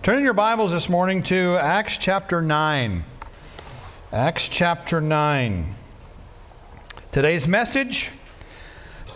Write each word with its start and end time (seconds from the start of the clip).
Turn 0.00 0.16
in 0.16 0.24
your 0.24 0.32
Bibles 0.32 0.70
this 0.70 0.88
morning 0.88 1.24
to 1.24 1.56
Acts 1.56 1.98
chapter 1.98 2.40
9. 2.40 3.04
Acts 4.12 4.48
chapter 4.48 5.00
9. 5.00 5.74
Today's 7.10 7.48
message 7.48 8.12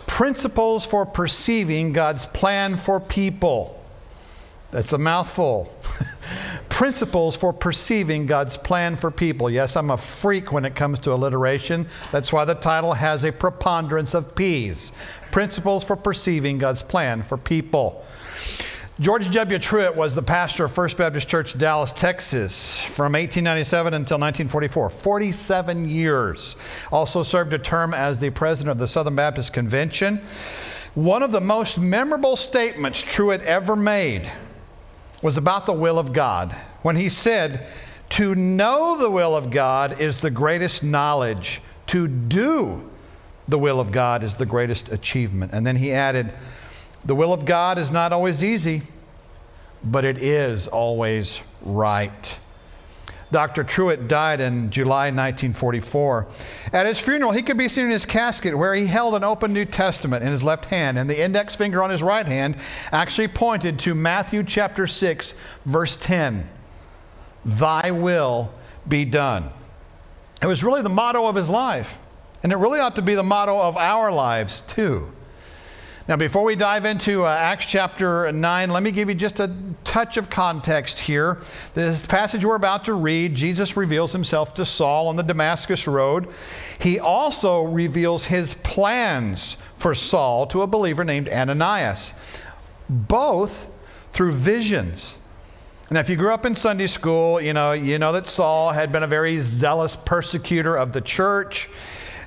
Principles 0.05 0.85
for 0.85 1.05
Perceiving 1.05 1.93
God's 1.93 2.25
Plan 2.25 2.75
for 2.75 2.99
People. 2.99 3.81
That's 4.71 4.91
a 4.91 4.97
mouthful. 4.97 5.73
Principles 6.69 7.37
for 7.37 7.53
perceiving 7.53 8.25
God's 8.25 8.57
plan 8.57 8.97
for 8.97 9.09
people. 9.09 9.49
Yes, 9.49 9.77
I'm 9.77 9.89
a 9.89 9.97
freak 9.97 10.51
when 10.51 10.65
it 10.65 10.75
comes 10.75 10.99
to 10.99 11.13
alliteration. 11.13 11.87
That's 12.11 12.33
why 12.33 12.43
the 12.43 12.55
title 12.55 12.93
has 12.93 13.23
a 13.23 13.31
preponderance 13.31 14.13
of 14.13 14.35
P's. 14.35 14.91
Principles 15.31 15.83
for 15.83 15.95
perceiving 15.95 16.57
God's 16.57 16.83
plan 16.83 17.23
for 17.23 17.37
people. 17.37 18.05
George 18.99 19.31
W. 19.31 19.57
Truett 19.57 19.95
was 19.95 20.13
the 20.13 20.21
pastor 20.21 20.65
of 20.65 20.71
First 20.71 20.97
Baptist 20.97 21.27
Church, 21.27 21.57
Dallas, 21.57 21.91
Texas, 21.91 22.79
from 22.79 23.13
1897 23.13 23.91
until 23.95 24.19
1944, 24.19 24.91
47 24.91 25.89
years. 25.89 26.55
Also 26.91 27.23
served 27.23 27.53
a 27.53 27.57
term 27.57 27.95
as 27.95 28.19
the 28.19 28.29
president 28.29 28.69
of 28.69 28.77
the 28.77 28.87
Southern 28.87 29.15
Baptist 29.15 29.51
Convention. 29.51 30.17
One 30.93 31.23
of 31.23 31.31
the 31.31 31.41
most 31.41 31.79
memorable 31.79 32.35
statements 32.35 33.01
Truett 33.01 33.41
ever 33.41 33.75
made 33.75 34.31
was 35.23 35.37
about 35.37 35.65
the 35.65 35.73
will 35.73 35.97
of 35.97 36.13
God 36.13 36.51
when 36.83 36.95
he 36.95 37.09
said, 37.09 37.65
To 38.09 38.35
know 38.35 38.95
the 38.95 39.09
will 39.09 39.35
of 39.35 39.49
God 39.49 39.99
is 39.99 40.17
the 40.17 40.29
greatest 40.29 40.83
knowledge, 40.83 41.63
to 41.87 42.07
do 42.07 42.91
the 43.47 43.57
will 43.57 43.79
of 43.79 43.91
God 43.91 44.21
is 44.21 44.35
the 44.35 44.45
greatest 44.45 44.91
achievement. 44.91 45.51
And 45.51 45.65
then 45.65 45.77
he 45.77 45.91
added, 45.91 46.31
the 47.05 47.15
will 47.15 47.33
of 47.33 47.45
God 47.45 47.77
is 47.77 47.91
not 47.91 48.13
always 48.13 48.43
easy, 48.43 48.81
but 49.83 50.05
it 50.05 50.17
is 50.17 50.67
always 50.67 51.41
right. 51.63 52.39
Dr. 53.33 53.63
Truett 53.63 54.07
died 54.07 54.39
in 54.39 54.69
July 54.69 55.05
1944. 55.05 56.27
At 56.71 56.85
his 56.85 56.99
funeral, 56.99 57.31
he 57.31 57.41
could 57.41 57.57
be 57.57 57.67
seen 57.67 57.85
in 57.85 57.91
his 57.91 58.05
casket 58.05 58.55
where 58.55 58.75
he 58.75 58.85
held 58.85 59.15
an 59.15 59.23
open 59.23 59.51
New 59.51 59.65
Testament 59.65 60.23
in 60.23 60.31
his 60.31 60.43
left 60.43 60.65
hand, 60.65 60.99
and 60.99 61.09
the 61.09 61.19
index 61.19 61.55
finger 61.55 61.83
on 61.83 61.89
his 61.89 62.03
right 62.03 62.27
hand 62.27 62.55
actually 62.91 63.27
pointed 63.27 63.79
to 63.79 63.95
Matthew 63.95 64.43
chapter 64.43 64.87
6, 64.87 65.33
verse 65.65 65.97
10 65.97 66.47
Thy 67.43 67.91
will 67.91 68.53
be 68.87 69.03
done. 69.03 69.49
It 70.41 70.47
was 70.47 70.63
really 70.63 70.81
the 70.81 70.89
motto 70.89 71.25
of 71.25 71.35
his 71.35 71.49
life, 71.49 71.97
and 72.43 72.51
it 72.51 72.57
really 72.57 72.79
ought 72.79 72.95
to 72.95 73.01
be 73.01 73.15
the 73.15 73.23
motto 73.23 73.59
of 73.59 73.75
our 73.77 74.11
lives, 74.11 74.61
too. 74.61 75.11
Now, 76.05 76.17
before 76.17 76.43
we 76.43 76.57
dive 76.57 76.83
into 76.83 77.25
uh, 77.25 77.29
Acts 77.29 77.65
chapter 77.65 78.29
9, 78.29 78.69
let 78.71 78.83
me 78.83 78.91
give 78.91 79.07
you 79.07 79.15
just 79.15 79.39
a 79.39 79.49
touch 79.85 80.17
of 80.17 80.29
context 80.29 80.99
here. 80.99 81.39
This 81.75 82.05
passage 82.05 82.43
we're 82.43 82.55
about 82.55 82.83
to 82.85 82.93
read, 82.93 83.35
Jesus 83.35 83.77
reveals 83.77 84.11
himself 84.11 84.53
to 84.55 84.65
Saul 84.65 85.07
on 85.07 85.15
the 85.15 85.23
Damascus 85.23 85.87
Road. 85.87 86.27
He 86.77 86.99
also 86.99 87.63
reveals 87.63 88.25
his 88.25 88.55
plans 88.55 89.55
for 89.77 89.95
Saul 89.95 90.45
to 90.47 90.61
a 90.61 90.67
believer 90.67 91.05
named 91.05 91.29
Ananias, 91.29 92.13
both 92.89 93.67
through 94.11 94.33
visions. 94.33 95.19
Now, 95.89 96.01
if 96.01 96.09
you 96.09 96.17
grew 96.17 96.33
up 96.33 96.45
in 96.45 96.53
Sunday 96.53 96.87
school, 96.87 97.39
you 97.39 97.53
know, 97.53 97.71
you 97.71 97.97
know 97.97 98.11
that 98.11 98.27
Saul 98.27 98.71
had 98.71 98.91
been 98.91 99.03
a 99.03 99.07
very 99.07 99.37
zealous 99.37 99.95
persecutor 99.95 100.75
of 100.75 100.91
the 100.91 101.01
church 101.01 101.69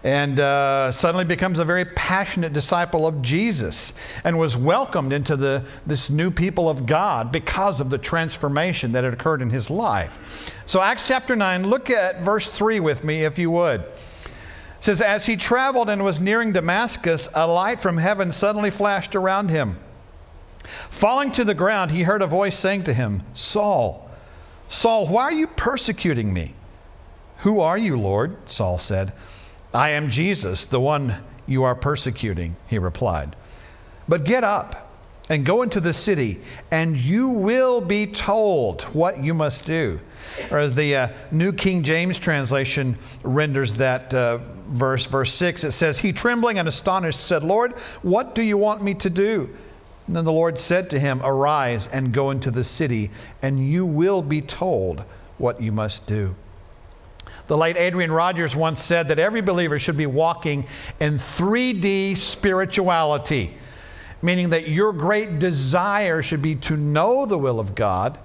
and 0.06 0.38
uh, 0.38 0.92
suddenly 0.92 1.24
becomes 1.24 1.58
a 1.58 1.64
very 1.64 1.84
passionate 1.84 2.52
disciple 2.52 3.08
of 3.08 3.22
Jesus 3.22 3.92
and 4.22 4.38
was 4.38 4.56
welcomed 4.56 5.12
into 5.12 5.34
the, 5.34 5.66
this 5.84 6.10
new 6.10 6.30
people 6.30 6.68
of 6.68 6.86
God 6.86 7.32
because 7.32 7.80
of 7.80 7.90
the 7.90 7.98
transformation 7.98 8.92
that 8.92 9.02
had 9.02 9.12
occurred 9.12 9.42
in 9.42 9.50
his 9.50 9.68
life. 9.68 10.54
So, 10.64 10.80
Acts 10.80 11.08
chapter 11.08 11.34
9, 11.34 11.66
look 11.66 11.90
at 11.90 12.20
verse 12.20 12.46
3 12.46 12.78
with 12.78 13.02
me, 13.02 13.24
if 13.24 13.36
you 13.36 13.50
would. 13.50 13.80
It 13.80 13.90
says, 14.78 15.02
As 15.02 15.26
he 15.26 15.34
traveled 15.34 15.90
and 15.90 16.04
was 16.04 16.20
nearing 16.20 16.52
Damascus, 16.52 17.28
a 17.34 17.48
light 17.48 17.80
from 17.80 17.96
heaven 17.96 18.32
suddenly 18.32 18.70
flashed 18.70 19.16
around 19.16 19.48
him. 19.48 19.76
Falling 20.88 21.32
to 21.32 21.42
the 21.42 21.52
ground, 21.52 21.90
he 21.90 22.04
heard 22.04 22.22
a 22.22 22.28
voice 22.28 22.56
saying 22.56 22.84
to 22.84 22.94
him, 22.94 23.24
Saul, 23.32 24.08
Saul, 24.68 25.08
why 25.08 25.24
are 25.24 25.32
you 25.32 25.48
persecuting 25.48 26.32
me? 26.32 26.54
Who 27.38 27.58
are 27.58 27.76
you, 27.76 27.98
Lord? 27.98 28.48
Saul 28.48 28.78
said. 28.78 29.12
I 29.76 29.90
am 29.90 30.08
Jesus, 30.08 30.64
the 30.64 30.80
one 30.80 31.16
you 31.46 31.64
are 31.64 31.74
persecuting, 31.74 32.56
he 32.66 32.78
replied. 32.78 33.36
But 34.08 34.24
get 34.24 34.42
up 34.42 34.90
and 35.28 35.44
go 35.44 35.60
into 35.60 35.80
the 35.80 35.92
city, 35.92 36.40
and 36.70 36.96
you 36.96 37.28
will 37.28 37.82
be 37.82 38.06
told 38.06 38.84
what 38.94 39.22
you 39.22 39.34
must 39.34 39.66
do. 39.66 40.00
Or 40.50 40.60
as 40.60 40.74
the 40.74 40.96
uh, 40.96 41.08
New 41.30 41.52
King 41.52 41.82
James 41.82 42.18
translation 42.18 42.96
renders 43.22 43.74
that 43.74 44.14
uh, 44.14 44.38
verse, 44.68 45.04
verse 45.04 45.34
6, 45.34 45.64
it 45.64 45.72
says, 45.72 45.98
He 45.98 46.10
trembling 46.10 46.58
and 46.58 46.66
astonished 46.66 47.20
said, 47.20 47.42
Lord, 47.42 47.72
what 48.00 48.34
do 48.34 48.42
you 48.42 48.56
want 48.56 48.82
me 48.82 48.94
to 48.94 49.10
do? 49.10 49.54
And 50.06 50.16
then 50.16 50.24
the 50.24 50.32
Lord 50.32 50.58
said 50.58 50.88
to 50.88 50.98
him, 50.98 51.20
Arise 51.22 51.86
and 51.88 52.14
go 52.14 52.30
into 52.30 52.50
the 52.50 52.64
city, 52.64 53.10
and 53.42 53.58
you 53.58 53.84
will 53.84 54.22
be 54.22 54.40
told 54.40 55.04
what 55.36 55.60
you 55.60 55.70
must 55.70 56.06
do. 56.06 56.34
The 57.46 57.56
late 57.56 57.76
Adrian 57.76 58.10
Rogers 58.10 58.56
once 58.56 58.82
said 58.82 59.08
that 59.08 59.18
every 59.18 59.40
believer 59.40 59.78
should 59.78 59.96
be 59.96 60.06
walking 60.06 60.66
in 61.00 61.14
3D 61.14 62.16
spirituality, 62.16 63.54
meaning 64.22 64.50
that 64.50 64.68
your 64.68 64.92
great 64.92 65.38
desire 65.38 66.22
should 66.22 66.42
be 66.42 66.56
to 66.56 66.76
know 66.76 67.26
the 67.26 67.38
will 67.38 67.60
of 67.60 67.74
God. 67.74 68.18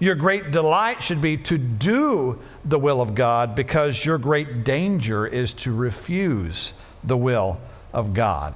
Your 0.00 0.14
great 0.14 0.50
delight 0.50 1.02
should 1.02 1.20
be 1.20 1.36
to 1.38 1.58
do 1.58 2.40
the 2.64 2.78
will 2.78 3.00
of 3.00 3.14
God 3.14 3.54
because 3.54 4.04
your 4.04 4.18
great 4.18 4.64
danger 4.64 5.26
is 5.26 5.52
to 5.54 5.74
refuse 5.74 6.72
the 7.04 7.16
will 7.16 7.60
of 7.92 8.14
God. 8.14 8.54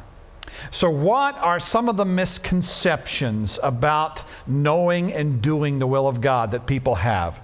So, 0.71 0.91
what 0.91 1.37
are 1.39 1.61
some 1.61 1.89
of 1.89 1.97
the 1.97 2.05
misconceptions 2.05 3.59
about 3.63 4.25
knowing 4.47 5.13
and 5.13 5.41
doing 5.41 5.79
the 5.79 5.87
will 5.87 6.09
of 6.09 6.21
God 6.21 6.53
that 6.53 6.67
people 6.67 6.97
have? 6.97 7.39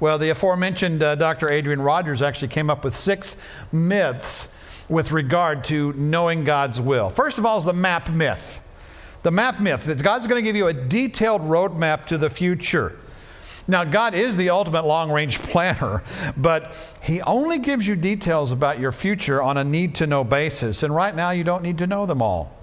Well, 0.00 0.18
the 0.18 0.30
aforementioned 0.30 1.02
uh, 1.02 1.16
Dr. 1.16 1.50
Adrian 1.50 1.80
Rogers 1.80 2.22
actually 2.22 2.48
came 2.48 2.70
up 2.70 2.84
with 2.84 2.94
six 2.94 3.36
myths 3.72 4.54
with 4.88 5.12
regard 5.12 5.64
to 5.64 5.92
knowing 5.94 6.44
God's 6.44 6.80
will. 6.80 7.10
First 7.10 7.38
of 7.38 7.44
all, 7.44 7.58
is 7.58 7.64
the 7.64 7.72
map 7.72 8.08
myth. 8.08 8.60
The 9.22 9.30
map 9.30 9.60
myth 9.60 9.84
that 9.86 10.02
God's 10.02 10.26
going 10.26 10.42
to 10.42 10.48
give 10.48 10.56
you 10.56 10.68
a 10.68 10.72
detailed 10.72 11.42
roadmap 11.42 12.06
to 12.06 12.18
the 12.18 12.30
future. 12.30 12.96
Now, 13.66 13.84
God 13.84 14.14
is 14.14 14.36
the 14.36 14.50
ultimate 14.50 14.86
long 14.86 15.10
range 15.10 15.38
planner, 15.42 16.02
but 16.36 16.74
He 17.02 17.20
only 17.22 17.58
gives 17.58 17.86
you 17.86 17.96
details 17.96 18.52
about 18.52 18.78
your 18.78 18.92
future 18.92 19.42
on 19.42 19.58
a 19.58 19.64
need 19.64 19.96
to 19.96 20.06
know 20.06 20.24
basis. 20.24 20.82
And 20.82 20.94
right 20.94 21.14
now, 21.14 21.30
you 21.30 21.44
don't 21.44 21.62
need 21.62 21.78
to 21.78 21.86
know 21.86 22.06
them 22.06 22.22
all. 22.22 22.57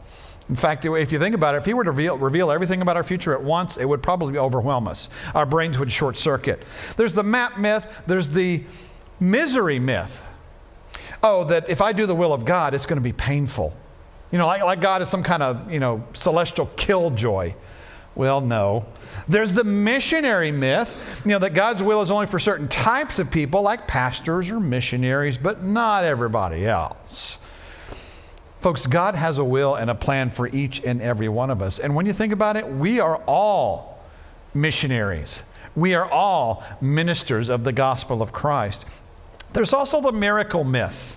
In 0.47 0.55
fact, 0.55 0.85
if 0.85 1.11
you 1.11 1.17
think 1.17 1.33
about 1.33 1.55
it, 1.55 1.59
if 1.59 1.65
he 1.65 1.73
were 1.73 1.83
to 1.83 1.89
reveal, 1.89 2.17
reveal, 2.17 2.51
everything 2.51 2.81
about 2.81 2.97
our 2.97 3.03
future 3.03 3.33
at 3.33 3.41
once, 3.41 3.77
it 3.77 3.85
would 3.85 4.03
probably 4.03 4.37
overwhelm 4.37 4.87
us. 4.87 5.09
Our 5.33 5.45
brains 5.45 5.79
would 5.79 5.91
short 5.91 6.17
circuit. 6.17 6.63
There's 6.97 7.13
the 7.13 7.23
map 7.23 7.57
myth, 7.57 8.03
there's 8.05 8.29
the 8.29 8.63
misery 9.19 9.79
myth. 9.79 10.23
Oh, 11.23 11.45
that 11.45 11.67
if 11.69 11.81
I 11.81 11.93
do 11.93 12.05
the 12.05 12.13
will 12.13 12.33
of 12.33 12.45
God, 12.45 12.75
it's 12.75 12.85
going 12.85 12.97
to 12.97 13.03
be 13.03 13.13
painful. 13.13 13.75
You 14.31 14.37
know, 14.37 14.45
like, 14.45 14.63
like 14.63 14.81
God 14.81 15.01
is 15.01 15.09
some 15.09 15.23
kind 15.23 15.41
of, 15.41 15.71
you 15.71 15.79
know, 15.79 16.03
celestial 16.13 16.67
killjoy. 16.75 17.53
Well, 18.13 18.41
no. 18.41 18.85
There's 19.27 19.51
the 19.51 19.63
missionary 19.63 20.51
myth, 20.51 21.21
you 21.25 21.31
know, 21.31 21.39
that 21.39 21.53
God's 21.53 21.81
will 21.81 22.01
is 22.01 22.11
only 22.11 22.27
for 22.27 22.37
certain 22.37 22.67
types 22.67 23.17
of 23.17 23.31
people, 23.31 23.61
like 23.61 23.87
pastors 23.87 24.49
or 24.49 24.59
missionaries, 24.59 25.37
but 25.37 25.63
not 25.63 26.03
everybody 26.03 26.67
else. 26.67 27.39
Folks, 28.65 28.87
God 28.87 29.13
has 29.13 29.37
a 29.37 29.43
will 29.43 29.75
and 29.75 29.91
a 29.91 29.93
plan 29.93 30.31
for 30.31 30.47
each 30.47 30.83
and 30.83 30.99
every 30.99 31.29
one 31.29 31.51
of 31.51 31.61
us. 31.61 31.77
And 31.77 31.95
when 31.95 32.07
you 32.07 32.13
think 32.13 32.33
about 32.33 32.57
it, 32.57 32.67
we 32.67 32.99
are 32.99 33.17
all 33.27 34.03
missionaries. 34.55 35.43
We 35.75 35.93
are 35.93 36.09
all 36.09 36.63
ministers 36.81 37.49
of 37.49 37.63
the 37.63 37.71
gospel 37.71 38.23
of 38.23 38.33
Christ. 38.33 38.85
There's 39.53 39.71
also 39.71 40.01
the 40.01 40.11
miracle 40.11 40.63
myth. 40.63 41.15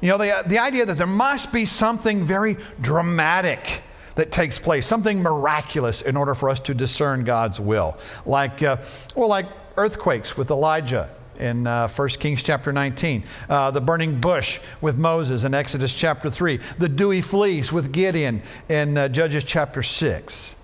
You 0.00 0.08
know, 0.08 0.18
the, 0.18 0.42
the 0.44 0.58
idea 0.58 0.84
that 0.84 0.98
there 0.98 1.06
must 1.06 1.52
be 1.52 1.66
something 1.66 2.26
very 2.26 2.56
dramatic 2.80 3.82
that 4.16 4.32
takes 4.32 4.58
place, 4.58 4.84
something 4.84 5.22
miraculous 5.22 6.02
in 6.02 6.16
order 6.16 6.34
for 6.34 6.50
us 6.50 6.58
to 6.58 6.74
discern 6.74 7.22
God's 7.22 7.60
will. 7.60 7.96
Like, 8.26 8.60
uh, 8.60 8.78
well, 9.14 9.28
like 9.28 9.46
earthquakes 9.76 10.36
with 10.36 10.50
Elijah 10.50 11.08
in 11.38 11.66
uh, 11.66 11.88
1 11.88 12.08
Kings 12.10 12.42
chapter 12.42 12.72
19, 12.72 13.24
uh, 13.48 13.70
the 13.70 13.80
burning 13.80 14.20
bush 14.20 14.60
with 14.80 14.96
Moses 14.98 15.44
in 15.44 15.54
Exodus 15.54 15.92
chapter 15.94 16.30
3, 16.30 16.58
the 16.78 16.88
dewy 16.88 17.20
fleece 17.20 17.72
with 17.72 17.92
Gideon 17.92 18.42
in 18.68 18.96
uh, 18.96 19.08
Judges 19.08 19.44
chapter 19.44 19.82
6. 19.82 20.56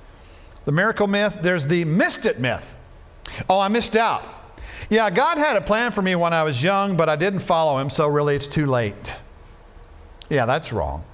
The 0.64 0.72
miracle 0.72 1.06
myth, 1.06 1.38
there's 1.42 1.64
the 1.64 1.84
missed 1.84 2.26
it 2.26 2.38
myth. 2.38 2.76
Oh, 3.48 3.58
I 3.58 3.68
missed 3.68 3.96
out. 3.96 4.24
Yeah, 4.90 5.10
God 5.10 5.38
had 5.38 5.56
a 5.56 5.60
plan 5.60 5.92
for 5.92 6.02
me 6.02 6.14
when 6.14 6.32
I 6.32 6.42
was 6.42 6.62
young, 6.62 6.96
but 6.96 7.08
I 7.08 7.16
didn't 7.16 7.40
follow 7.40 7.78
him, 7.78 7.90
so 7.90 8.06
really 8.06 8.36
it's 8.36 8.46
too 8.46 8.66
late. 8.66 9.14
Yeah, 10.30 10.46
that's 10.46 10.72
wrong. 10.72 11.04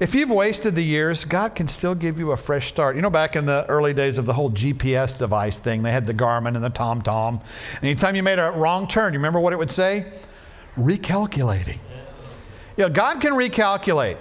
If 0.00 0.12
you've 0.14 0.30
wasted 0.30 0.74
the 0.74 0.82
years, 0.82 1.24
God 1.24 1.54
can 1.54 1.68
still 1.68 1.94
give 1.94 2.18
you 2.18 2.32
a 2.32 2.36
fresh 2.36 2.68
start. 2.68 2.96
You 2.96 3.02
know, 3.02 3.10
back 3.10 3.36
in 3.36 3.46
the 3.46 3.64
early 3.68 3.94
days 3.94 4.18
of 4.18 4.26
the 4.26 4.32
whole 4.32 4.50
GPS 4.50 5.16
device 5.16 5.60
thing, 5.60 5.84
they 5.84 5.92
had 5.92 6.06
the 6.06 6.14
Garmin 6.14 6.56
and 6.56 6.64
the 6.64 6.70
TomTom. 6.70 7.40
Anytime 7.80 8.16
you 8.16 8.24
made 8.24 8.40
a 8.40 8.50
wrong 8.56 8.88
turn, 8.88 9.12
you 9.12 9.20
remember 9.20 9.38
what 9.38 9.52
it 9.52 9.56
would 9.56 9.70
say? 9.70 10.06
Recalculating. 10.76 11.78
Yeah, 12.76 12.88
God 12.88 13.20
can 13.20 13.34
recalculate. 13.34 14.16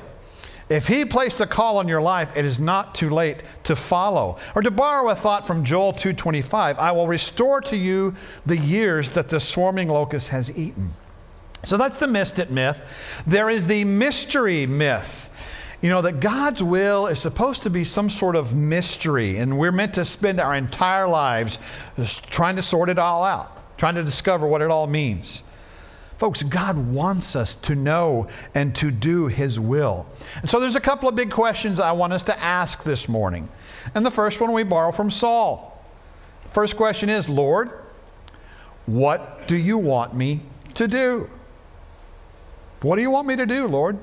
If 0.70 0.88
He 0.88 1.06
placed 1.06 1.42
a 1.42 1.48
call 1.48 1.80
on 1.80 1.88
your 1.88 2.02
life, 2.02 2.38
it 2.38 2.46
is 2.46 2.60
not 2.60 2.94
too 2.94 3.10
late 3.10 3.42
to 3.64 3.76
follow. 3.76 4.38
Or 4.56 4.62
to 4.62 4.69
borrow 4.69 5.10
a 5.10 5.16
thought 5.16 5.46
from 5.46 5.64
Joel 5.64 5.94
2:25, 5.94 6.78
I 6.78 6.92
will 6.92 7.08
restore 7.08 7.62
to 7.62 7.76
you 7.76 8.14
the 8.46 8.58
years 8.58 9.10
that 9.10 9.30
the 9.30 9.40
swarming 9.40 9.90
locust 9.90 10.30
has 10.30 10.56
eaten. 10.56 10.92
So 11.64 11.78
that's 11.78 12.00
the 12.00 12.08
missed 12.08 12.40
it 12.40 12.52
myth. 12.52 13.24
There 13.26 13.50
is 13.50 13.66
the 13.66 13.86
mystery 13.86 14.68
myth. 14.68 15.23
You 15.83 15.89
know, 15.89 16.01
that 16.03 16.21
God's 16.21 16.63
will 16.63 17.07
is 17.07 17.19
supposed 17.19 17.63
to 17.63 17.69
be 17.69 17.83
some 17.83 18.09
sort 18.09 18.38
of 18.38 18.56
mystery, 18.56 19.35
and 19.35 19.59
we're 19.59 19.74
meant 19.74 19.95
to 19.95 20.06
spend 20.06 20.39
our 20.39 20.56
entire 20.56 21.09
lives 21.09 21.59
trying 22.30 22.56
to 22.56 22.63
sort 22.63 22.89
it 22.89 22.97
all 22.97 23.21
out, 23.21 23.77
trying 23.77 23.95
to 23.95 24.03
discover 24.03 24.47
what 24.47 24.62
it 24.62 24.71
all 24.71 24.88
means. 24.88 25.44
Folks, 26.18 26.41
God 26.41 26.77
wants 26.77 27.35
us 27.35 27.56
to 27.56 27.75
know 27.75 28.30
and 28.56 28.74
to 28.77 28.91
do 28.91 29.27
His 29.27 29.59
will. 29.59 30.06
And 30.39 30.50
so 30.50 30.62
there's 30.62 30.77
a 30.77 30.81
couple 30.81 31.09
of 31.09 31.15
big 31.15 31.31
questions 31.31 31.81
I 31.81 31.91
want 31.91 32.13
us 32.13 32.24
to 32.24 32.41
ask 32.41 32.83
this 32.83 33.09
morning. 33.09 33.50
And 33.94 34.06
the 34.06 34.12
first 34.12 34.39
one 34.39 34.53
we 34.53 34.63
borrow 34.63 34.94
from 34.94 35.12
Saul. 35.12 35.83
First 36.50 36.77
question 36.77 37.09
is 37.09 37.27
Lord, 37.27 37.71
what 38.85 39.50
do 39.50 39.57
you 39.57 39.77
want 39.77 40.13
me 40.13 40.44
to 40.75 40.88
do? 40.88 41.30
What 42.83 42.95
do 42.95 43.01
you 43.01 43.12
want 43.12 43.27
me 43.27 43.35
to 43.35 43.45
do, 43.45 43.68
Lord? 43.68 44.00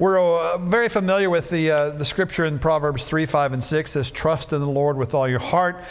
We're 0.00 0.18
uh, 0.18 0.56
very 0.56 0.88
familiar 0.88 1.28
with 1.28 1.50
the, 1.50 1.70
uh, 1.70 1.90
the 1.90 2.06
scripture 2.06 2.46
in 2.46 2.58
Proverbs 2.58 3.04
3, 3.04 3.26
5, 3.26 3.52
and 3.52 3.62
6 3.62 3.90
says, 3.90 4.10
Trust 4.10 4.54
in 4.54 4.62
the 4.62 4.66
Lord 4.66 4.96
with 4.96 5.12
all 5.12 5.28
your 5.28 5.40
heart. 5.40 5.84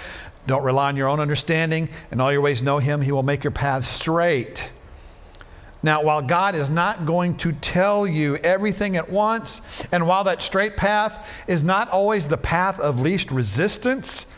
Don't 0.48 0.64
rely 0.64 0.88
on 0.88 0.96
your 0.96 1.08
own 1.08 1.20
understanding. 1.20 1.90
In 2.12 2.20
all 2.20 2.32
your 2.32 2.42
ways, 2.42 2.64
know 2.64 2.80
Him. 2.80 3.02
He 3.02 3.12
will 3.12 3.22
make 3.22 3.44
your 3.44 3.52
paths 3.52 3.88
straight. 3.88 4.72
Now, 5.84 6.02
while 6.02 6.24
God 6.24 6.56
is 6.56 6.72
not 6.72 7.06
going 7.06 7.36
to 7.36 7.52
tell 7.52 8.08
you 8.08 8.38
everything 8.38 8.98
at 8.98 9.12
once, 9.12 9.62
and 9.92 10.08
while 10.08 10.24
that 10.24 10.42
straight 10.42 10.76
path 10.76 11.46
is 11.48 11.62
not 11.62 11.88
always 11.90 12.28
the 12.28 12.38
path 12.38 12.80
of 12.80 13.02
least 13.02 13.30
resistance, 13.30 14.34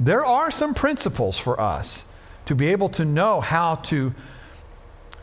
there 0.00 0.24
are 0.24 0.50
some 0.50 0.74
principles 0.74 1.38
for 1.38 1.60
us 1.60 2.06
to 2.46 2.56
be 2.56 2.66
able 2.72 2.88
to 2.88 3.04
know 3.04 3.40
how 3.40 3.76
to 3.76 4.12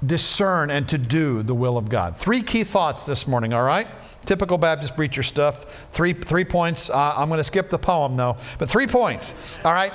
discern 0.06 0.70
and 0.70 0.88
to 0.90 0.98
do 0.98 1.44
the 1.44 1.56
will 1.56 1.78
of 1.78 1.90
God. 1.90 2.18
Three 2.18 2.42
key 2.42 2.64
thoughts 2.64 3.06
this 3.06 3.28
morning, 3.28 3.54
all 3.54 3.64
right? 3.64 3.88
Typical 4.26 4.58
Baptist 4.58 4.96
preacher 4.96 5.24
stuff. 5.24 5.88
Three, 5.92 6.14
three 6.14 6.46
points. 6.46 6.90
Uh, 6.90 7.14
I'm 7.16 7.30
going 7.30 7.40
to 7.40 7.44
skip 7.44 7.70
the 7.70 7.80
poem 7.80 8.16
though, 8.16 8.38
but 8.60 8.70
three 8.70 8.88
points, 8.88 9.34
all 9.64 9.74
right? 9.74 9.94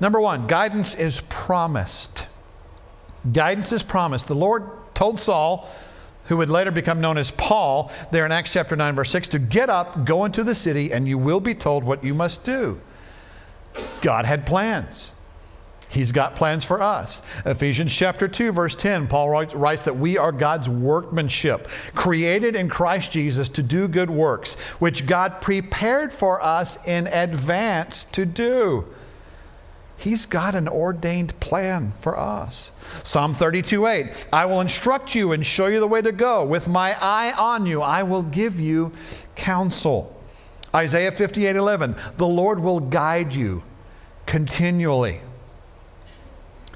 Number 0.00 0.20
one, 0.20 0.46
guidance 0.46 0.94
is 0.94 1.22
promised. 1.28 2.26
Guidance 3.32 3.72
is 3.72 3.82
promised. 3.82 4.28
The 4.28 4.34
Lord 4.34 4.64
told 4.94 5.18
Saul, 5.18 5.68
who 6.26 6.36
would 6.36 6.50
later 6.50 6.70
become 6.70 7.00
known 7.00 7.18
as 7.18 7.30
Paul, 7.30 7.90
there 8.10 8.26
in 8.26 8.32
Acts 8.32 8.52
chapter 8.52 8.76
9, 8.76 8.94
verse 8.94 9.10
6, 9.10 9.28
to 9.28 9.38
get 9.38 9.70
up, 9.70 10.04
go 10.04 10.24
into 10.24 10.42
the 10.42 10.54
city, 10.54 10.92
and 10.92 11.06
you 11.06 11.18
will 11.18 11.40
be 11.40 11.54
told 11.54 11.84
what 11.84 12.04
you 12.04 12.14
must 12.14 12.44
do. 12.44 12.80
God 14.00 14.24
had 14.24 14.46
plans. 14.46 15.12
He's 15.96 16.12
got 16.12 16.36
plans 16.36 16.62
for 16.62 16.82
us. 16.82 17.22
Ephesians 17.46 17.94
chapter 17.94 18.28
2, 18.28 18.52
verse 18.52 18.74
10, 18.74 19.06
Paul 19.06 19.30
writes 19.30 19.84
that 19.84 19.96
we 19.96 20.18
are 20.18 20.30
God's 20.30 20.68
workmanship, 20.68 21.68
created 21.94 22.54
in 22.54 22.68
Christ 22.68 23.12
Jesus 23.12 23.48
to 23.48 23.62
do 23.62 23.88
good 23.88 24.10
works, 24.10 24.52
which 24.78 25.06
God 25.06 25.40
prepared 25.40 26.12
for 26.12 26.44
us 26.44 26.76
in 26.86 27.06
advance 27.06 28.04
to 28.12 28.26
do. 28.26 28.84
He's 29.96 30.26
got 30.26 30.54
an 30.54 30.68
ordained 30.68 31.40
plan 31.40 31.92
for 31.92 32.18
us. 32.18 32.72
Psalm 33.02 33.32
32 33.32 33.86
8, 33.86 34.28
I 34.30 34.44
will 34.44 34.60
instruct 34.60 35.14
you 35.14 35.32
and 35.32 35.46
show 35.46 35.68
you 35.68 35.80
the 35.80 35.88
way 35.88 36.02
to 36.02 36.12
go. 36.12 36.44
With 36.44 36.68
my 36.68 36.94
eye 37.00 37.32
on 37.32 37.64
you, 37.64 37.80
I 37.80 38.02
will 38.02 38.22
give 38.22 38.60
you 38.60 38.92
counsel. 39.34 40.14
Isaiah 40.74 41.10
58 41.10 41.56
11, 41.56 41.96
the 42.18 42.28
Lord 42.28 42.60
will 42.60 42.80
guide 42.80 43.32
you 43.32 43.62
continually. 44.26 45.22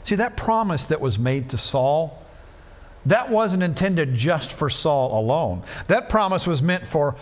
See, 0.04 0.16
that 0.16 0.36
promise 0.36 0.86
that 0.86 1.00
was 1.00 1.18
made 1.18 1.50
to 1.50 1.58
Saul, 1.58 2.20
that 3.06 3.30
wasn't 3.30 3.62
intended 3.62 4.14
just 4.14 4.52
for 4.52 4.68
Saul 4.68 5.18
alone. 5.18 5.62
That 5.88 6.08
promise 6.08 6.46
was 6.46 6.62
meant 6.62 6.86
for, 6.86 7.16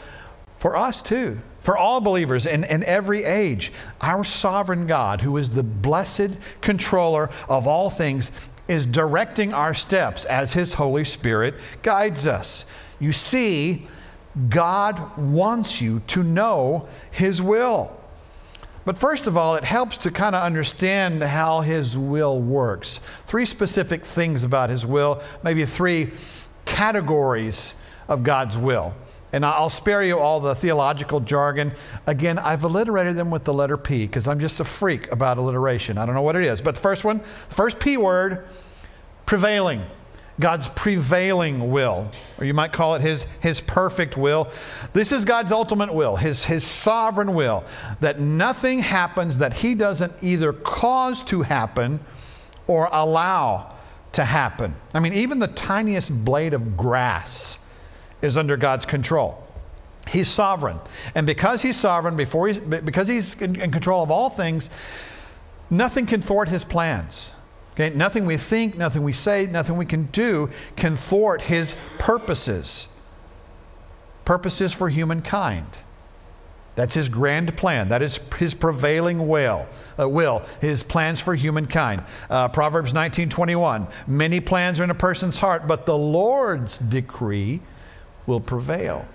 for 0.57 0.77
us 0.77 1.03
too, 1.03 1.41
for 1.61 1.77
all 1.77 2.01
believers 2.01 2.47
in, 2.47 2.65
in 2.65 2.83
every 2.85 3.25
age. 3.25 3.73
Our 4.01 4.25
sovereign 4.25 4.87
God, 4.87 5.21
who 5.21 5.37
is 5.37 5.51
the 5.51 5.63
blessed 5.63 6.31
controller 6.61 7.31
of 7.49 7.67
all 7.67 7.91
things, 7.91 8.33
is 8.69 8.87
directing 8.87 9.53
our 9.53 9.75
steps 9.75 10.25
as 10.25 10.53
His 10.53 10.75
Holy 10.75 11.05
Spirit 11.05 11.55
guides 11.83 12.27
us. 12.27 12.65
You 13.01 13.13
see, 13.13 13.87
God 14.49 15.17
wants 15.17 15.81
you 15.81 16.01
to 16.09 16.23
know 16.23 16.87
His 17.11 17.41
will. 17.41 17.98
But 18.85 18.97
first 18.97 19.27
of 19.27 19.37
all, 19.37 19.57
it 19.57 19.65
helps 19.65 19.99
to 19.99 20.11
kind 20.11 20.35
of 20.35 20.43
understand 20.43 21.23
how 21.23 21.61
His 21.61 21.97
will 21.97 22.41
works. 22.41 22.99
Three 23.27 23.45
specific 23.45 24.05
things 24.05 24.45
about 24.45 24.71
His 24.71 24.87
will, 24.87 25.23
maybe 25.43 25.65
three 25.65 26.11
categories 26.65 27.75
of 28.09 28.23
God's 28.23 28.57
will. 28.57 28.95
And 29.33 29.45
I'll 29.45 29.69
spare 29.69 30.03
you 30.03 30.19
all 30.19 30.41
the 30.41 30.55
theological 30.55 31.21
jargon. 31.21 31.73
Again, 32.07 32.39
I've 32.39 32.65
alliterated 32.65 33.15
them 33.15 33.31
with 33.31 33.45
the 33.45 33.53
letter 33.53 33.77
P 33.77 34.07
because 34.07 34.27
I'm 34.27 34.41
just 34.41 34.59
a 34.61 34.65
freak 34.65 35.13
about 35.13 35.37
alliteration. 35.37 35.99
I 35.99 36.07
don't 36.07 36.15
know 36.15 36.23
what 36.23 36.37
it 36.37 36.45
is. 36.45 36.63
But 36.63 36.77
the 36.77 36.81
first 36.81 37.05
one, 37.05 37.21
first 37.21 37.79
P 37.79 37.99
word, 37.99 38.47
prevailing. 39.27 39.83
God's 40.41 40.69
prevailing 40.71 41.73
will, 41.73 42.11
or 42.39 42.45
you 42.45 42.55
might 42.55 42.73
call 42.73 42.95
it 42.95 43.03
his, 43.03 43.27
his 43.41 43.61
perfect 43.61 44.17
will. 44.17 44.51
This 44.93 45.11
is 45.11 45.25
God's 45.25 45.51
ultimate 45.51 45.93
will, 45.93 46.17
his, 46.17 46.45
his 46.45 46.65
sovereign 46.65 47.35
will, 47.35 47.65
that 48.01 48.21
nothing 48.21 48.79
happens 48.79 49.39
that 49.39 49.53
he 49.53 49.75
doesn't 49.75 50.13
either 50.23 50.53
cause 50.53 51.23
to 51.25 51.43
happen 51.43 51.99
or 52.69 52.89
allow 52.93 53.75
to 54.13 54.25
happen. 54.25 54.75
I 54.95 55.01
mean, 55.01 55.15
even 55.15 55.39
the 55.41 55.49
tiniest 55.49 56.25
blade 56.25 56.55
of 56.55 56.77
grass 56.77 57.59
is 58.23 58.37
under 58.37 58.57
God's 58.57 58.87
control. 58.87 59.45
He's 60.09 60.29
sovereign. 60.29 60.79
And 61.15 61.27
because 61.27 61.63
he's 61.63 61.77
sovereign, 61.77 62.17
before 62.17 62.49
he's, 62.49 62.61
because 62.61 63.09
he's 63.09 63.41
in, 63.41 63.61
in 63.61 63.71
control 63.71 64.03
of 64.03 64.11
all 64.11 64.31
things, 64.31 64.71
nothing 65.69 66.07
can 66.07 66.23
thwart 66.23 66.49
his 66.49 66.65
plans. 66.65 67.33
Okay? 67.79 67.95
Nothing 67.95 68.27
we 68.27 68.37
think, 68.37 68.77
nothing 68.77 69.05
we 69.05 69.13
say, 69.13 69.47
nothing 69.47 69.77
we 69.77 69.87
can 69.87 70.05
do 70.07 70.51
can 70.75 70.97
thwart 70.97 71.43
his 71.43 71.77
purposes. 71.99 72.89
Purposes 74.25 74.73
for 74.73 74.89
humankind. 74.89 75.79
That's 76.75 76.95
his 76.95 77.09
grand 77.09 77.57
plan. 77.57 77.89
That 77.89 78.03
is 78.03 78.19
his 78.39 78.55
prevailing 78.55 79.29
will. 79.29 79.69
Uh, 79.99 80.09
will 80.09 80.43
his 80.61 80.83
plans 80.83 81.21
for 81.21 81.35
humankind. 81.35 82.05
Uh, 82.29 82.49
Proverbs 82.49 82.93
19:21. 82.93 83.89
Many 84.07 84.41
plans 84.41 84.79
are 84.79 84.85
in 84.85 84.91
a 84.91 84.95
person's 84.95 85.39
heart, 85.39 85.67
but 85.67 85.87
the 85.87 85.99
Lord's 85.99 86.79
decree 86.79 87.61
will 88.27 88.41
prevail. 88.41 89.09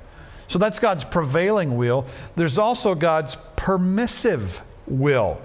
So 0.47 0.59
that's 0.59 0.79
God's 0.79 1.05
prevailing 1.05 1.77
will. 1.77 2.05
There's 2.35 2.57
also 2.57 2.95
God's 2.95 3.37
permissive 3.55 4.61
will. 4.87 5.41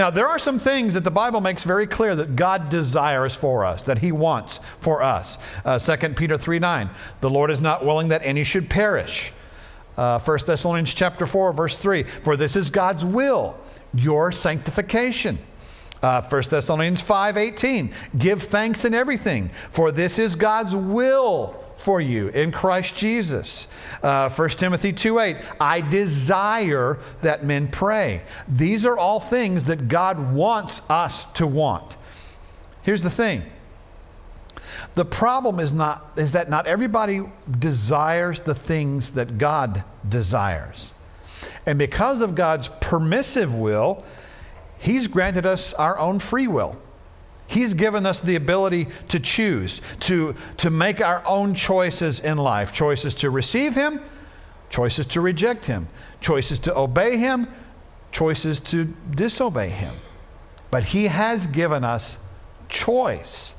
Now, 0.00 0.08
there 0.08 0.28
are 0.28 0.38
some 0.38 0.58
things 0.58 0.94
that 0.94 1.04
the 1.04 1.10
Bible 1.10 1.42
makes 1.42 1.62
very 1.62 1.86
clear 1.86 2.16
that 2.16 2.34
God 2.34 2.70
desires 2.70 3.34
for 3.34 3.66
us, 3.66 3.82
that 3.82 3.98
He 3.98 4.12
wants 4.12 4.56
for 4.56 5.02
us. 5.02 5.36
Uh, 5.62 5.78
2 5.78 6.14
Peter 6.14 6.38
3 6.38 6.58
9, 6.58 6.88
the 7.20 7.28
Lord 7.28 7.50
is 7.50 7.60
not 7.60 7.84
willing 7.84 8.08
that 8.08 8.24
any 8.24 8.42
should 8.42 8.70
perish. 8.70 9.30
Uh, 9.98 10.18
1 10.18 10.38
Thessalonians 10.46 10.94
chapter 10.94 11.26
4, 11.26 11.52
verse 11.52 11.76
3, 11.76 12.04
for 12.04 12.34
this 12.34 12.56
is 12.56 12.70
God's 12.70 13.04
will, 13.04 13.58
your 13.92 14.32
sanctification. 14.32 15.38
Uh, 16.02 16.22
1 16.22 16.44
Thessalonians 16.48 17.02
5 17.02 17.36
18, 17.36 17.92
give 18.16 18.42
thanks 18.42 18.86
in 18.86 18.94
everything, 18.94 19.50
for 19.50 19.92
this 19.92 20.18
is 20.18 20.34
God's 20.34 20.74
will 20.74 21.62
for 21.80 22.00
you 22.00 22.28
in 22.28 22.52
Christ 22.52 22.94
Jesus. 22.96 23.66
Uh, 24.02 24.28
1 24.28 24.58
Timothy 24.58 24.92
2:8, 24.92 25.36
I 25.60 25.80
desire 25.80 26.98
that 27.22 27.44
men 27.44 27.66
pray. 27.68 28.22
These 28.48 28.86
are 28.86 28.96
all 28.96 29.20
things 29.20 29.64
that 29.64 29.88
God 29.88 30.32
wants 30.32 30.82
us 30.90 31.24
to 31.34 31.46
want. 31.46 31.96
Here's 32.82 33.02
the 33.02 33.10
thing. 33.10 33.42
The 34.94 35.04
problem 35.04 35.60
is 35.60 35.72
not 35.72 36.12
is 36.16 36.32
that 36.32 36.50
not 36.50 36.66
everybody 36.66 37.22
desires 37.58 38.40
the 38.40 38.54
things 38.54 39.12
that 39.12 39.38
God 39.38 39.84
desires. 40.08 40.94
And 41.66 41.78
because 41.78 42.20
of 42.20 42.34
God's 42.34 42.68
permissive 42.80 43.54
will, 43.54 44.04
he's 44.78 45.06
granted 45.06 45.46
us 45.46 45.72
our 45.74 45.98
own 45.98 46.18
free 46.18 46.46
will. 46.46 46.76
He's 47.50 47.74
given 47.74 48.06
us 48.06 48.20
the 48.20 48.36
ability 48.36 48.86
to 49.08 49.18
choose, 49.18 49.82
to, 50.02 50.36
to 50.58 50.70
make 50.70 51.00
our 51.00 51.20
own 51.26 51.56
choices 51.56 52.20
in 52.20 52.38
life 52.38 52.72
choices 52.72 53.12
to 53.16 53.30
receive 53.30 53.74
Him, 53.74 54.00
choices 54.68 55.04
to 55.06 55.20
reject 55.20 55.66
Him, 55.66 55.88
choices 56.20 56.60
to 56.60 56.78
obey 56.78 57.16
Him, 57.16 57.48
choices 58.12 58.60
to 58.60 58.84
disobey 59.10 59.70
Him. 59.70 59.92
But 60.70 60.84
He 60.84 61.08
has 61.08 61.48
given 61.48 61.82
us 61.82 62.18
choice. 62.68 63.56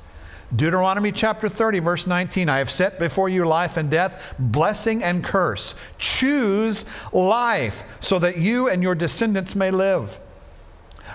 Deuteronomy 0.56 1.12
chapter 1.12 1.50
30, 1.50 1.80
verse 1.80 2.06
19 2.06 2.48
I 2.48 2.58
have 2.58 2.70
set 2.70 2.98
before 2.98 3.28
you 3.28 3.44
life 3.44 3.76
and 3.76 3.90
death, 3.90 4.34
blessing 4.38 5.04
and 5.04 5.22
curse. 5.22 5.74
Choose 5.98 6.86
life 7.12 7.84
so 8.00 8.18
that 8.20 8.38
you 8.38 8.70
and 8.70 8.82
your 8.82 8.94
descendants 8.94 9.54
may 9.54 9.70
live. 9.70 10.18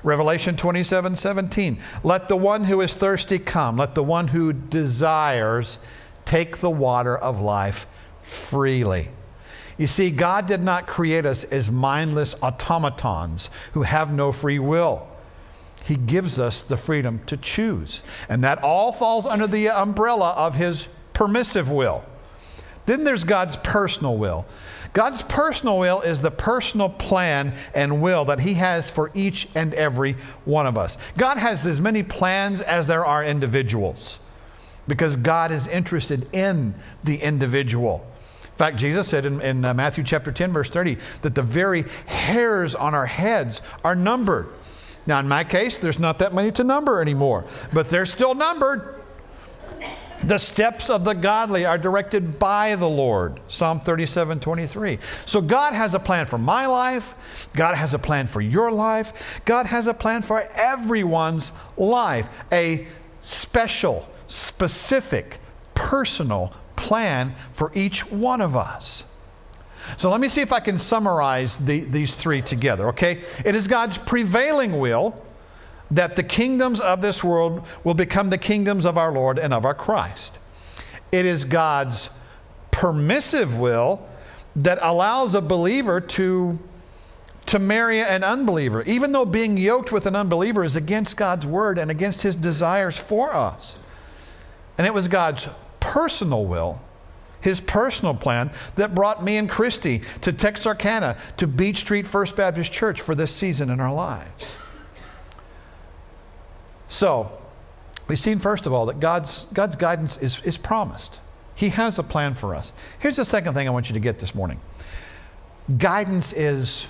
Revelation 0.04 0.56
27 0.56 1.16
17. 1.16 1.80
Let 2.04 2.28
the 2.28 2.38
one 2.38 2.66
who 2.66 2.82
is 2.82 2.94
thirsty 2.94 3.40
come. 3.40 3.78
Let 3.78 3.96
the 3.96 4.04
one 4.04 4.30
who 4.30 4.54
desires 4.54 5.80
take 6.26 6.58
the 6.58 6.70
water 6.70 7.18
of 7.18 7.40
life 7.40 7.86
freely. 8.22 9.10
You 9.78 9.88
see, 9.88 10.10
God 10.10 10.48
did 10.48 10.64
not 10.64 10.88
create 10.88 11.26
us 11.26 11.44
as 11.46 11.70
mindless 11.70 12.36
automatons 12.42 13.50
who 13.74 13.84
have 13.84 14.12
no 14.12 14.32
free 14.32 14.60
will. 14.60 15.08
He 15.84 15.96
gives 15.96 16.38
us 16.40 16.64
the 16.64 16.78
freedom 16.78 17.22
to 17.28 17.38
choose. 17.38 18.04
And 18.28 18.44
that 18.44 18.62
all 18.64 18.92
falls 18.92 19.26
under 19.26 19.48
the 19.48 19.70
umbrella 19.70 20.32
of 20.32 20.56
His 20.56 20.88
permissive 21.14 21.70
will. 21.70 22.04
Then 22.88 23.04
there's 23.04 23.24
God's 23.24 23.56
personal 23.58 24.18
will. 24.18 24.46
God's 24.94 25.22
personal 25.22 25.80
will 25.80 26.02
is 26.02 26.22
the 26.22 26.32
personal 26.32 26.90
plan 26.90 27.54
and 27.74 28.02
will 28.02 28.26
that 28.26 28.40
He 28.40 28.56
has 28.56 28.90
for 28.90 29.12
each 29.14 29.48
and 29.56 29.74
every 29.74 30.14
one 30.46 30.68
of 30.68 30.78
us. 30.78 30.98
God 31.18 31.38
has 31.38 31.66
as 31.66 31.82
many 31.82 32.04
plans 32.04 32.62
as 32.62 32.88
there 32.88 33.06
are 33.06 33.24
individuals 33.24 34.20
because 34.88 35.16
God 35.16 35.52
is 35.52 35.68
interested 35.68 36.34
in 36.34 36.74
the 37.04 37.18
individual. 37.18 38.06
In 38.44 38.58
fact, 38.58 38.78
Jesus 38.78 39.08
said 39.08 39.26
in, 39.26 39.40
in 39.42 39.66
uh, 39.66 39.74
Matthew 39.74 40.04
chapter 40.04 40.32
10, 40.32 40.52
verse 40.52 40.70
30, 40.70 40.98
that 41.22 41.36
the 41.36 41.44
very 41.44 41.84
hairs 42.08 42.74
on 42.74 42.96
our 42.96 43.06
heads 43.06 43.62
are 43.84 43.96
numbered. 43.96 44.48
Now, 45.06 45.20
in 45.20 45.28
my 45.28 45.44
case, 45.44 45.78
there's 45.78 46.00
not 46.00 46.20
that 46.20 46.34
many 46.34 46.52
to 46.54 46.64
number 46.64 47.00
anymore, 47.02 47.46
but 47.72 47.90
they're 47.90 48.06
still 48.06 48.34
numbered. 48.34 48.97
The 50.24 50.38
steps 50.38 50.90
of 50.90 51.04
the 51.04 51.14
godly 51.14 51.66
are 51.66 51.78
directed 51.78 52.40
by 52.40 52.76
the 52.76 52.88
Lord. 52.90 53.40
Psalm 53.48 53.80
37 53.80 54.40
23. 54.40 55.00
So 55.26 55.42
God 55.42 55.74
has 55.74 55.94
a 55.94 56.00
plan 56.00 56.26
for 56.26 56.38
my 56.38 56.66
life. 56.66 57.50
God 57.54 57.76
has 57.76 57.94
a 57.94 58.00
plan 58.00 58.28
for 58.28 58.42
your 58.42 58.72
life. 58.72 59.42
God 59.46 59.68
has 59.68 59.88
a 59.88 59.94
plan 59.94 60.22
for 60.24 60.42
everyone's 60.56 61.52
life. 61.78 62.30
A 62.52 62.88
special, 63.22 64.10
specific, 64.28 65.40
personal 65.76 66.54
plan 66.76 67.36
for 67.54 67.72
each 67.76 68.10
one 68.12 68.42
of 68.42 68.56
us. 68.56 69.04
So 69.98 70.10
let 70.10 70.20
me 70.20 70.28
see 70.28 70.42
if 70.42 70.52
I 70.52 70.60
can 70.60 70.78
summarize 70.78 71.58
the, 71.58 71.82
these 71.82 72.12
three 72.12 72.42
together, 72.42 72.90
okay? 72.90 73.22
It 73.46 73.56
is 73.56 73.68
God's 73.68 73.98
prevailing 73.98 74.80
will 74.80 75.16
that 75.92 76.16
the 76.16 76.24
kingdoms 76.24 76.80
of 76.80 77.02
this 77.02 77.24
world 77.24 77.66
will 77.84 77.94
become 77.94 78.30
the 78.30 78.38
kingdoms 78.38 78.86
of 78.86 78.98
our 78.98 79.12
Lord 79.12 79.40
and 79.40 79.54
of 79.54 79.66
our 79.66 79.74
Christ. 79.74 80.40
It 81.12 81.26
is 81.26 81.46
God's 81.46 82.10
permissive 82.72 83.58
will 83.58 84.08
that 84.56 84.80
allows 84.82 85.36
a 85.36 85.42
believer 85.42 86.02
to, 86.02 86.60
to 87.46 87.60
marry 87.60 88.02
an 88.02 88.24
unbeliever, 88.24 88.84
even 88.84 89.12
though 89.12 89.26
being 89.26 89.56
yoked 89.56 89.92
with 89.92 90.06
an 90.06 90.16
unbeliever 90.16 90.64
is 90.64 90.76
against 90.76 91.16
God's 91.16 91.46
word 91.46 91.78
and 91.78 91.90
against 91.90 92.22
his 92.24 92.36
desires 92.36 92.98
for 92.98 93.34
us. 93.34 93.78
And 94.78 94.86
it 94.86 94.94
was 94.94 95.08
God's 95.08 95.48
personal 95.80 96.46
will, 96.46 96.82
his 97.40 97.62
personal 97.62 98.14
plan, 98.14 98.52
that 98.76 98.94
brought 98.94 99.24
me 99.24 99.38
and 99.38 99.50
Christy 99.50 100.02
to 100.22 100.34
Texarkana, 100.34 101.18
to 101.38 101.48
Beech 101.48 101.78
Street 101.78 102.06
First 102.06 102.36
Baptist 102.36 102.72
Church 102.72 103.00
for 103.00 103.16
this 103.16 103.34
season 103.34 103.70
in 103.70 103.80
our 103.80 103.94
lives. 103.94 104.58
So, 106.88 107.32
we've 108.08 108.20
seen 108.20 108.40
first 108.40 108.66
of 108.66 108.74
all 108.74 108.86
that 108.88 109.00
God's, 109.00 109.46
God's 109.54 109.76
guidance 109.76 110.18
is, 110.18 110.42
is 110.44 110.58
promised. 110.58 111.20
He 111.56 111.70
has 111.70 111.98
a 112.00 112.04
plan 112.04 112.36
for 112.36 112.56
us. 112.56 112.72
Here's 113.00 113.16
the 113.16 113.26
second 113.26 113.54
thing 113.54 113.68
I 113.68 113.72
want 113.72 113.90
you 113.90 113.94
to 113.94 114.00
get 114.00 114.20
this 114.20 114.36
morning 114.36 114.60
guidance 115.78 116.32
is 116.34 116.88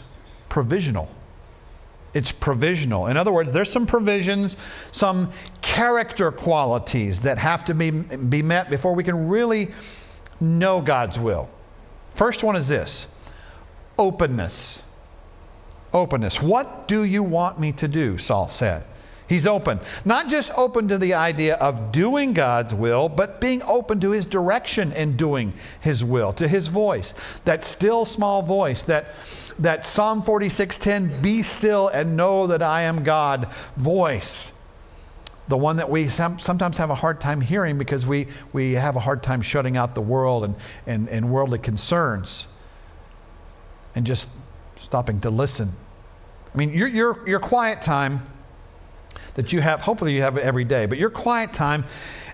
provisional. 0.50 1.10
It's 2.14 2.32
provisional. 2.32 3.08
In 3.08 3.18
other 3.18 3.32
words, 3.32 3.52
there's 3.52 3.72
some 3.72 3.86
provisions, 3.86 4.58
some 4.92 5.32
character 5.62 6.32
qualities 6.32 7.22
that 7.22 7.38
have 7.38 7.66
to 7.66 7.74
be, 7.74 7.92
be 7.92 8.42
met 8.42 8.70
before 8.70 8.94
we 8.94 9.04
can 9.04 9.28
really 9.28 9.72
know 10.40 10.82
God's 10.82 11.20
will. 11.20 11.50
First 12.14 12.44
one 12.44 12.56
is 12.56 12.68
this 12.68 13.08
openness. 13.98 14.84
Openness. 15.94 16.42
What 16.42 16.88
do 16.88 17.04
you 17.04 17.24
want 17.24 17.60
me 17.60 17.72
to 17.74 17.88
do? 17.88 18.18
Saul 18.18 18.50
said. 18.50 18.84
He's 19.28 19.46
open. 19.46 19.82
Not 20.06 20.30
just 20.30 20.52
open 20.58 20.88
to 20.88 20.98
the 20.98 21.14
idea 21.14 21.56
of 21.56 21.92
doing 21.92 22.34
God's 22.34 22.74
will, 22.74 23.10
but 23.10 23.42
being 23.42 23.62
open 23.64 24.00
to 24.00 24.12
his 24.12 24.26
direction 24.26 24.94
in 24.94 25.18
doing 25.18 25.54
his 25.82 26.04
will, 26.04 26.32
to 26.34 26.48
his 26.48 26.70
voice. 26.70 27.14
That 27.44 27.64
still 27.66 28.06
small 28.06 28.42
voice, 28.42 28.84
that, 28.84 29.08
that 29.60 29.86
Psalm 29.86 30.24
46:10, 30.24 31.22
be 31.22 31.44
still 31.44 31.90
and 31.90 32.16
know 32.16 32.48
that 32.48 32.62
I 32.62 32.84
am 32.84 33.04
God 33.04 33.52
voice. 33.76 34.54
The 35.50 35.58
one 35.58 35.78
that 35.78 35.90
we 35.90 36.08
sometimes 36.08 36.78
have 36.78 36.90
a 36.90 36.96
hard 36.96 37.22
time 37.22 37.42
hearing 37.42 37.78
because 37.78 38.06
we, 38.06 38.28
we 38.54 38.74
have 38.74 38.96
a 38.96 39.00
hard 39.00 39.24
time 39.24 39.42
shutting 39.42 39.78
out 39.78 39.96
the 39.96 40.02
world 40.02 40.44
and, 40.44 40.56
and, 40.86 41.08
and 41.10 41.30
worldly 41.30 41.60
concerns 41.60 42.48
and 43.96 44.06
just 44.06 44.30
stopping 44.78 45.20
to 45.22 45.30
listen. 45.30 45.72
I 46.54 46.58
mean, 46.58 46.74
your, 46.74 46.88
your, 46.88 47.28
your 47.28 47.40
quiet 47.40 47.82
time 47.82 48.22
that 49.38 49.54
you 49.54 49.62
have, 49.62 49.80
hopefully 49.82 50.14
you 50.14 50.22
have 50.22 50.38
every 50.38 50.66
day, 50.66 50.88
but 50.88 50.98
your 50.98 51.12
quiet 51.12 51.54
time 51.54 51.86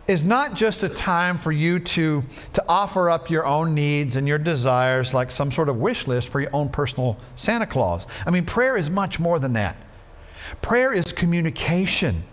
is 0.08 0.24
not 0.24 0.56
just 0.56 0.84
a 0.84 0.90
time 0.90 1.38
for 1.38 1.52
you 1.52 1.80
to, 1.80 2.24
to 2.54 2.64
offer 2.68 3.10
up 3.10 3.30
your 3.30 3.46
own 3.46 3.76
needs 3.76 4.16
and 4.16 4.28
your 4.28 4.38
desires 4.38 5.14
like 5.14 5.30
some 5.30 5.52
sort 5.52 5.70
of 5.70 5.78
wish 5.78 6.08
list 6.08 6.30
for 6.30 6.42
your 6.42 6.50
own 6.54 6.70
personal 6.70 7.18
Santa 7.36 7.66
Claus. 7.66 8.08
I 8.26 8.32
mean, 8.32 8.46
prayer 8.46 8.78
is 8.78 8.90
much 8.90 9.20
more 9.20 9.38
than 9.38 9.54
that. 9.54 9.76
Prayer 10.62 10.94
is 10.94 11.12
communication. 11.12 12.24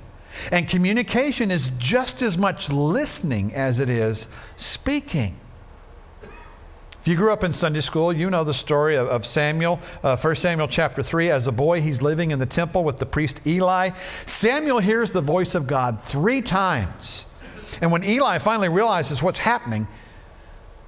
And 0.52 0.68
communication 0.68 1.50
is 1.50 1.72
just 1.78 2.22
as 2.22 2.38
much 2.38 2.70
listening 2.70 3.52
as 3.54 3.80
it 3.80 3.90
is 3.90 4.28
speaking. 4.56 5.39
If 7.00 7.08
you 7.08 7.16
grew 7.16 7.32
up 7.32 7.44
in 7.44 7.54
Sunday 7.54 7.80
school, 7.80 8.12
you 8.12 8.28
know 8.28 8.44
the 8.44 8.52
story 8.52 8.96
of, 8.96 9.08
of 9.08 9.24
Samuel, 9.24 9.80
uh, 10.02 10.18
1 10.18 10.36
Samuel 10.36 10.68
chapter 10.68 11.02
3. 11.02 11.30
As 11.30 11.46
a 11.46 11.52
boy, 11.52 11.80
he's 11.80 12.02
living 12.02 12.30
in 12.30 12.38
the 12.38 12.44
temple 12.44 12.84
with 12.84 12.98
the 12.98 13.06
priest 13.06 13.46
Eli. 13.46 13.90
Samuel 14.26 14.80
hears 14.80 15.10
the 15.10 15.22
voice 15.22 15.54
of 15.54 15.66
God 15.66 15.98
three 16.02 16.42
times. 16.42 17.24
And 17.80 17.90
when 17.90 18.04
Eli 18.04 18.36
finally 18.36 18.68
realizes 18.68 19.22
what's 19.22 19.38
happening, 19.38 19.88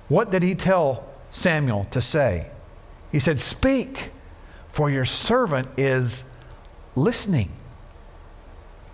what 0.08 0.30
did 0.30 0.42
he 0.42 0.54
tell 0.54 1.08
Samuel 1.30 1.84
to 1.92 2.02
say? 2.02 2.50
He 3.10 3.18
said, 3.18 3.40
Speak, 3.40 4.10
for 4.68 4.90
your 4.90 5.06
servant 5.06 5.66
is 5.78 6.24
listening. 6.94 7.48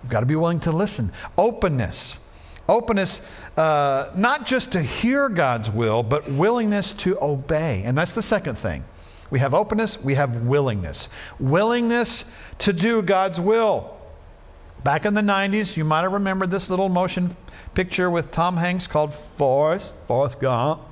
You've 0.05 0.13
got 0.13 0.21
to 0.21 0.27
be 0.27 0.37
willing 0.37 0.61
to 0.61 0.71
listen. 0.71 1.11
Openness. 1.37 2.25
Openness, 2.69 3.27
uh, 3.57 4.11
not 4.15 4.47
just 4.47 4.73
to 4.73 4.83
hear 4.83 5.29
God's 5.29 5.71
will, 5.71 6.03
but 6.03 6.31
willingness 6.31 6.93
to 6.95 7.19
obey. 7.23 7.83
And 7.85 7.97
that's 7.97 8.13
the 8.13 8.23
second 8.23 8.57
thing. 8.59 8.85
We 9.31 9.39
have 9.39 9.55
openness, 9.55 10.03
we 10.03 10.15
have 10.15 10.47
willingness. 10.47 11.09
Willingness 11.39 12.25
to 12.59 12.73
do 12.73 13.03
God's 13.03 13.41
will. 13.41 13.95
Back 14.85 15.05
in 15.05 15.15
the 15.15 15.23
90s, 15.23 15.77
you 15.77 15.85
might 15.85 16.03
have 16.03 16.13
remembered 16.13 16.51
this 16.51 16.71
little 16.71 16.89
motion 16.89 17.37
picture 17.75 18.11
with 18.11 18.31
Tom 18.31 18.57
Hanks 18.57 18.87
called 18.87 19.13
Forrest, 19.13 19.95
Forrest 20.07 20.41
Gump. 20.41 20.83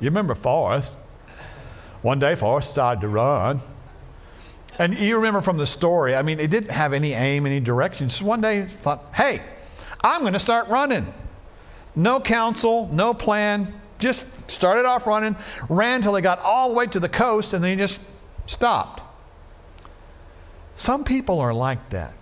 You 0.00 0.06
remember 0.06 0.34
Forrest? 0.34 0.92
One 2.02 2.18
day, 2.18 2.34
Forrest 2.34 2.70
started 2.70 3.00
to 3.00 3.08
run. 3.08 3.60
And 4.78 4.98
you 4.98 5.16
remember 5.16 5.40
from 5.40 5.56
the 5.56 5.66
story, 5.66 6.14
I 6.14 6.22
mean, 6.22 6.38
it 6.38 6.50
didn't 6.50 6.70
have 6.70 6.92
any 6.92 7.14
aim, 7.14 7.46
any 7.46 7.60
direction. 7.60 8.08
Just 8.08 8.20
one 8.20 8.40
day, 8.40 8.62
thought, 8.62 9.04
hey, 9.14 9.42
I'm 10.02 10.20
going 10.20 10.34
to 10.34 10.38
start 10.38 10.68
running. 10.68 11.12
No 11.96 12.20
counsel, 12.20 12.88
no 12.92 13.14
plan, 13.14 13.74
just 13.98 14.50
started 14.50 14.84
off 14.84 15.06
running, 15.06 15.34
ran 15.68 16.02
till 16.02 16.14
he 16.14 16.22
got 16.22 16.38
all 16.40 16.68
the 16.68 16.74
way 16.74 16.86
to 16.86 17.00
the 17.00 17.08
coast, 17.08 17.54
and 17.54 17.64
then 17.64 17.70
he 17.70 17.76
just 17.76 17.98
stopped. 18.44 19.02
Some 20.76 21.04
people 21.04 21.40
are 21.40 21.54
like 21.54 21.88
that. 21.90 22.14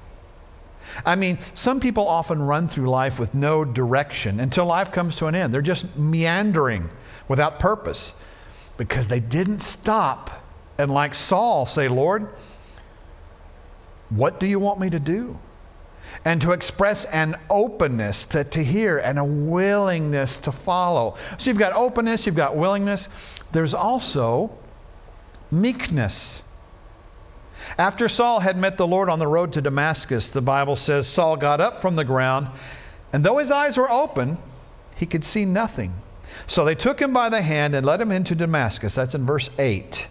I 1.05 1.17
mean, 1.17 1.39
some 1.55 1.81
people 1.81 2.07
often 2.07 2.41
run 2.41 2.69
through 2.69 2.89
life 2.89 3.19
with 3.19 3.35
no 3.35 3.65
direction 3.65 4.39
until 4.39 4.67
life 4.67 4.93
comes 4.93 5.17
to 5.17 5.27
an 5.27 5.35
end. 5.35 5.53
They're 5.53 5.63
just 5.63 5.97
meandering 5.97 6.91
without 7.27 7.59
purpose 7.59 8.13
because 8.77 9.09
they 9.09 9.21
didn't 9.21 9.61
stop 9.61 10.31
and, 10.79 10.93
like 10.93 11.15
Saul, 11.15 11.67
say, 11.67 11.89
Lord, 11.89 12.29
what 14.11 14.39
do 14.39 14.47
you 14.47 14.59
want 14.59 14.79
me 14.79 14.91
to 14.91 14.99
do? 14.99 15.39
And 16.25 16.41
to 16.41 16.53
express 16.53 17.05
an 17.07 17.37
openness 17.51 18.25
to, 18.27 18.45
to 18.45 18.65
hear 18.65 18.99
and 18.99 19.19
a 19.19 19.25
willingness 19.25 20.39
to 20.39 20.53
follow. 20.53 21.17
So 21.39 21.51
you've 21.51 21.59
got 21.59 21.75
openness, 21.75 22.25
you've 22.25 22.35
got 22.35 22.57
willingness. 22.57 23.09
There's 23.53 23.75
also 23.75 24.57
meekness. 25.51 26.43
After 27.79 28.09
Saul 28.09 28.41
had 28.41 28.57
met 28.57 28.77
the 28.77 28.87
Lord 28.87 29.09
on 29.09 29.19
the 29.19 29.27
road 29.27 29.53
to 29.55 29.63
Damascus, 29.63 30.31
the 30.31 30.43
Bible 30.43 30.77
says 30.77 31.07
Saul 31.07 31.37
got 31.37 31.61
up 31.61 31.81
from 31.81 31.97
the 31.97 32.05
ground, 32.05 32.49
and 33.13 33.25
though 33.25 33.39
his 33.39 33.51
eyes 33.51 33.77
were 33.77 33.91
open, 33.91 34.39
he 34.97 35.07
could 35.07 35.25
see 35.25 35.45
nothing. 35.45 35.93
So 36.47 36.65
they 36.65 36.75
took 36.75 37.01
him 37.01 37.13
by 37.13 37.29
the 37.29 37.43
hand 37.43 37.75
and 37.75 37.87
led 37.87 38.01
him 38.01 38.11
into 38.11 38.35
Damascus. 38.35 38.95
That's 38.95 39.15
in 39.15 39.25
verse 39.25 39.51
8. 39.59 40.09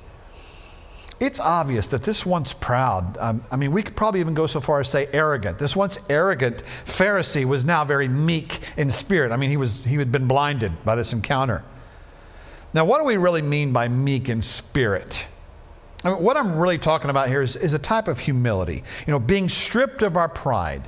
It's 1.24 1.40
obvious 1.40 1.88
that 1.88 2.04
this 2.04 2.26
once 2.26 2.52
proud, 2.52 3.18
um, 3.18 3.46
I 3.50 3.56
mean, 3.56 3.72
we 3.72 3.82
could 3.82 3.96
probably 3.96 4.20
even 4.20 4.34
go 4.34 4.46
so 4.46 4.60
far 4.60 4.82
as 4.82 4.90
say 4.90 5.08
arrogant. 5.14 5.58
This 5.58 5.74
once 5.74 5.98
arrogant 6.10 6.64
Pharisee 6.84 7.46
was 7.46 7.64
now 7.64 7.86
very 7.86 8.10
meek 8.10 8.60
in 8.76 8.92
spirit. 8.92 9.32
I 9.32 9.38
mean, 9.38 9.50
he, 9.50 9.56
was, 9.56 9.78
he 9.86 9.96
had 9.96 10.12
been 10.12 10.28
blinded 10.28 10.84
by 10.84 10.96
this 10.96 11.14
encounter. 11.14 11.64
Now, 12.74 12.84
what 12.84 13.00
do 13.00 13.06
we 13.06 13.16
really 13.16 13.42
mean 13.42 13.72
by 13.72 13.88
meek 13.88 14.28
in 14.28 14.42
spirit? 14.42 15.26
I 16.04 16.10
mean, 16.10 16.22
what 16.22 16.36
I'm 16.36 16.58
really 16.58 16.78
talking 16.78 17.10
about 17.10 17.30
here 17.30 17.42
is, 17.42 17.56
is 17.56 17.74
a 17.74 17.80
type 17.80 18.10
of 18.10 18.20
humility, 18.20 18.84
you 19.08 19.12
know, 19.12 19.20
being 19.20 19.48
stripped 19.48 20.02
of 20.02 20.18
our 20.18 20.28
pride, 20.28 20.84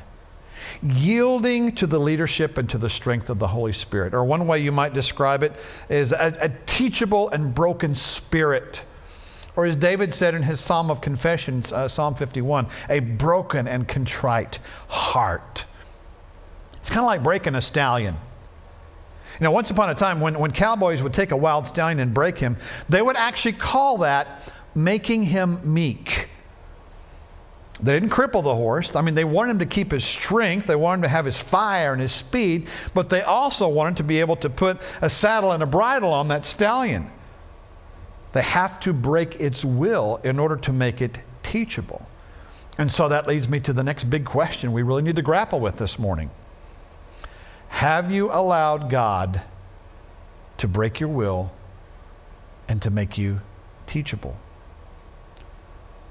yielding 0.83 1.73
to 1.75 1.87
the 1.87 1.97
leadership 1.97 2.57
and 2.57 2.69
to 2.71 2.77
the 2.77 2.89
strength 2.89 3.29
of 3.29 3.39
the 3.39 3.47
Holy 3.47 3.71
Spirit. 3.71 4.13
Or 4.13 4.25
one 4.25 4.47
way 4.47 4.59
you 4.59 4.73
might 4.73 4.93
describe 4.93 5.43
it 5.43 5.53
is 5.87 6.11
a, 6.11 6.35
a 6.41 6.49
teachable 6.65 7.29
and 7.29 7.55
broken 7.55 7.95
spirit. 7.95 8.81
Or 9.55 9.65
as 9.65 9.75
David 9.75 10.13
said 10.13 10.35
in 10.35 10.43
his 10.43 10.59
Psalm 10.59 10.91
of 10.91 11.01
Confession, 11.01 11.63
uh, 11.73 11.87
Psalm 11.87 12.15
51, 12.15 12.67
a 12.89 12.99
broken 12.99 13.67
and 13.67 13.87
contrite 13.87 14.59
heart. 14.87 15.65
It's 16.75 16.89
kind 16.89 17.01
of 17.01 17.05
like 17.05 17.23
breaking 17.23 17.55
a 17.55 17.61
stallion. 17.61 18.15
You 19.39 19.43
know, 19.43 19.51
once 19.51 19.69
upon 19.69 19.89
a 19.89 19.95
time, 19.95 20.21
when, 20.21 20.39
when 20.39 20.51
cowboys 20.51 21.03
would 21.03 21.13
take 21.13 21.31
a 21.31 21.37
wild 21.37 21.67
stallion 21.67 21.99
and 21.99 22.13
break 22.13 22.37
him, 22.37 22.57
they 22.87 23.01
would 23.01 23.17
actually 23.17 23.53
call 23.53 23.99
that 23.99 24.53
making 24.73 25.23
him 25.23 25.59
meek. 25.73 26.29
They 27.81 27.93
didn't 27.93 28.11
cripple 28.11 28.43
the 28.43 28.55
horse. 28.55 28.95
I 28.95 29.01
mean, 29.01 29.15
they 29.15 29.25
wanted 29.25 29.51
him 29.51 29.59
to 29.59 29.65
keep 29.65 29.91
his 29.91 30.05
strength. 30.05 30.67
They 30.67 30.77
wanted 30.77 30.99
him 30.99 31.01
to 31.03 31.09
have 31.09 31.25
his 31.25 31.41
fire 31.41 31.91
and 31.91 32.01
his 32.01 32.13
speed, 32.13 32.69
but 32.93 33.09
they 33.09 33.21
also 33.21 33.67
wanted 33.67 33.97
to 33.97 34.03
be 34.03 34.21
able 34.21 34.37
to 34.37 34.49
put 34.49 34.81
a 35.01 35.09
saddle 35.09 35.51
and 35.51 35.61
a 35.61 35.65
bridle 35.65 36.13
on 36.13 36.29
that 36.29 36.45
stallion. 36.45 37.11
They 38.35 38.41
have 38.41 38.81
to 38.81 38.91
break 38.91 39.39
its 39.39 39.63
will 39.63 40.19
in 40.25 40.39
order 40.39 40.57
to 40.57 40.73
make 40.73 41.01
it 41.01 41.19
teachable. 41.41 42.05
And 42.77 42.91
so 42.91 43.07
that 43.07 43.27
leads 43.27 43.47
me 43.47 43.61
to 43.61 43.71
the 43.71 43.81
next 43.81 44.09
big 44.09 44.25
question 44.25 44.73
we 44.73 44.83
really 44.83 45.03
need 45.03 45.15
to 45.15 45.21
grapple 45.21 45.61
with 45.61 45.77
this 45.77 45.97
morning. 45.97 46.29
Have 47.69 48.11
you 48.11 48.29
allowed 48.29 48.89
God 48.89 49.41
to 50.57 50.67
break 50.67 50.99
your 50.99 51.07
will 51.07 51.53
and 52.67 52.81
to 52.81 52.89
make 52.89 53.17
you 53.17 53.39
teachable? 53.87 54.35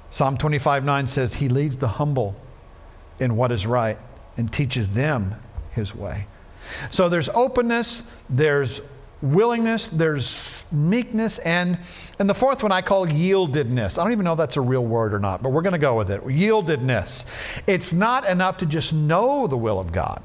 Psalm 0.08 0.38
25 0.38 0.82
9 0.82 1.06
says, 1.06 1.34
He 1.34 1.50
leads 1.50 1.76
the 1.76 1.88
humble 1.88 2.36
in 3.20 3.36
what 3.36 3.52
is 3.52 3.66
right 3.66 3.98
and 4.38 4.50
teaches 4.50 4.88
them 4.88 5.34
His 5.72 5.94
way. 5.94 6.26
So 6.90 7.10
there's 7.10 7.28
openness, 7.28 8.10
there's 8.30 8.80
willingness, 9.24 9.88
there's 9.88 10.64
meekness, 10.70 11.38
and, 11.38 11.78
and 12.18 12.28
the 12.28 12.34
fourth 12.34 12.62
one 12.62 12.72
I 12.72 12.82
call 12.82 13.06
yieldedness. 13.06 13.98
I 13.98 14.02
don't 14.02 14.12
even 14.12 14.24
know 14.24 14.32
if 14.32 14.38
that's 14.38 14.56
a 14.56 14.60
real 14.60 14.84
word 14.84 15.14
or 15.14 15.18
not, 15.18 15.42
but 15.42 15.50
we're 15.50 15.62
going 15.62 15.72
to 15.72 15.78
go 15.78 15.96
with 15.96 16.10
it. 16.10 16.22
Yieldedness. 16.22 17.24
It's 17.66 17.92
not 17.92 18.26
enough 18.26 18.58
to 18.58 18.66
just 18.66 18.92
know 18.92 19.46
the 19.46 19.56
will 19.56 19.80
of 19.80 19.92
God, 19.92 20.22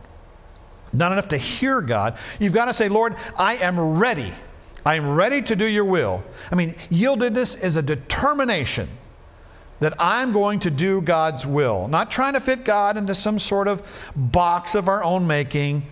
not 0.92 1.12
enough 1.12 1.30
to 1.30 1.38
hear 1.38 1.82
God. 1.82 2.18
You've 2.40 2.54
got 2.54 2.66
to 2.66 2.74
say, 2.74 2.90
Lord, 2.90 3.16
I 3.38 3.56
am 3.56 3.80
ready. 3.80 4.34
I 4.86 4.96
am 4.96 5.16
ready 5.16 5.42
to 5.44 5.56
do 5.56 5.66
your 5.66 5.86
will. 5.86 6.24
I 6.52 6.56
mean, 6.56 6.74
yieldedness 6.90 7.62
is 7.64 7.76
a 7.76 7.82
determination 7.82 8.90
that 9.80 9.94
I'm 9.98 10.34
going 10.34 10.60
to 10.60 10.70
do 10.70 11.02
God's 11.02 11.46
will, 11.46 11.88
not 11.88 12.12
trying 12.12 12.34
to 12.34 12.42
fit 12.42 12.66
God 12.66 12.98
into 12.98 13.16
some 13.16 13.40
sort 13.40 13.70
of 13.70 14.12
box 14.16 14.76
of 14.76 14.90
our 14.90 15.02
own 15.04 15.26
making, 15.26 15.86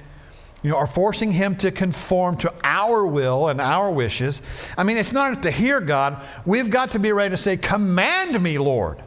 you 0.64 0.72
know, 0.72 0.78
are 0.78 0.88
forcing 0.88 1.32
Him 1.32 1.56
to 1.58 1.72
conform 1.72 2.38
to 2.38 2.54
our 2.64 3.06
will 3.06 3.48
and 3.48 3.62
our 3.62 3.92
wishes. 3.92 4.42
I 4.78 4.84
mean, 4.84 4.98
it's 4.98 5.14
not 5.14 5.32
enough 5.32 5.44
to 5.44 5.52
hear 5.52 5.80
God. 5.80 6.22
We've 6.46 6.70
got 6.70 6.92
to 6.92 7.00
be 7.00 7.12
ready 7.12 7.32
to 7.32 7.38
say, 7.38 7.58
Command 7.58 8.42
me, 8.42 8.58
Lord. 8.58 9.02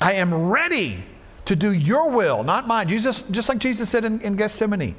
I 0.00 0.14
am 0.14 0.48
ready 0.48 1.04
to 1.44 1.56
do 1.56 1.72
your 1.72 2.10
will, 2.10 2.42
not 2.42 2.66
mine. 2.66 2.88
Jesus, 2.88 3.22
just 3.22 3.48
like 3.48 3.58
Jesus 3.58 3.90
said 3.90 4.04
in, 4.04 4.20
in 4.20 4.36
Gethsemane, 4.36 4.94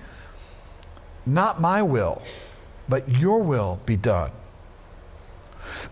not 1.25 1.59
my 1.59 1.81
will, 1.81 2.21
but 2.87 3.09
your 3.09 3.41
will 3.41 3.79
be 3.85 3.95
done. 3.95 4.31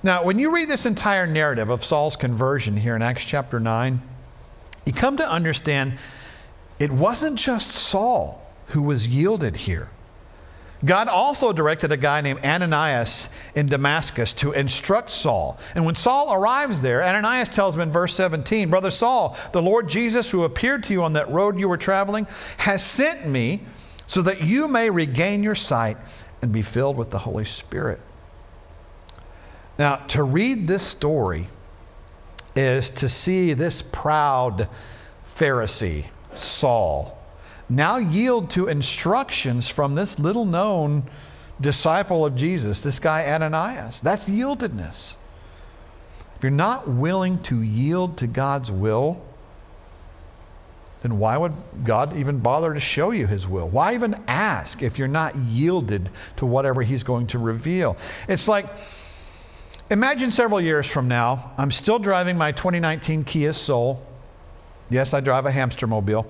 Now, 0.04 0.24
when 0.24 0.38
you 0.38 0.54
read 0.54 0.70
this 0.70 0.86
entire 0.86 1.26
narrative 1.26 1.70
of 1.70 1.84
Saul's 1.84 2.16
conversion 2.16 2.78
here 2.78 2.96
in 2.96 3.02
Acts 3.02 3.24
chapter 3.24 3.60
9, 3.60 4.02
you 4.86 4.94
come 4.94 5.18
to 5.18 5.30
understand 5.30 5.98
it 6.80 6.92
wasn't 6.92 7.38
just 7.38 7.72
Saul 7.72 8.39
who 8.70 8.82
was 8.82 9.08
yielded 9.08 9.56
here. 9.56 9.90
God 10.86 11.10
also 11.10 11.52
directed 11.52 11.92
a 11.92 11.98
guy 11.98 12.22
named 12.22 12.40
Ananias 12.46 13.28
in 13.54 13.68
Damascus 13.68 14.34
to 14.36 14.54
instruct 14.54 15.10
Saul. 15.10 15.60
And 15.76 15.86
when 15.86 15.96
Saul 15.96 16.34
arrives 16.34 16.80
there, 16.80 17.04
Ananias 17.04 17.50
tells 17.50 17.76
him 17.76 17.82
in 17.82 17.92
verse 17.92 18.16
17, 18.16 18.70
Brother 18.70 18.92
Saul, 18.92 19.38
the 19.52 19.62
Lord 19.62 19.90
Jesus, 19.90 20.30
who 20.30 20.46
appeared 20.46 20.84
to 20.84 20.94
you 20.94 21.04
on 21.04 21.14
that 21.14 21.30
road 21.30 21.60
you 21.60 21.68
were 21.68 21.78
traveling, 21.78 22.28
has 22.58 22.82
sent 22.84 23.28
me 23.28 23.62
so 24.08 24.22
that 24.22 24.42
you 24.42 24.70
may 24.70 24.90
regain 24.90 25.44
your 25.44 25.56
sight 25.56 25.98
and 26.42 26.54
be 26.54 26.62
filled 26.62 26.96
with 26.96 27.10
the 27.10 27.20
Holy 27.20 27.46
Spirit. 27.46 28.00
Now, 29.78 29.98
to 30.08 30.24
read 30.24 30.66
this 30.68 30.84
story 30.84 31.48
is 32.56 32.90
to 32.92 33.10
see 33.10 33.54
this 33.54 33.82
proud 33.82 34.70
Pharisee, 35.28 36.06
Saul, 36.36 37.19
now 37.70 37.98
yield 37.98 38.50
to 38.52 38.68
instructions 38.68 39.70
from 39.70 39.96
this 39.96 40.20
little 40.20 40.46
known 40.46 41.04
disciple 41.62 42.26
of 42.26 42.36
Jesus, 42.36 42.82
this 42.82 43.00
guy 43.00 43.26
Ananias. 43.26 44.02
That's 44.02 44.26
yieldedness. 44.26 45.16
If 46.36 46.44
you're 46.44 46.52
not 46.52 46.88
willing 46.88 47.38
to 47.44 47.62
yield 47.62 48.18
to 48.18 48.28
God's 48.28 48.72
will, 48.72 49.22
then 51.02 51.20
why 51.20 51.38
would 51.38 51.54
God 51.84 52.16
even 52.18 52.40
bother 52.40 52.74
to 52.74 52.80
show 52.80 53.12
you 53.12 53.28
his 53.28 53.48
will? 53.48 53.68
Why 53.70 53.94
even 53.94 54.22
ask 54.28 54.82
if 54.82 54.98
you're 54.98 55.08
not 55.08 55.36
yielded 55.36 56.10
to 56.38 56.46
whatever 56.46 56.82
he's 56.82 57.04
going 57.04 57.28
to 57.28 57.40
reveal? 57.40 57.98
It's 58.28 58.48
like 58.48 58.66
Imagine 59.92 60.30
several 60.30 60.62
years 60.62 60.86
from 60.86 61.08
now, 61.08 61.52
I'm 61.58 61.72
still 61.72 61.98
driving 61.98 62.38
my 62.38 62.52
2019 62.52 63.24
Kia 63.24 63.54
Soul. 63.54 64.06
Yes, 64.92 65.14
I 65.14 65.20
drive 65.20 65.46
a 65.46 65.52
hamster 65.52 65.86
mobile. 65.86 66.26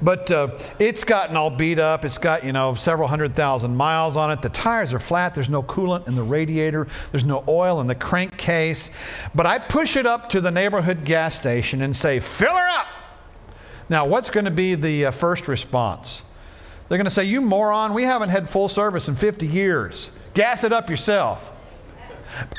But 0.00 0.30
uh, 0.30 0.58
it's 0.78 1.04
gotten 1.04 1.36
all 1.36 1.50
beat 1.50 1.78
up. 1.78 2.06
It's 2.06 2.16
got, 2.16 2.42
you 2.42 2.52
know, 2.52 2.72
several 2.72 3.06
hundred 3.06 3.34
thousand 3.34 3.76
miles 3.76 4.16
on 4.16 4.30
it. 4.30 4.40
The 4.40 4.48
tires 4.48 4.94
are 4.94 4.98
flat. 4.98 5.34
There's 5.34 5.50
no 5.50 5.62
coolant 5.62 6.08
in 6.08 6.14
the 6.14 6.22
radiator. 6.22 6.88
There's 7.10 7.26
no 7.26 7.44
oil 7.46 7.82
in 7.82 7.86
the 7.86 7.94
crankcase. 7.94 8.90
But 9.34 9.44
I 9.44 9.58
push 9.58 9.96
it 9.96 10.06
up 10.06 10.30
to 10.30 10.40
the 10.40 10.50
neighborhood 10.50 11.04
gas 11.04 11.34
station 11.34 11.82
and 11.82 11.94
say, 11.94 12.18
fill 12.18 12.54
her 12.54 12.68
up. 12.78 12.86
Now, 13.90 14.06
what's 14.06 14.30
going 14.30 14.46
to 14.46 14.50
be 14.50 14.74
the 14.74 15.06
uh, 15.06 15.10
first 15.10 15.46
response? 15.46 16.22
They're 16.88 16.98
going 16.98 17.04
to 17.04 17.10
say, 17.10 17.24
you 17.24 17.42
moron, 17.42 17.92
we 17.92 18.04
haven't 18.04 18.30
had 18.30 18.48
full 18.48 18.70
service 18.70 19.08
in 19.08 19.14
50 19.14 19.46
years. 19.46 20.12
Gas 20.32 20.64
it 20.64 20.72
up 20.72 20.88
yourself. 20.88 21.50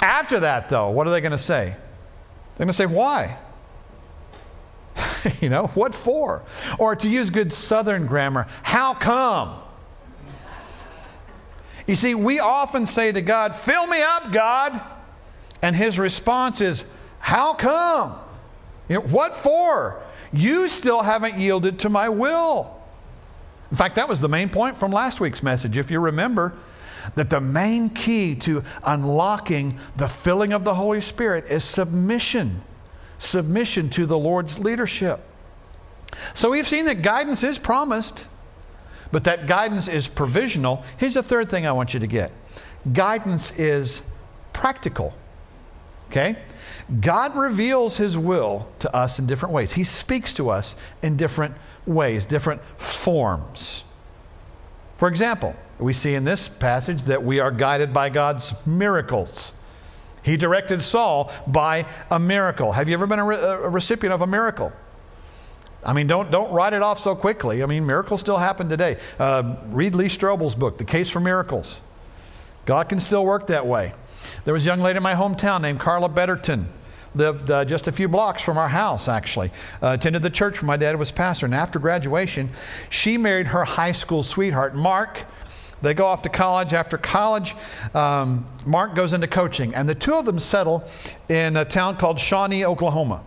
After 0.02 0.42
that, 0.42 0.70
though, 0.70 0.92
what 0.92 1.08
are 1.08 1.12
they 1.12 1.22
going 1.22 1.32
to 1.32 1.38
say? 1.38 1.76
They're 2.56 2.66
going 2.66 2.68
to 2.68 2.74
say, 2.74 2.86
why? 2.86 3.38
you 5.42 5.50
know, 5.50 5.68
what 5.68 5.96
for? 5.96 6.44
Or 6.78 6.96
to 6.96 7.10
use 7.10 7.30
good 7.30 7.52
Southern 7.54 8.06
grammar, 8.06 8.48
how 8.64 8.94
come? 8.94 9.60
You 11.88 11.96
see, 11.96 12.14
we 12.14 12.40
often 12.40 12.86
say 12.86 13.12
to 13.12 13.22
God, 13.22 13.56
Fill 13.56 13.88
me 13.88 14.02
up, 14.02 14.32
God. 14.32 14.80
And 15.62 15.76
his 15.76 15.98
response 15.98 16.62
is, 16.62 16.84
How 17.20 17.54
come? 17.54 18.16
You 18.88 18.96
know, 18.96 19.02
what 19.02 19.36
for? 19.36 20.02
You 20.32 20.68
still 20.68 21.02
haven't 21.02 21.40
yielded 21.40 21.80
to 21.80 21.90
my 21.90 22.10
will. 22.10 22.76
In 23.72 23.78
fact, 23.78 23.96
that 23.96 24.08
was 24.08 24.20
the 24.20 24.30
main 24.30 24.50
point 24.50 24.80
from 24.80 24.92
last 24.92 25.20
week's 25.20 25.44
message. 25.44 25.78
If 25.78 25.92
you 25.92 26.00
remember, 26.00 26.54
that 27.16 27.30
the 27.30 27.42
main 27.42 27.90
key 27.90 28.36
to 28.36 28.64
unlocking 28.84 29.80
the 29.96 30.08
filling 30.08 30.54
of 30.54 30.64
the 30.64 30.76
Holy 30.76 31.02
Spirit 31.02 31.46
is 31.50 31.64
submission. 31.64 32.62
Submission 33.20 33.90
to 33.92 34.06
the 34.06 34.18
Lord's 34.18 34.58
leadership. 34.58 35.20
So 36.34 36.50
we've 36.50 36.68
seen 36.68 36.86
that 36.86 37.02
guidance 37.02 37.44
is 37.44 37.60
promised, 37.60 38.26
but 39.12 39.26
that 39.26 39.46
guidance 39.46 39.88
is 39.88 40.08
provisional. 40.08 40.84
Here's 40.98 41.14
the 41.14 41.24
third 41.24 41.50
thing 41.50 41.68
I 41.68 41.72
want 41.72 41.94
you 41.94 42.00
to 42.00 42.08
get 42.08 42.32
guidance 42.92 43.58
is 43.60 44.02
practical. 44.54 45.14
Okay? 46.10 46.38
God 47.02 47.36
reveals 47.36 47.98
His 47.98 48.18
will 48.18 48.68
to 48.80 48.94
us 48.96 49.20
in 49.20 49.28
different 49.28 49.54
ways. 49.54 49.74
He 49.74 49.84
speaks 49.84 50.34
to 50.36 50.50
us 50.50 50.76
in 51.04 51.18
different 51.18 51.56
ways, 51.86 52.26
different 52.26 52.62
forms. 52.78 53.84
For 54.98 55.08
example, 55.08 55.56
we 55.78 55.94
see 55.94 56.16
in 56.16 56.26
this 56.26 56.50
passage 56.50 57.04
that 57.04 57.24
we 57.24 57.40
are 57.40 57.52
guided 57.52 57.94
by 57.94 58.10
God's 58.10 58.54
miracles. 58.66 59.54
He 60.24 60.38
directed 60.38 60.82
Saul 60.82 61.32
by 61.48 61.86
a 62.12 62.20
miracle. 62.20 62.72
Have 62.72 62.90
you 62.90 62.94
ever 62.94 63.08
been 63.08 63.20
a, 63.20 63.26
re- 63.26 63.38
a 63.38 63.70
recipient 63.70 64.14
of 64.14 64.22
a 64.22 64.28
miracle? 64.28 64.72
I 65.84 65.94
mean, 65.94 66.08
don't, 66.08 66.30
don't 66.30 66.52
write 66.52 66.74
it 66.74 66.82
off 66.82 67.00
so 67.00 67.16
quickly. 67.16 67.64
I 67.64 67.66
mean, 67.66 67.86
miracles 67.86 68.20
still 68.20 68.38
happen 68.38 68.68
today. 68.68 68.98
Uh, 69.18 69.56
read 69.68 69.96
Lee 69.96 70.08
Strobel's 70.08 70.56
book, 70.56 70.78
The 70.78 70.84
Case 70.84 71.10
for 71.10 71.22
Miracles. 71.22 71.80
God 72.66 72.90
can 72.90 73.00
still 73.00 73.26
work 73.26 73.48
that 73.48 73.66
way. 73.66 73.94
There 74.44 74.54
was 74.54 74.66
a 74.66 74.68
young 74.68 74.82
lady 74.82 74.98
in 74.98 75.04
my 75.04 75.14
hometown 75.14 75.62
named 75.62 75.80
Carla 75.80 76.10
Betterton. 76.10 76.68
Lived 77.16 77.50
uh, 77.50 77.66
just 77.66 77.88
a 77.88 77.92
few 77.92 78.08
blocks 78.08 78.42
from 78.42 78.58
our 78.58 78.68
house, 78.68 79.08
actually. 79.08 79.52
Uh, 79.82 79.96
attended 80.00 80.22
the 80.22 80.30
church 80.30 80.62
where 80.62 80.68
my 80.68 80.78
dad 80.78 81.00
was 81.00 81.12
pastor. 81.12 81.46
And 81.46 81.56
after 81.56 81.80
graduation, 81.80 82.50
she 82.90 83.18
married 83.18 83.48
her 83.48 83.64
high 83.64 83.94
school 83.94 84.22
sweetheart, 84.22 84.76
Mark. 84.76 85.26
They 85.82 85.94
go 85.94 86.06
off 86.06 86.22
to 86.24 86.30
college. 86.30 86.74
After 86.74 86.98
college, 86.98 87.56
um, 87.94 88.46
Mark 88.66 88.96
goes 88.96 89.14
into 89.14 89.28
coaching. 89.28 89.74
And 89.76 89.88
the 89.88 89.96
two 89.96 90.14
of 90.14 90.26
them 90.26 90.40
settle 90.40 90.84
in 91.30 91.56
a 91.58 91.66
town 91.66 91.98
called 91.98 92.20
Shawnee, 92.20 92.66
Oklahoma. 92.66 93.24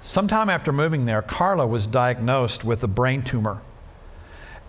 Sometime 0.00 0.48
after 0.48 0.72
moving 0.72 1.04
there, 1.04 1.20
Carla 1.20 1.66
was 1.66 1.86
diagnosed 1.86 2.64
with 2.64 2.82
a 2.82 2.88
brain 2.88 3.20
tumor, 3.20 3.60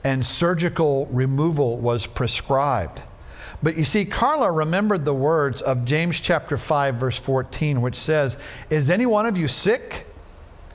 and 0.03 0.25
surgical 0.25 1.05
removal 1.05 1.77
was 1.77 2.05
prescribed. 2.05 3.01
But 3.63 3.77
you 3.77 3.85
see, 3.85 4.03
Carla 4.03 4.51
remembered 4.51 5.05
the 5.05 5.13
words 5.13 5.61
of 5.61 5.85
James 5.85 6.19
chapter 6.19 6.57
5, 6.57 6.95
verse 6.95 7.17
14, 7.17 7.81
which 7.81 7.95
says, 7.95 8.37
Is 8.69 8.89
any 8.89 9.05
one 9.05 9.25
of 9.25 9.37
you 9.37 9.47
sick? 9.47 10.05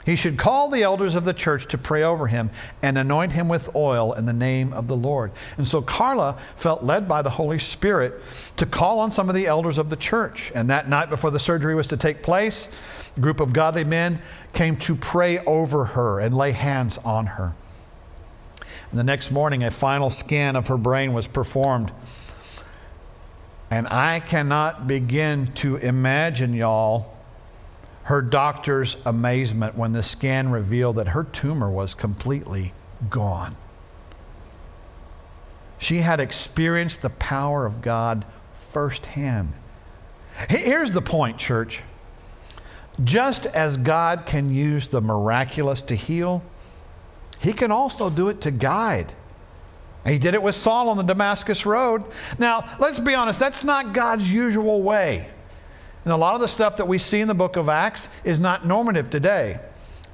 He 0.06 0.14
should 0.14 0.38
call 0.38 0.70
the 0.70 0.84
elders 0.84 1.16
of 1.16 1.24
the 1.24 1.34
church 1.34 1.66
to 1.66 1.78
pray 1.78 2.04
over 2.04 2.28
him 2.28 2.50
and 2.80 2.96
anoint 2.96 3.32
him 3.32 3.48
with 3.48 3.74
oil 3.74 4.12
in 4.12 4.24
the 4.24 4.32
name 4.32 4.72
of 4.72 4.86
the 4.86 4.96
Lord. 4.96 5.32
And 5.58 5.66
so 5.66 5.82
Carla 5.82 6.38
felt 6.54 6.84
led 6.84 7.08
by 7.08 7.22
the 7.22 7.30
Holy 7.30 7.58
Spirit 7.58 8.22
to 8.56 8.66
call 8.66 9.00
on 9.00 9.10
some 9.10 9.28
of 9.28 9.34
the 9.34 9.48
elders 9.48 9.78
of 9.78 9.90
the 9.90 9.96
church. 9.96 10.52
And 10.54 10.70
that 10.70 10.88
night 10.88 11.10
before 11.10 11.32
the 11.32 11.40
surgery 11.40 11.74
was 11.74 11.88
to 11.88 11.96
take 11.96 12.22
place, 12.22 12.72
a 13.16 13.20
group 13.20 13.40
of 13.40 13.52
godly 13.52 13.82
men 13.82 14.20
came 14.52 14.76
to 14.76 14.94
pray 14.94 15.40
over 15.40 15.84
her 15.84 16.20
and 16.20 16.36
lay 16.36 16.52
hands 16.52 16.98
on 16.98 17.26
her. 17.26 17.52
And 18.92 19.00
the 19.00 19.04
next 19.04 19.32
morning, 19.32 19.64
a 19.64 19.72
final 19.72 20.10
scan 20.10 20.54
of 20.54 20.68
her 20.68 20.78
brain 20.78 21.14
was 21.14 21.26
performed. 21.26 21.90
And 23.72 23.88
I 23.88 24.20
cannot 24.20 24.86
begin 24.86 25.48
to 25.54 25.78
imagine, 25.78 26.54
y'all, 26.54 27.15
her 28.06 28.22
doctor's 28.22 28.96
amazement 29.04 29.76
when 29.76 29.92
the 29.92 30.02
scan 30.02 30.48
revealed 30.48 30.94
that 30.94 31.08
her 31.08 31.24
tumor 31.24 31.68
was 31.68 31.92
completely 31.92 32.72
gone. 33.10 33.56
She 35.78 35.98
had 35.98 36.20
experienced 36.20 37.02
the 37.02 37.10
power 37.10 37.66
of 37.66 37.82
God 37.82 38.24
firsthand. 38.70 39.52
Here's 40.48 40.92
the 40.92 41.02
point, 41.02 41.38
church. 41.38 41.82
Just 43.02 43.44
as 43.46 43.76
God 43.76 44.24
can 44.24 44.54
use 44.54 44.86
the 44.86 45.00
miraculous 45.00 45.82
to 45.82 45.96
heal, 45.96 46.44
He 47.40 47.52
can 47.52 47.72
also 47.72 48.08
do 48.08 48.28
it 48.28 48.40
to 48.42 48.52
guide. 48.52 49.14
He 50.06 50.20
did 50.20 50.34
it 50.34 50.42
with 50.44 50.54
Saul 50.54 50.90
on 50.90 50.96
the 50.96 51.02
Damascus 51.02 51.66
Road. 51.66 52.04
Now, 52.38 52.76
let's 52.78 53.00
be 53.00 53.16
honest, 53.16 53.40
that's 53.40 53.64
not 53.64 53.92
God's 53.92 54.30
usual 54.30 54.80
way. 54.80 55.28
And 56.06 56.12
a 56.12 56.16
lot 56.16 56.36
of 56.36 56.40
the 56.40 56.46
stuff 56.46 56.76
that 56.76 56.86
we 56.86 56.98
see 56.98 57.20
in 57.20 57.26
the 57.26 57.34
book 57.34 57.56
of 57.56 57.68
Acts 57.68 58.08
is 58.22 58.38
not 58.38 58.64
normative 58.64 59.10
today. 59.10 59.58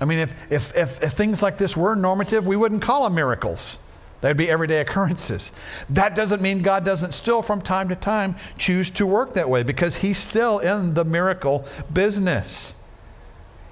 I 0.00 0.06
mean, 0.06 0.20
if, 0.20 0.50
if, 0.50 0.74
if, 0.74 1.02
if 1.02 1.12
things 1.12 1.42
like 1.42 1.58
this 1.58 1.76
were 1.76 1.94
normative, 1.94 2.46
we 2.46 2.56
wouldn't 2.56 2.80
call 2.80 3.04
them 3.04 3.14
miracles. 3.14 3.78
They'd 4.22 4.38
be 4.38 4.48
everyday 4.48 4.80
occurrences. 4.80 5.52
That 5.90 6.14
doesn't 6.14 6.40
mean 6.40 6.62
God 6.62 6.86
doesn't 6.86 7.12
still, 7.12 7.42
from 7.42 7.60
time 7.60 7.90
to 7.90 7.94
time, 7.94 8.36
choose 8.56 8.88
to 8.92 9.06
work 9.06 9.34
that 9.34 9.50
way 9.50 9.64
because 9.64 9.96
He's 9.96 10.16
still 10.16 10.60
in 10.60 10.94
the 10.94 11.04
miracle 11.04 11.66
business. 11.92 12.80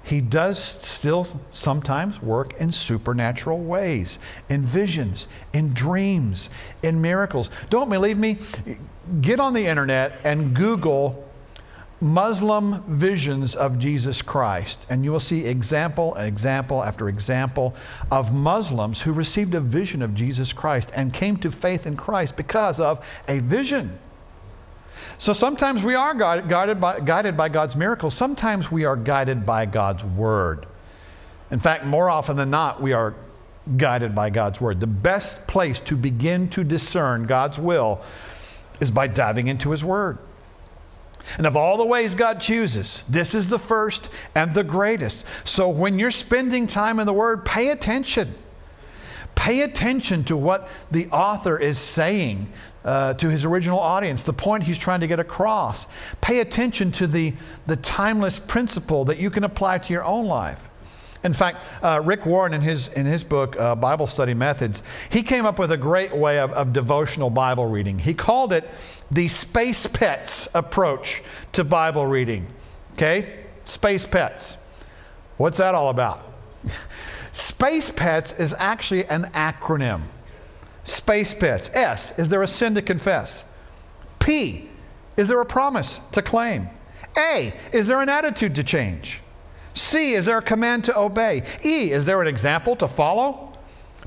He 0.03 0.21
does 0.21 0.59
still 0.59 1.25
sometimes 1.49 2.21
work 2.21 2.53
in 2.59 2.71
supernatural 2.71 3.57
ways, 3.57 4.19
in 4.47 4.61
visions, 4.61 5.27
in 5.53 5.73
dreams, 5.73 6.51
in 6.83 7.01
miracles. 7.01 7.49
Don't 7.71 7.89
believe 7.89 8.19
me? 8.19 8.37
Get 9.21 9.39
on 9.39 9.53
the 9.53 9.65
internet 9.65 10.19
and 10.23 10.55
Google 10.55 11.27
Muslim 12.01 12.81
visions 12.87 13.55
of 13.55 13.77
Jesus 13.77 14.23
Christ, 14.23 14.87
and 14.89 15.05
you 15.05 15.11
will 15.11 15.19
see 15.19 15.45
example 15.45 16.15
and 16.15 16.25
example 16.25 16.83
after 16.83 17.07
example 17.07 17.75
of 18.09 18.33
Muslims 18.33 19.01
who 19.01 19.13
received 19.13 19.53
a 19.53 19.59
vision 19.59 20.01
of 20.01 20.15
Jesus 20.15 20.51
Christ 20.51 20.91
and 20.95 21.13
came 21.13 21.37
to 21.37 21.51
faith 21.51 21.85
in 21.85 21.95
Christ 21.95 22.35
because 22.35 22.79
of 22.79 23.07
a 23.27 23.39
vision. 23.39 23.99
So 25.19 25.31
sometimes 25.31 25.83
we 25.83 25.93
are 25.93 26.15
guided 26.15 26.81
by, 26.81 26.99
guided 27.01 27.37
by 27.37 27.49
God's 27.49 27.75
miracles, 27.75 28.15
sometimes 28.15 28.71
we 28.71 28.83
are 28.83 28.95
guided 28.95 29.45
by 29.45 29.67
God's 29.67 30.03
word. 30.03 30.65
In 31.51 31.59
fact, 31.59 31.85
more 31.85 32.09
often 32.09 32.35
than 32.35 32.49
not, 32.49 32.81
we 32.81 32.93
are 32.93 33.13
guided 33.77 34.15
by 34.15 34.31
God's 34.31 34.59
word. 34.59 34.79
The 34.79 34.87
best 34.87 35.47
place 35.47 35.79
to 35.81 35.95
begin 35.95 36.49
to 36.49 36.63
discern 36.63 37.25
God's 37.27 37.59
will 37.59 38.01
is 38.79 38.89
by 38.89 39.05
diving 39.05 39.47
into 39.47 39.69
His 39.69 39.85
word. 39.85 40.17
And 41.37 41.45
of 41.45 41.55
all 41.55 41.77
the 41.77 41.85
ways 41.85 42.15
God 42.15 42.41
chooses, 42.41 43.03
this 43.07 43.33
is 43.33 43.47
the 43.47 43.59
first 43.59 44.09
and 44.35 44.53
the 44.53 44.63
greatest. 44.63 45.25
So 45.43 45.69
when 45.69 45.99
you're 45.99 46.11
spending 46.11 46.67
time 46.67 46.99
in 46.99 47.05
the 47.05 47.13
Word, 47.13 47.45
pay 47.45 47.69
attention. 47.69 48.35
Pay 49.35 49.61
attention 49.61 50.23
to 50.25 50.37
what 50.37 50.69
the 50.91 51.07
author 51.07 51.57
is 51.57 51.79
saying 51.79 52.49
uh, 52.83 53.13
to 53.15 53.29
his 53.29 53.45
original 53.45 53.79
audience, 53.79 54.23
the 54.23 54.33
point 54.33 54.63
he's 54.63 54.77
trying 54.77 54.99
to 54.99 55.07
get 55.07 55.19
across. 55.19 55.87
Pay 56.21 56.39
attention 56.39 56.91
to 56.93 57.07
the, 57.07 57.33
the 57.65 57.75
timeless 57.77 58.39
principle 58.39 59.05
that 59.05 59.17
you 59.17 59.29
can 59.29 59.43
apply 59.43 59.77
to 59.79 59.93
your 59.93 60.03
own 60.03 60.25
life. 60.25 60.67
In 61.23 61.33
fact, 61.33 61.63
uh, 61.83 62.01
Rick 62.03 62.25
Warren, 62.25 62.53
in 62.53 62.61
his, 62.61 62.87
in 62.89 63.05
his 63.05 63.23
book, 63.23 63.59
uh, 63.59 63.75
Bible 63.75 64.07
Study 64.07 64.33
Methods, 64.33 64.81
he 65.11 65.21
came 65.21 65.45
up 65.45 65.59
with 65.59 65.71
a 65.71 65.77
great 65.77 66.15
way 66.15 66.39
of, 66.39 66.51
of 66.53 66.73
devotional 66.73 67.29
Bible 67.29 67.67
reading. 67.67 67.99
He 67.99 68.13
called 68.13 68.53
it 68.53 68.67
the 69.11 69.27
Space 69.27 69.85
Pets 69.85 70.49
approach 70.55 71.21
to 71.53 71.63
Bible 71.63 72.07
reading. 72.07 72.47
Okay? 72.93 73.45
Space 73.65 74.05
Pets. 74.05 74.57
What's 75.37 75.59
that 75.59 75.75
all 75.75 75.89
about? 75.89 76.23
Space 77.31 77.91
Pets 77.91 78.33
is 78.33 78.55
actually 78.57 79.05
an 79.05 79.25
acronym. 79.33 80.01
Space 80.83 81.33
Pets. 81.33 81.69
S, 81.73 82.17
is 82.17 82.29
there 82.29 82.41
a 82.41 82.47
sin 82.47 82.73
to 82.75 82.81
confess? 82.81 83.45
P, 84.19 84.69
is 85.17 85.27
there 85.27 85.39
a 85.39 85.45
promise 85.45 85.99
to 86.13 86.21
claim? 86.21 86.69
A, 87.17 87.53
is 87.71 87.87
there 87.87 88.01
an 88.01 88.09
attitude 88.09 88.55
to 88.55 88.63
change? 88.63 89.21
C, 89.73 90.13
is 90.13 90.25
there 90.25 90.37
a 90.37 90.41
command 90.41 90.85
to 90.85 90.97
obey? 90.97 91.43
E, 91.63 91.91
is 91.91 92.05
there 92.05 92.21
an 92.21 92.27
example 92.27 92.75
to 92.77 92.87
follow? 92.87 93.53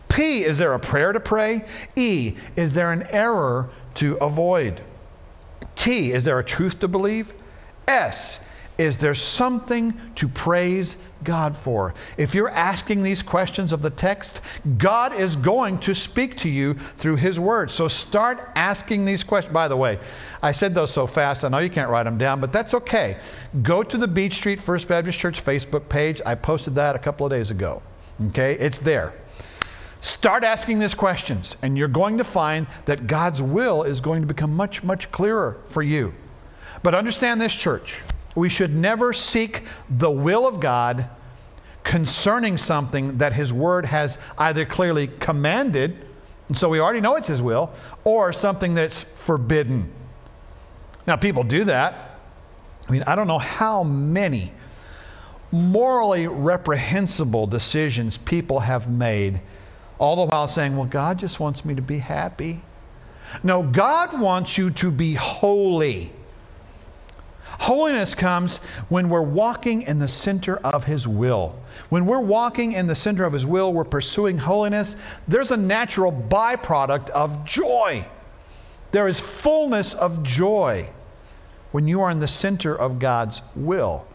P, 0.09 0.45
is 0.45 0.59
there 0.59 0.75
a 0.75 0.79
prayer 0.79 1.13
to 1.13 1.21
pray? 1.21 1.65
E, 1.97 2.35
is 2.57 2.75
there 2.75 2.93
an 2.93 3.05
error 3.11 3.71
to 3.95 4.17
avoid? 4.17 4.81
T, 5.75 6.13
is 6.13 6.25
there 6.25 6.39
a 6.39 6.45
truth 6.45 6.81
to 6.81 6.89
believe? 6.89 7.33
S, 7.89 8.44
is 8.77 8.99
there 8.99 9.15
something 9.15 9.95
to 10.17 10.27
praise 10.27 10.97
God 11.23 11.57
for? 11.57 11.95
If 12.19 12.35
you're 12.35 12.51
asking 12.51 13.03
these 13.03 13.23
questions 13.23 13.73
of 13.73 13.83
the 13.83 13.91
text, 13.91 14.41
God 14.79 15.15
is 15.15 15.37
going 15.37 15.79
to 15.81 15.95
speak 15.95 16.37
to 16.39 16.49
you 16.49 16.75
through 16.75 17.17
His 17.17 17.39
Word. 17.39 17.71
So 17.71 17.87
start 17.87 18.51
asking 18.57 19.05
these 19.05 19.23
questions. 19.23 19.55
By 19.55 19.69
the 19.69 19.77
way, 19.77 19.99
I 20.43 20.53
said 20.53 20.75
those 20.75 20.93
so 20.93 21.07
fast, 21.07 21.45
I 21.45 21.49
know 21.49 21.59
you 21.59 21.71
can't 21.71 21.91
write 21.91 22.03
them 22.05 22.19
down, 22.19 22.41
but 22.41 22.53
that's 22.53 22.75
okay. 22.75 23.19
Go 23.63 23.83
to 23.83 23.97
the 23.97 24.09
Beech 24.09 24.35
Street 24.35 24.59
First 24.59 24.89
Baptist 24.89 25.19
Church 25.19 25.45
Facebook 25.45 25.89
page. 25.89 26.21
I 26.27 26.35
posted 26.35 26.75
that 26.75 26.97
a 26.97 26.99
couple 26.99 27.27
of 27.27 27.31
days 27.31 27.51
ago. 27.51 27.81
Okay? 28.29 28.55
It's 28.55 28.79
there. 28.79 29.15
Start 30.01 30.45
asking 30.45 30.81
these 30.81 30.95
questions, 30.95 31.57
and 31.63 31.79
you're 31.79 31.89
going 31.89 32.19
to 32.19 32.25
find 32.25 32.67
that 32.85 33.07
God's 33.07 33.41
will 33.41 33.85
is 33.85 34.01
going 34.01 34.21
to 34.21 34.27
become 34.27 34.55
much, 34.55 34.83
much 34.83 35.11
clearer 35.11 35.57
for 35.67 35.83
you. 35.83 36.13
But 36.83 36.95
understand 36.95 37.41
this, 37.41 37.55
church. 37.55 38.03
We 38.35 38.49
should 38.49 38.75
never 38.75 39.13
seek 39.13 39.65
the 39.89 40.11
will 40.11 40.47
of 40.47 40.61
God 40.61 41.09
concerning 41.85 42.59
something 42.59 43.19
that 43.19 43.35
His 43.35 43.53
Word 43.53 43.87
has 43.87 44.19
either 44.39 44.65
clearly 44.65 45.09
commanded 45.21 45.97
And 46.49 46.59
so 46.59 46.69
we 46.69 46.79
already 46.81 47.01
know 47.01 47.17
it's 47.17 47.29
His 47.29 47.41
will, 47.41 47.73
or 48.05 48.33
something 48.33 48.75
that's 48.75 49.03
forbidden. 49.15 49.91
Now, 51.07 51.17
people 51.17 51.43
do 51.45 51.65
that. 51.65 52.19
I 52.89 52.93
mean, 52.93 53.03
I 53.07 53.15
don't 53.15 53.27
know 53.27 53.39
how 53.39 53.83
many 53.83 54.53
morally 55.51 56.27
reprehensible 56.27 57.47
decisions 57.47 58.19
people 58.19 58.61
have 58.61 58.91
made, 58.91 59.41
all 59.99 60.17
the 60.17 60.27
while 60.27 60.49
saying, 60.49 60.77
Well, 60.77 60.87
God 60.87 61.19
just 61.19 61.41
wants 61.41 61.65
me 61.65 61.75
to 61.75 61.83
be 61.83 61.99
happy. 61.99 62.63
No, 63.43 63.63
God 63.63 64.21
wants 64.21 64.59
you 64.59 64.71
to 64.73 64.91
be 64.91 65.15
holy. 65.15 66.13
Holiness 67.61 68.15
comes 68.15 68.59
when 68.89 69.09
we're 69.09 69.23
walking 69.23 69.83
in 69.83 69.99
the 69.99 70.09
center 70.09 70.57
of 70.59 70.85
His 70.85 71.07
will. 71.07 71.59
When 71.89 72.07
we're 72.07 72.21
walking 72.21 72.73
in 72.73 72.87
the 72.87 72.95
center 72.95 73.25
of 73.25 73.33
His 73.33 73.47
will, 73.47 73.73
we're 73.73 73.85
pursuing 73.85 74.39
holiness, 74.39 74.97
there's 75.29 75.51
a 75.51 75.57
natural 75.57 76.13
byproduct 76.13 77.11
of 77.11 77.45
joy. 77.45 78.07
There 78.93 79.09
is 79.09 79.19
fullness 79.19 79.95
of 79.95 80.23
joy 80.23 80.89
when 81.73 81.89
you 81.89 82.01
are 82.01 82.11
in 82.11 82.21
the 82.21 82.29
center 82.29 82.75
of 82.75 82.99
God's 82.99 83.43
will. 83.57 84.07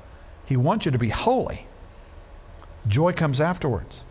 He 0.46 0.56
wants 0.56 0.86
you 0.86 0.92
to 0.92 0.98
be 0.98 1.10
holy. 1.10 1.68
Joy 2.88 3.14
comes 3.14 3.42
afterwards. 3.42 4.02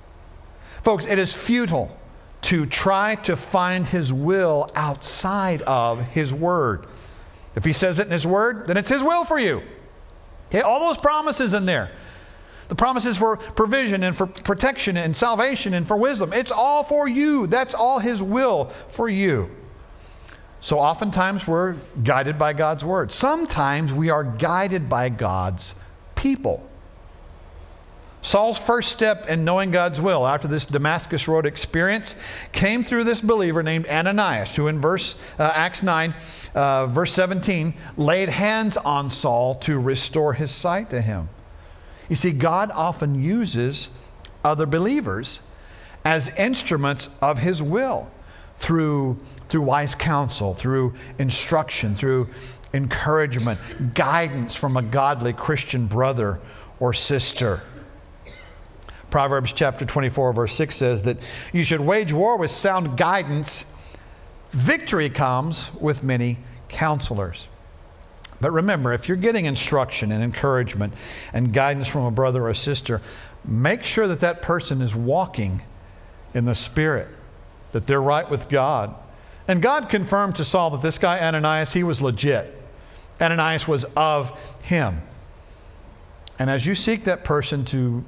Folks, 0.83 1.07
it 1.07 1.19
is 1.19 1.35
futile 1.35 1.97
to 2.43 2.67
try 2.67 3.15
to 3.17 3.37
find 3.37 3.87
His 3.87 4.13
will 4.13 4.71
outside 4.75 5.63
of 5.63 6.01
His 6.09 6.33
Word. 6.33 6.87
If 7.59 7.65
He 7.65 7.73
says 7.73 7.99
it 7.99 8.07
in 8.07 8.13
His 8.13 8.25
Word, 8.25 8.69
then 8.69 8.77
it's 8.77 8.89
His 8.89 9.03
will 9.03 9.25
for 9.25 9.37
you. 9.37 9.63
Okay, 10.49 10.61
all 10.61 10.79
those 10.79 10.97
promises 10.97 11.55
in 11.55 11.67
there. 11.67 11.91
The 12.69 12.77
promises 12.77 13.19
for 13.19 13.37
provision 13.37 14.05
and 14.05 14.17
for 14.17 14.29
protection 14.29 14.97
and 14.97 15.17
salvation 15.17 15.75
and 15.75 15.85
for 15.85 15.97
wisdom. 15.97 16.33
It's 16.33 16.53
all 16.53 16.85
for 16.85 17.09
you. 17.09 17.49
That's 17.49 17.75
all 17.75 17.99
His 17.99 18.23
will 18.23 18.67
for 18.87 19.09
you. 19.09 19.51
So 20.61 20.79
oftentimes 20.79 21.49
we're 21.49 21.75
guided 22.05 22.39
by 22.39 22.53
God's 22.53 22.85
Word. 22.85 23.11
Sometimes 23.11 23.93
we 23.93 24.09
are 24.09 24.23
guided 24.23 24.89
by 24.89 25.09
God's 25.09 25.75
people. 26.15 26.68
Saul's 28.21 28.59
first 28.59 28.91
step 28.91 29.29
in 29.29 29.45
knowing 29.45 29.71
God's 29.71 30.01
will 30.01 30.27
after 30.27 30.49
this 30.49 30.67
Damascus 30.67 31.29
Road 31.29 31.47
experience 31.47 32.17
came 32.53 32.83
through 32.83 33.05
this 33.05 33.21
believer 33.21 33.63
named 33.63 33.87
Ananias, 33.87 34.57
who 34.57 34.67
in 34.67 34.81
verse 34.81 35.15
uh, 35.39 35.53
Acts 35.55 35.83
9, 35.83 36.15
uh, 36.55 36.87
verse 36.89 37.13
17, 37.13 37.75
laid 37.97 38.29
hands 38.29 38.77
on 38.77 39.09
Saul 39.09 39.55
to 39.57 39.79
restore 39.79 40.33
his 40.33 40.51
sight 40.51 40.91
to 40.91 41.01
him. 41.01 41.29
You 42.09 42.17
see, 42.17 42.33
God 42.33 42.71
often 42.73 43.23
uses 43.23 43.91
other 44.45 44.67
believers 44.67 45.41
as 46.05 46.31
instruments 46.37 47.11
of 47.21 47.39
his 47.39 47.63
will 47.63 48.11
through, 48.57 49.19
through 49.49 49.63
wise 49.63 49.95
counsel, 49.95 50.55
through 50.55 50.95
instruction, 51.19 51.95
through 51.95 52.29
encouragement, 52.75 53.61
guidance 53.95 54.55
from 54.55 54.77
a 54.77 54.83
godly 54.83 55.33
Christian 55.33 55.87
brother 55.87 56.41
or 56.81 56.93
sister. 56.93 57.63
Proverbs 59.11 59.53
chapter 59.53 59.85
24, 59.85 60.33
verse 60.33 60.55
6 60.55 60.75
says 60.77 61.03
that 61.03 61.17
you 61.53 61.65
should 61.65 61.81
wage 61.81 62.13
war 62.13 62.37
with 62.37 62.51
sound 62.51 62.97
guidance. 62.97 63.65
Victory 64.51 65.09
comes 65.09 65.71
with 65.75 66.03
many 66.03 66.39
counselors. 66.69 67.49
But 68.41 68.53
remember, 68.53 68.93
if 68.93 69.09
you're 69.09 69.17
getting 69.17 69.47
instruction 69.47 70.13
and 70.13 70.23
encouragement 70.23 70.95
and 71.33 71.53
guidance 71.53 71.89
from 71.89 72.05
a 72.05 72.11
brother 72.11 72.45
or 72.45 72.51
a 72.51 72.55
sister, 72.55 73.01
make 73.45 73.85
sure 73.85 74.07
that 74.09 74.21
that 74.21 74.43
person 74.43 74.81
is 74.81 74.95
walking 74.95 75.63
in 76.35 76.45
the 76.45 76.55
Spirit, 76.55 77.09
that 77.73 77.87
they're 77.87 78.03
right 78.03 78.29
with 78.29 78.49
God. 78.49 78.95
And 79.49 79.63
God 79.63 79.89
confirmed 79.89 80.37
to 80.37 80.45
Saul 80.45 80.71
that 80.71 80.83
this 80.83 80.99
guy, 80.99 81.19
Ananias, 81.19 81.73
he 81.73 81.83
was 81.83 82.01
legit. 82.01 82.55
Ananias 83.21 83.67
was 83.67 83.85
of 83.97 84.39
him. 84.63 84.99
And 86.39 86.49
as 86.49 86.67
you 86.67 86.75
seek 86.75 87.05
that 87.05 87.25
person 87.25 87.65
to 87.67 88.05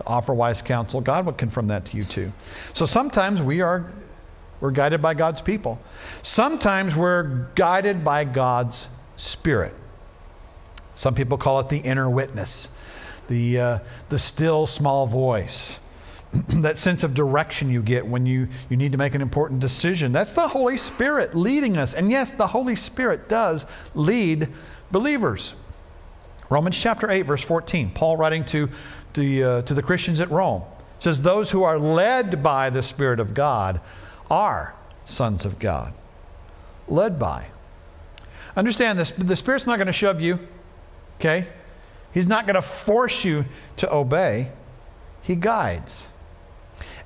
to 0.00 0.06
offer 0.06 0.34
wise 0.34 0.62
counsel, 0.62 1.00
God 1.00 1.26
would 1.26 1.38
confirm 1.38 1.68
that 1.68 1.86
to 1.86 1.96
you 1.96 2.02
too. 2.02 2.32
So 2.74 2.86
sometimes 2.86 3.40
we 3.40 3.60
are 3.60 3.92
we're 4.60 4.70
guided 4.72 5.00
by 5.00 5.14
God's 5.14 5.40
people. 5.40 5.80
Sometimes 6.22 6.94
we're 6.94 7.46
guided 7.54 8.04
by 8.04 8.24
God's 8.24 8.88
spirit. 9.16 9.74
Some 10.94 11.14
people 11.14 11.38
call 11.38 11.60
it 11.60 11.70
the 11.70 11.78
inner 11.78 12.10
witness, 12.10 12.68
the, 13.28 13.58
uh, 13.58 13.78
the 14.10 14.18
still 14.18 14.66
small 14.66 15.06
voice, 15.06 15.78
that 16.48 16.76
sense 16.76 17.02
of 17.02 17.14
direction 17.14 17.70
you 17.70 17.80
get 17.80 18.06
when 18.06 18.26
you, 18.26 18.48
you 18.68 18.76
need 18.76 18.92
to 18.92 18.98
make 18.98 19.14
an 19.14 19.22
important 19.22 19.60
decision. 19.60 20.12
That's 20.12 20.34
the 20.34 20.48
Holy 20.48 20.76
Spirit 20.76 21.34
leading 21.34 21.78
us. 21.78 21.94
And 21.94 22.10
yes, 22.10 22.30
the 22.30 22.46
Holy 22.46 22.76
Spirit 22.76 23.30
does 23.30 23.64
lead 23.94 24.48
believers. 24.90 25.54
Romans 26.50 26.76
chapter 26.76 27.08
8, 27.08 27.22
verse 27.22 27.42
14, 27.42 27.90
Paul 27.92 28.16
writing 28.16 28.44
to 28.46 28.68
the, 29.14 29.44
uh, 29.44 29.62
to 29.62 29.74
the 29.74 29.82
Christians 29.82 30.20
at 30.20 30.30
Rome. 30.30 30.62
It 30.98 31.02
says, 31.02 31.22
Those 31.22 31.50
who 31.50 31.62
are 31.62 31.78
led 31.78 32.42
by 32.42 32.70
the 32.70 32.82
Spirit 32.82 33.20
of 33.20 33.34
God 33.34 33.80
are 34.30 34.74
sons 35.04 35.44
of 35.44 35.58
God. 35.58 35.92
Led 36.88 37.18
by. 37.18 37.46
Understand 38.56 38.98
this 38.98 39.10
the 39.12 39.36
Spirit's 39.36 39.66
not 39.66 39.76
going 39.76 39.86
to 39.86 39.92
shove 39.92 40.20
you, 40.20 40.38
okay? 41.18 41.46
He's 42.12 42.26
not 42.26 42.46
going 42.46 42.56
to 42.56 42.62
force 42.62 43.24
you 43.24 43.44
to 43.76 43.92
obey, 43.92 44.50
He 45.22 45.36
guides. 45.36 46.08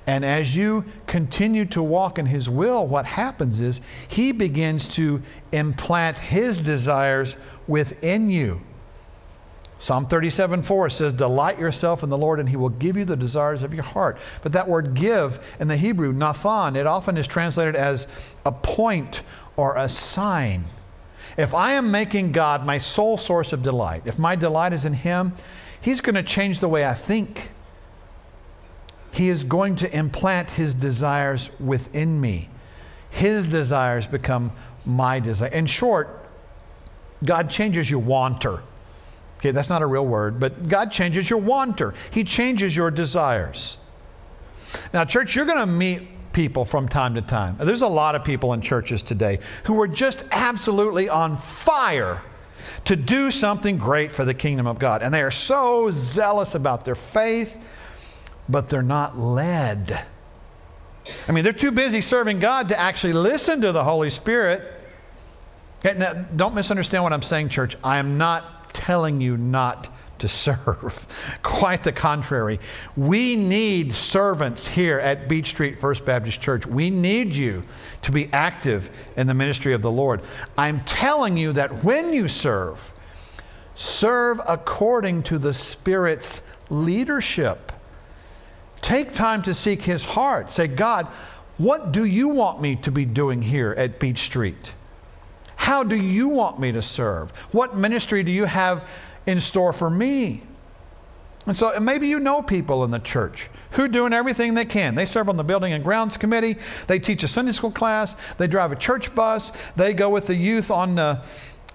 And 0.07 0.23
as 0.23 0.55
you 0.55 0.85
continue 1.07 1.65
to 1.65 1.81
walk 1.81 2.19
in 2.19 2.27
His 2.27 2.49
will, 2.49 2.85
what 2.85 3.05
happens 3.05 3.59
is 3.59 3.81
He 4.07 4.31
begins 4.31 4.87
to 4.89 5.21
implant 5.51 6.17
His 6.17 6.57
desires 6.57 7.35
within 7.67 8.29
you. 8.29 8.61
Psalm 9.77 10.05
37 10.07 10.63
4 10.63 10.89
says, 10.89 11.13
Delight 11.13 11.59
yourself 11.59 12.03
in 12.03 12.09
the 12.09 12.17
Lord, 12.17 12.39
and 12.39 12.47
he 12.47 12.55
will 12.55 12.69
give 12.69 12.95
you 12.95 13.05
the 13.05 13.17
desires 13.17 13.61
of 13.61 13.73
your 13.73 13.83
heart. 13.83 14.17
But 14.41 14.53
that 14.53 14.67
word 14.67 14.93
give 14.93 15.55
in 15.59 15.67
the 15.67 15.77
Hebrew, 15.77 16.13
nathan, 16.13 16.75
it 16.75 16.87
often 16.87 17.17
is 17.17 17.27
translated 17.27 17.75
as 17.75 18.07
a 18.45 18.51
point 18.51 19.21
or 19.57 19.75
a 19.77 19.89
sign. 19.89 20.65
If 21.37 21.53
I 21.53 21.73
am 21.73 21.91
making 21.91 22.31
God 22.31 22.65
my 22.65 22.77
sole 22.77 23.17
source 23.17 23.51
of 23.51 23.61
delight, 23.61 24.03
if 24.05 24.17
my 24.17 24.35
delight 24.35 24.71
is 24.71 24.85
in 24.85 24.93
him, 24.93 25.33
he's 25.81 25.99
going 25.99 26.15
to 26.15 26.23
change 26.23 26.59
the 26.59 26.69
way 26.69 26.85
I 26.85 26.93
think. 26.93 27.49
He 29.11 29.29
is 29.29 29.43
going 29.43 29.75
to 29.77 29.97
implant 29.97 30.51
his 30.51 30.73
desires 30.73 31.49
within 31.59 32.19
me. 32.19 32.49
His 33.09 33.45
desires 33.45 34.05
become 34.05 34.51
my 34.85 35.19
desire. 35.19 35.51
In 35.51 35.65
short, 35.65 36.25
God 37.23 37.49
changes 37.49 37.89
your 37.89 38.01
wanter. 38.01 38.61
Okay, 39.45 39.51
that's 39.51 39.69
not 39.69 39.83
a 39.83 39.85
real 39.85 40.07
word, 40.07 40.39
but 40.39 40.67
God 40.67 40.91
changes 40.91 41.29
your 41.29 41.37
wanter. 41.37 41.93
He 42.09 42.23
changes 42.23 42.75
your 42.75 42.89
desires. 42.89 43.77
Now, 44.91 45.05
church, 45.05 45.35
you're 45.35 45.45
going 45.45 45.59
to 45.59 45.67
meet 45.67 46.01
people 46.33 46.65
from 46.65 46.87
time 46.87 47.13
to 47.13 47.21
time. 47.21 47.55
There's 47.59 47.83
a 47.83 47.87
lot 47.87 48.15
of 48.15 48.23
people 48.23 48.53
in 48.53 48.61
churches 48.61 49.03
today 49.03 49.37
who 49.65 49.79
are 49.79 49.87
just 49.87 50.25
absolutely 50.31 51.09
on 51.09 51.37
fire 51.37 52.23
to 52.85 52.95
do 52.95 53.29
something 53.29 53.77
great 53.77 54.11
for 54.11 54.25
the 54.25 54.33
kingdom 54.33 54.65
of 54.65 54.79
God. 54.79 55.03
And 55.03 55.13
they 55.13 55.21
are 55.21 55.29
so 55.29 55.91
zealous 55.91 56.55
about 56.55 56.83
their 56.83 56.95
faith, 56.95 57.63
but 58.49 58.67
they're 58.67 58.81
not 58.81 59.15
led. 59.15 60.07
I 61.27 61.31
mean, 61.33 61.43
they're 61.43 61.53
too 61.53 61.69
busy 61.69 62.01
serving 62.01 62.39
God 62.39 62.69
to 62.69 62.79
actually 62.79 63.13
listen 63.13 63.61
to 63.61 63.71
the 63.71 63.83
Holy 63.83 64.09
Spirit. 64.09 64.81
Okay, 65.85 65.99
now, 65.99 66.13
uh, 66.13 66.25
don't 66.35 66.55
misunderstand 66.55 67.03
what 67.03 67.13
I'm 67.13 67.21
saying, 67.21 67.49
church. 67.49 67.77
I 67.83 67.99
am 67.99 68.17
not 68.17 68.54
telling 68.75 69.21
you 69.21 69.37
not 69.37 69.89
to 70.19 70.27
serve. 70.27 71.39
Quite 71.43 71.83
the 71.83 71.91
contrary. 71.91 72.59
We 72.95 73.35
need 73.35 73.93
servants 73.93 74.67
here 74.67 74.99
at 74.99 75.27
Beech 75.27 75.47
Street 75.47 75.79
First 75.79 76.05
Baptist 76.05 76.41
Church. 76.41 76.67
We 76.67 76.89
need 76.89 77.35
you 77.35 77.63
to 78.03 78.11
be 78.11 78.29
active 78.31 78.89
in 79.15 79.27
the 79.27 79.33
ministry 79.33 79.73
of 79.73 79.81
the 79.81 79.91
Lord. 79.91 80.21
I'm 80.57 80.81
telling 80.81 81.37
you 81.37 81.53
that 81.53 81.83
when 81.83 82.13
you 82.13 82.27
serve, 82.27 82.93
serve 83.75 84.39
according 84.47 85.23
to 85.23 85.39
the 85.39 85.53
Spirit's 85.53 86.47
leadership. 86.69 87.71
Take 88.81 89.13
time 89.13 89.41
to 89.43 89.53
seek 89.53 89.81
His 89.81 90.03
heart. 90.03 90.51
Say, 90.51 90.67
God, 90.67 91.07
what 91.57 91.91
do 91.91 92.03
you 92.03 92.27
want 92.27 92.61
me 92.61 92.75
to 92.77 92.91
be 92.91 93.05
doing 93.05 93.41
here 93.41 93.73
at 93.77 93.99
Beech 93.99 94.19
Street? 94.19 94.73
How 95.65 95.81
do 95.81 95.95
you 95.95 96.27
want 96.27 96.59
me 96.59 96.71
to 96.73 96.81
serve? 96.83 97.31
What 97.51 97.75
ministry 97.75 98.21
do 98.21 98.31
you 98.31 98.45
have 98.45 98.87
in 99.25 99.41
store 99.41 99.73
for 99.73 99.89
me? 99.89 100.43
And 101.47 101.57
so 101.57 101.79
maybe 101.79 102.07
you 102.07 102.19
know 102.19 102.43
people 102.43 102.83
in 102.83 102.91
the 102.91 102.99
church 102.99 103.49
who 103.71 103.81
are 103.81 103.87
doing 103.87 104.13
everything 104.13 104.53
they 104.53 104.65
can. 104.65 104.93
They 104.93 105.07
serve 105.07 105.27
on 105.27 105.37
the 105.37 105.43
building 105.43 105.73
and 105.73 105.83
grounds 105.83 106.17
committee, 106.17 106.57
they 106.85 106.99
teach 106.99 107.23
a 107.23 107.27
Sunday 107.27 107.51
school 107.51 107.71
class, 107.71 108.15
they 108.37 108.45
drive 108.45 108.73
a 108.73 108.75
church 108.75 109.15
bus, 109.15 109.51
they 109.71 109.93
go 109.93 110.11
with 110.11 110.27
the 110.27 110.35
youth 110.35 110.69
on 110.69 110.99
uh, 110.99 111.25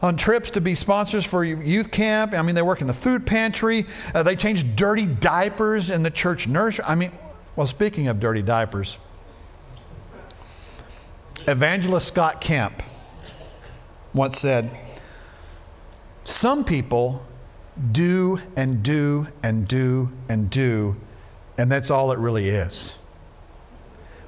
on 0.00 0.16
trips 0.16 0.52
to 0.52 0.60
be 0.60 0.76
sponsors 0.76 1.24
for 1.24 1.44
youth 1.44 1.90
camp. 1.90 2.32
I 2.32 2.42
mean, 2.42 2.54
they 2.54 2.62
work 2.62 2.82
in 2.82 2.86
the 2.86 2.94
food 2.94 3.26
pantry. 3.26 3.86
Uh, 4.14 4.22
they 4.22 4.36
change 4.36 4.76
dirty 4.76 5.06
diapers 5.06 5.90
in 5.90 6.04
the 6.04 6.12
church 6.12 6.46
nursery. 6.46 6.84
I 6.86 6.94
mean, 6.94 7.10
well, 7.56 7.66
speaking 7.66 8.06
of 8.06 8.20
dirty 8.20 8.42
diapers, 8.42 8.98
Evangelist 11.48 12.06
Scott 12.06 12.40
Kemp 12.40 12.84
once 14.14 14.38
said, 14.38 14.70
Some 16.24 16.64
people 16.64 17.24
do 17.92 18.40
and 18.56 18.82
do 18.82 19.28
and 19.42 19.66
do 19.66 20.10
and 20.28 20.50
do, 20.50 20.96
and 21.56 21.70
that's 21.70 21.90
all 21.90 22.12
it 22.12 22.18
really 22.18 22.48
is. 22.48 22.96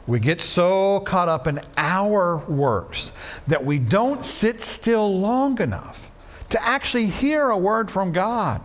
We 0.06 0.18
get 0.18 0.40
so 0.40 1.00
caught 1.00 1.28
up 1.28 1.46
in 1.46 1.60
our 1.76 2.38
works 2.48 3.12
that 3.46 3.64
we 3.64 3.78
don't 3.78 4.24
sit 4.24 4.60
still 4.60 5.20
long 5.20 5.60
enough 5.60 6.10
to 6.50 6.62
actually 6.62 7.06
hear 7.06 7.50
a 7.50 7.56
word 7.56 7.90
from 7.90 8.12
God. 8.12 8.60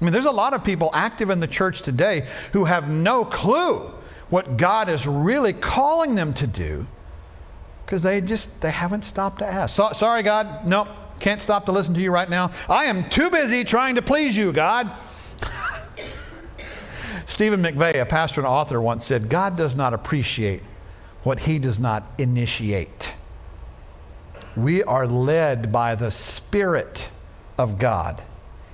I 0.00 0.04
mean, 0.04 0.12
there's 0.12 0.26
a 0.26 0.30
lot 0.30 0.52
of 0.54 0.62
people 0.62 0.90
active 0.92 1.30
in 1.30 1.40
the 1.40 1.46
church 1.46 1.82
today 1.82 2.28
who 2.52 2.66
have 2.66 2.88
no 2.88 3.24
clue 3.24 3.90
what 4.28 4.56
God 4.56 4.88
is 4.88 5.06
really 5.06 5.52
calling 5.52 6.14
them 6.14 6.34
to 6.34 6.46
do 6.46 6.86
because 7.88 8.02
they 8.02 8.20
just 8.20 8.60
they 8.60 8.70
haven't 8.70 9.02
stopped 9.02 9.38
to 9.38 9.46
ask. 9.46 9.74
So, 9.74 9.92
sorry, 9.94 10.22
God, 10.22 10.66
no, 10.66 10.86
can't 11.20 11.40
stop 11.40 11.64
to 11.64 11.72
listen 11.72 11.94
to 11.94 12.02
you 12.02 12.10
right 12.10 12.28
now. 12.28 12.50
I 12.68 12.84
am 12.84 13.08
too 13.08 13.30
busy 13.30 13.64
trying 13.64 13.94
to 13.94 14.02
please 14.02 14.36
you, 14.36 14.52
God. 14.52 14.94
Stephen 17.26 17.62
McVey, 17.62 17.98
a 17.98 18.04
pastor 18.04 18.42
and 18.42 18.46
author, 18.46 18.78
once 18.78 19.06
said, 19.06 19.30
God 19.30 19.56
does 19.56 19.74
not 19.74 19.94
appreciate 19.94 20.60
what 21.22 21.40
he 21.40 21.58
does 21.58 21.78
not 21.78 22.04
initiate. 22.18 23.14
We 24.54 24.82
are 24.82 25.06
led 25.06 25.72
by 25.72 25.94
the 25.94 26.10
Spirit 26.10 27.08
of 27.56 27.78
God. 27.78 28.20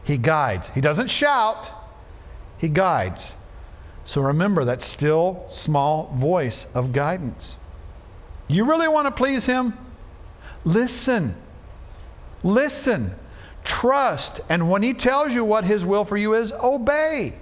He 0.02 0.16
guides. 0.16 0.70
He 0.70 0.80
doesn't 0.80 1.08
shout, 1.08 1.70
He 2.58 2.68
guides. 2.68 3.36
So 4.04 4.22
remember 4.22 4.64
that 4.64 4.82
still 4.82 5.46
small 5.50 6.12
voice 6.16 6.66
of 6.74 6.92
guidance. 6.92 7.56
You 8.48 8.64
really 8.64 8.88
want 8.88 9.06
to 9.06 9.10
please 9.10 9.46
Him? 9.46 9.72
Listen. 10.64 11.36
Listen. 12.42 13.14
Trust. 13.64 14.40
And 14.48 14.70
when 14.70 14.82
He 14.82 14.94
tells 14.94 15.34
you 15.34 15.44
what 15.44 15.64
His 15.64 15.84
will 15.84 16.04
for 16.04 16.16
you 16.16 16.34
is, 16.34 16.52
obey. 16.52 17.34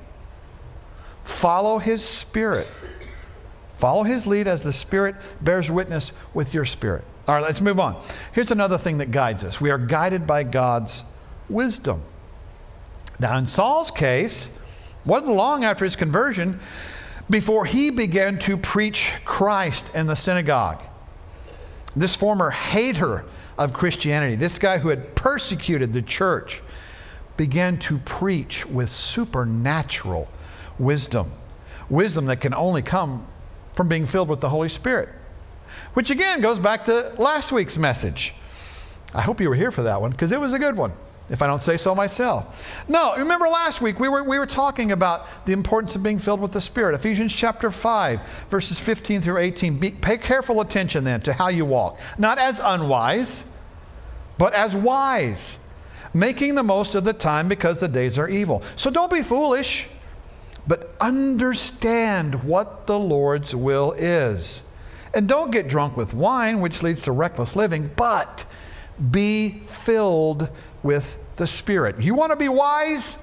Follow 1.25 1.79
His 1.79 2.05
Spirit. 2.05 2.67
Follow 3.77 4.05
His 4.05 4.27
lead 4.27 4.47
as 4.47 4.63
the 4.63 4.73
Spirit 4.73 5.17
bears 5.41 5.71
witness 5.71 6.13
with 6.35 6.55
your 6.55 6.65
spirit. 6.65 7.05
All 7.29 7.37
right, 7.37 7.43
let's 7.43 7.61
move 7.61 7.79
on. 7.79 8.03
Here's 8.33 8.51
another 8.51 8.79
thing 8.79 8.99
that 8.99 9.11
guides 9.11 9.45
us 9.45 9.61
we 9.61 9.71
are 9.71 9.79
guided 9.79 10.27
by 10.27 10.43
God's 10.43 11.05
wisdom. 11.49 12.03
Now, 13.21 13.37
in 13.39 13.47
Saul's 13.47 13.91
case, 13.91 14.49
wasn't 15.05 15.37
long 15.37 15.65
after 15.65 15.85
his 15.85 15.97
conversion 15.97 16.59
before 17.31 17.65
he 17.65 17.91
began 17.91 18.39
to 18.41 18.57
preach 18.57 19.13
Christ 19.25 19.95
in 19.95 20.07
the 20.07 20.17
synagogue. 20.17 20.83
This 21.95 22.17
former 22.17 22.51
hater 22.51 23.25
of 23.59 23.73
Christianity, 23.73 24.35
this 24.35 24.59
guy 24.59 24.79
who 24.79 24.89
had 24.89 25.15
persecuted 25.15 25.93
the 25.93 26.03
church, 26.03 26.63
began 27.37 27.79
to 27.79 27.99
preach 27.99 28.67
with 28.67 28.89
supernatural 28.89 30.29
wisdom. 30.79 31.31
Wisdom 31.91 32.27
that 32.27 32.41
can 32.41 32.55
only 32.55 32.83
come 32.83 33.27
from 33.75 33.89
being 33.89 34.07
filled 34.07 34.29
with 34.29 34.41
the 34.41 34.49
Holy 34.49 34.69
Spirit. 34.69 35.09
Which 35.95 36.11
again 36.11 36.41
goes 36.41 36.59
back 36.59 36.85
to 36.87 37.15
last 37.19 37.53
week's 37.53 37.77
message. 37.77 38.35
I 39.15 39.23
hope 39.23 39.41
you 39.41 39.49
were 39.49 39.55
here 39.55 39.71
for 39.71 39.83
that 39.83 40.01
one 40.01 40.11
because 40.11 40.33
it 40.33 40.41
was 40.41 40.53
a 40.53 40.59
good 40.59 40.77
one, 40.77 40.93
if 41.31 41.41
I 41.41 41.47
don't 41.47 41.63
say 41.63 41.77
so 41.77 41.95
myself. 41.95 42.85
No, 42.89 43.17
remember 43.17 43.47
last 43.49 43.81
week 43.81 44.01
we 44.01 44.09
were, 44.09 44.23
we 44.23 44.39
were 44.39 44.47
talking 44.47 44.93
about 44.93 45.47
the 45.47 45.53
importance 45.53 45.95
of 45.95 46.03
being 46.03 46.19
filled 46.19 46.41
with 46.41 46.53
the 46.53 46.61
Spirit. 46.61 46.95
Ephesians 46.95 47.33
chapter 47.33 47.71
5, 47.71 48.47
verses 48.51 48.79
15 48.79 49.21
through 49.21 49.39
18. 49.39 49.77
Be, 49.79 49.91
pay 49.91 50.19
careful 50.19 50.61
attention 50.61 51.05
then 51.05 51.21
to 51.23 51.33
how 51.33 51.49
you 51.49 51.65
walk, 51.65 51.99
not 52.19 52.39
as 52.39 52.61
unwise, 52.63 53.45
but 54.37 54.53
as 54.55 54.75
wise, 54.75 55.59
making 56.13 56.55
the 56.55 56.63
most 56.63 56.95
of 56.95 57.05
the 57.05 57.13
time 57.13 57.49
because 57.49 57.81
the 57.81 57.89
days 57.89 58.19
are 58.19 58.29
evil. 58.29 58.63
So 58.77 58.91
don't 58.91 59.11
be 59.11 59.23
foolish, 59.23 59.89
but 60.67 60.95
understand 61.01 62.45
what 62.45 62.87
the 62.87 62.99
Lord's 62.99 63.55
will 63.55 63.93
is. 63.93 64.63
And 65.15 65.29
don't 65.29 65.51
get 65.51 65.69
drunk 65.69 65.97
with 65.97 66.15
wine, 66.15 66.61
which 66.61 66.83
leads 66.83 67.03
to 67.03 67.13
reckless 67.13 67.55
living, 67.55 67.91
but 67.97 68.45
be 69.11 69.63
filled 69.67 70.49
with 70.83 71.19
the 71.37 71.47
Spirit. 71.47 72.01
You 72.03 72.15
want 72.15 72.31
to 72.31 72.37
be 72.37 72.49
wise? 72.49 73.17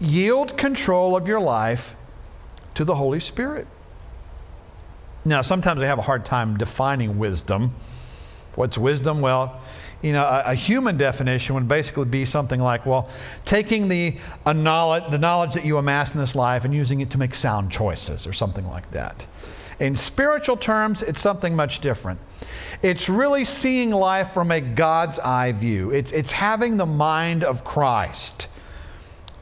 Yield 0.00 0.56
control 0.56 1.16
of 1.16 1.28
your 1.28 1.40
life 1.40 1.94
to 2.74 2.84
the 2.84 2.94
Holy 2.94 3.20
Spirit. 3.20 3.66
Now, 5.24 5.42
sometimes 5.42 5.78
we 5.80 5.86
have 5.86 5.98
a 5.98 6.02
hard 6.02 6.24
time 6.24 6.56
defining 6.58 7.18
wisdom. 7.18 7.74
What's 8.56 8.76
wisdom? 8.76 9.20
Well, 9.20 9.60
you 10.02 10.12
know, 10.12 10.24
a, 10.24 10.50
a 10.50 10.54
human 10.54 10.98
definition 10.98 11.54
would 11.54 11.66
basically 11.66 12.04
be 12.04 12.26
something 12.26 12.60
like, 12.60 12.84
well, 12.84 13.08
taking 13.46 13.88
the, 13.88 14.18
knowledge, 14.46 15.10
the 15.10 15.18
knowledge 15.18 15.54
that 15.54 15.64
you 15.64 15.78
amass 15.78 16.14
in 16.14 16.20
this 16.20 16.34
life 16.34 16.66
and 16.66 16.74
using 16.74 17.00
it 17.00 17.10
to 17.10 17.18
make 17.18 17.34
sound 17.34 17.70
choices 17.72 18.26
or 18.26 18.34
something 18.34 18.66
like 18.68 18.90
that. 18.90 19.26
In 19.80 19.96
spiritual 19.96 20.56
terms, 20.56 21.02
it's 21.02 21.20
something 21.20 21.56
much 21.56 21.80
different. 21.80 22.20
It's 22.82 23.08
really 23.08 23.44
seeing 23.44 23.90
life 23.90 24.32
from 24.32 24.50
a 24.50 24.60
God's 24.60 25.18
eye 25.18 25.52
view, 25.52 25.90
it's, 25.90 26.12
it's 26.12 26.32
having 26.32 26.76
the 26.76 26.86
mind 26.86 27.42
of 27.44 27.64
Christ. 27.64 28.48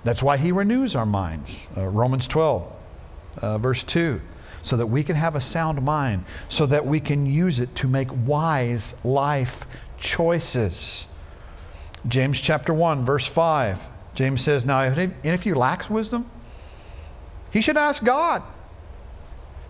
That's 0.04 0.22
why 0.22 0.36
He 0.36 0.52
renews 0.52 0.96
our 0.96 1.06
minds. 1.06 1.66
Uh, 1.76 1.86
Romans 1.86 2.26
12, 2.26 2.72
uh, 3.38 3.58
verse 3.58 3.84
2. 3.84 4.20
So 4.62 4.76
that 4.76 4.86
we 4.86 5.02
can 5.02 5.16
have 5.16 5.34
a 5.34 5.40
sound 5.40 5.82
mind, 5.82 6.24
so 6.48 6.66
that 6.66 6.86
we 6.86 7.00
can 7.00 7.26
use 7.26 7.58
it 7.58 7.74
to 7.76 7.88
make 7.88 8.08
wise 8.26 8.94
life 9.04 9.66
choices. 9.98 11.06
James 12.06 12.40
chapter 12.40 12.72
1, 12.72 13.04
verse 13.04 13.26
5. 13.26 13.82
James 14.14 14.40
says, 14.40 14.64
Now, 14.64 14.82
if, 14.82 15.24
if 15.24 15.46
you 15.46 15.54
lack 15.54 15.88
wisdom, 15.90 16.30
he 17.50 17.60
should 17.60 17.76
ask 17.76 18.04
God 18.04 18.42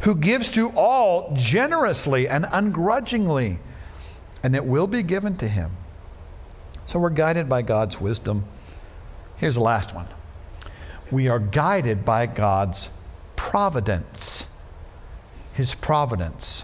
who 0.02 0.14
gives 0.16 0.48
to 0.50 0.70
all 0.70 1.32
generously 1.36 2.28
and 2.28 2.46
ungrudgingly, 2.50 3.58
and 4.42 4.56
it 4.56 4.64
will 4.64 4.86
be 4.86 5.02
given 5.02 5.36
to 5.36 5.48
him. 5.48 5.70
So 6.86 6.98
we're 6.98 7.10
guided 7.10 7.48
by 7.48 7.62
God's 7.62 8.00
wisdom. 8.00 8.44
Here's 9.36 9.54
the 9.54 9.60
last 9.60 9.94
one 9.94 10.06
we 11.10 11.28
are 11.28 11.38
guided 11.38 12.04
by 12.04 12.26
God's 12.26 12.88
providence. 13.36 14.46
His 15.54 15.74
providence. 15.74 16.62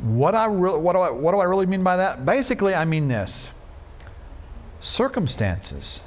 What, 0.00 0.34
I 0.34 0.46
re- 0.46 0.78
what, 0.78 0.94
do 0.94 1.00
I, 1.00 1.10
what 1.10 1.32
do 1.32 1.38
I 1.38 1.44
really 1.44 1.66
mean 1.66 1.82
by 1.84 1.98
that? 1.98 2.24
Basically, 2.24 2.74
I 2.74 2.84
mean 2.84 3.08
this 3.08 3.50
circumstances. 4.80 6.02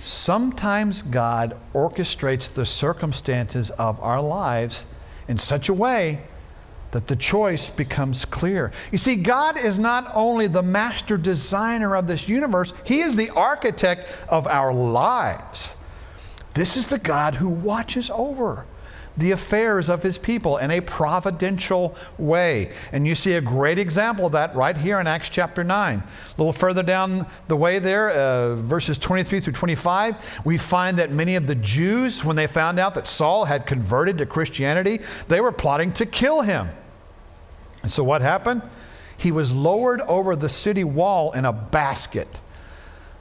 Sometimes 0.00 1.02
God 1.02 1.58
orchestrates 1.74 2.52
the 2.52 2.64
circumstances 2.64 3.70
of 3.70 4.00
our 4.00 4.22
lives 4.22 4.86
in 5.28 5.38
such 5.38 5.68
a 5.68 5.74
way 5.74 6.22
that 6.90 7.06
the 7.06 7.16
choice 7.16 7.68
becomes 7.68 8.24
clear. 8.24 8.72
You 8.90 8.98
see, 8.98 9.16
God 9.16 9.58
is 9.58 9.78
not 9.78 10.10
only 10.14 10.46
the 10.46 10.62
master 10.62 11.18
designer 11.18 11.94
of 11.94 12.06
this 12.06 12.28
universe, 12.28 12.72
He 12.84 13.00
is 13.00 13.14
the 13.14 13.30
architect 13.30 14.08
of 14.28 14.46
our 14.46 14.72
lives. 14.72 15.76
This 16.54 16.76
is 16.76 16.88
the 16.88 16.98
God 16.98 17.34
who 17.36 17.48
watches 17.48 18.10
over 18.10 18.64
the 19.18 19.32
affairs 19.32 19.88
of 19.88 20.02
his 20.02 20.16
people 20.16 20.56
in 20.58 20.70
a 20.70 20.80
providential 20.80 21.96
way. 22.16 22.70
And 22.92 23.06
you 23.06 23.14
see 23.14 23.34
a 23.34 23.40
great 23.40 23.78
example 23.78 24.26
of 24.26 24.32
that 24.32 24.54
right 24.54 24.76
here 24.76 25.00
in 25.00 25.06
Acts 25.06 25.28
chapter 25.28 25.64
9. 25.64 25.98
A 25.98 26.04
little 26.38 26.52
further 26.52 26.82
down 26.82 27.26
the 27.48 27.56
way 27.56 27.80
there, 27.80 28.10
uh, 28.10 28.54
verses 28.54 28.96
23 28.96 29.40
through 29.40 29.52
25, 29.52 30.40
we 30.44 30.56
find 30.56 30.98
that 30.98 31.10
many 31.10 31.34
of 31.34 31.46
the 31.46 31.56
Jews, 31.56 32.24
when 32.24 32.36
they 32.36 32.46
found 32.46 32.78
out 32.78 32.94
that 32.94 33.06
Saul 33.06 33.44
had 33.44 33.66
converted 33.66 34.18
to 34.18 34.26
Christianity, 34.26 35.00
they 35.26 35.40
were 35.40 35.52
plotting 35.52 35.92
to 35.94 36.06
kill 36.06 36.42
him. 36.42 36.68
And 37.82 37.90
so 37.90 38.04
what 38.04 38.22
happened? 38.22 38.62
He 39.16 39.32
was 39.32 39.52
lowered 39.52 40.00
over 40.02 40.36
the 40.36 40.48
city 40.48 40.84
wall 40.84 41.32
in 41.32 41.44
a 41.44 41.52
basket 41.52 42.40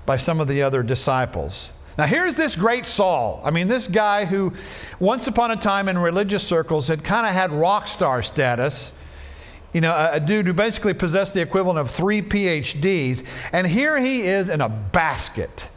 by 0.06 0.18
some 0.18 0.40
of 0.40 0.48
the 0.48 0.62
other 0.62 0.84
disciples. 0.84 1.74
Now, 1.98 2.06
here's 2.06 2.35
this 2.35 2.56
great 2.56 2.85
Saul. 2.85 3.41
I 3.43 3.50
mean, 3.50 3.67
this 3.67 3.87
guy 3.87 4.25
who, 4.25 4.54
once 5.00 5.25
upon 5.27 5.50
a 5.52 5.56
time 5.56 5.89
in 5.89 5.98
religious 5.98 6.45
circles, 6.45 6.87
had 6.87 7.04
kind 7.04 7.25
of 7.25 7.33
had 7.33 7.52
rock 7.52 7.87
star 7.87 8.21
status. 8.21 8.95
You 9.73 9.81
know, 9.81 9.91
a, 9.91 10.13
a, 10.13 10.19
dude 10.19 10.45
who 10.45 10.54
basically 10.54 10.93
possessed 10.93 11.33
the 11.33 11.41
equivalent 11.41 11.79
of 11.79 11.89
three 11.89 12.21
PhDs. 12.21 13.25
And 13.52 13.65
here 13.65 14.00
he 14.00 14.21
is 14.21 14.48
in 14.48 14.62
a 14.62 14.69
basket 14.69 15.69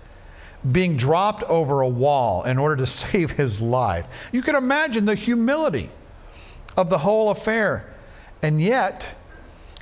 being 0.71 0.97
dropped 0.97 1.43
over 1.45 1.81
a 1.81 1.89
wall 1.89 2.45
in 2.45 2.59
order 2.59 2.77
to 2.77 2.87
save 2.87 3.33
his 3.33 3.61
life. 3.61 4.29
You 4.33 4.43
can 4.43 4.57
imagine 4.57 5.07
the 5.07 5.15
humility 5.15 5.91
of 6.77 6.91
the 6.91 6.99
whole 6.99 7.31
affair. 7.31 7.95
And 8.43 8.61
yet, 8.61 9.15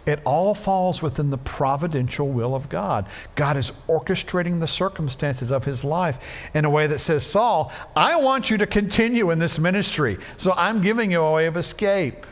it 0.09 0.21
all 0.25 0.55
falls 0.55 1.03
within 1.03 1.29
the 1.29 1.37
providential 1.37 2.29
will 2.29 2.55
of 2.55 2.71
God. 2.71 3.07
God 3.35 3.59
is 3.59 3.73
orchestrating 3.89 4.59
the 4.59 4.67
circumstances 4.67 5.51
of 5.51 5.65
his 5.65 5.85
life 5.85 6.51
in 6.55 6.65
a 6.65 6.71
way 6.71 6.87
that 6.87 6.99
says, 6.99 7.27
Saul, 7.27 7.71
I 7.95 8.17
want 8.17 8.49
you 8.49 8.57
to 8.57 8.67
continue 8.67 9.31
in 9.31 9.39
this 9.39 9.59
ministry, 9.59 10.17
so 10.39 10.55
I'm 10.57 10.81
giving 10.81 11.11
you 11.11 11.21
a 11.21 11.33
way 11.33 11.47
of 11.47 11.59
escape. 11.59 12.27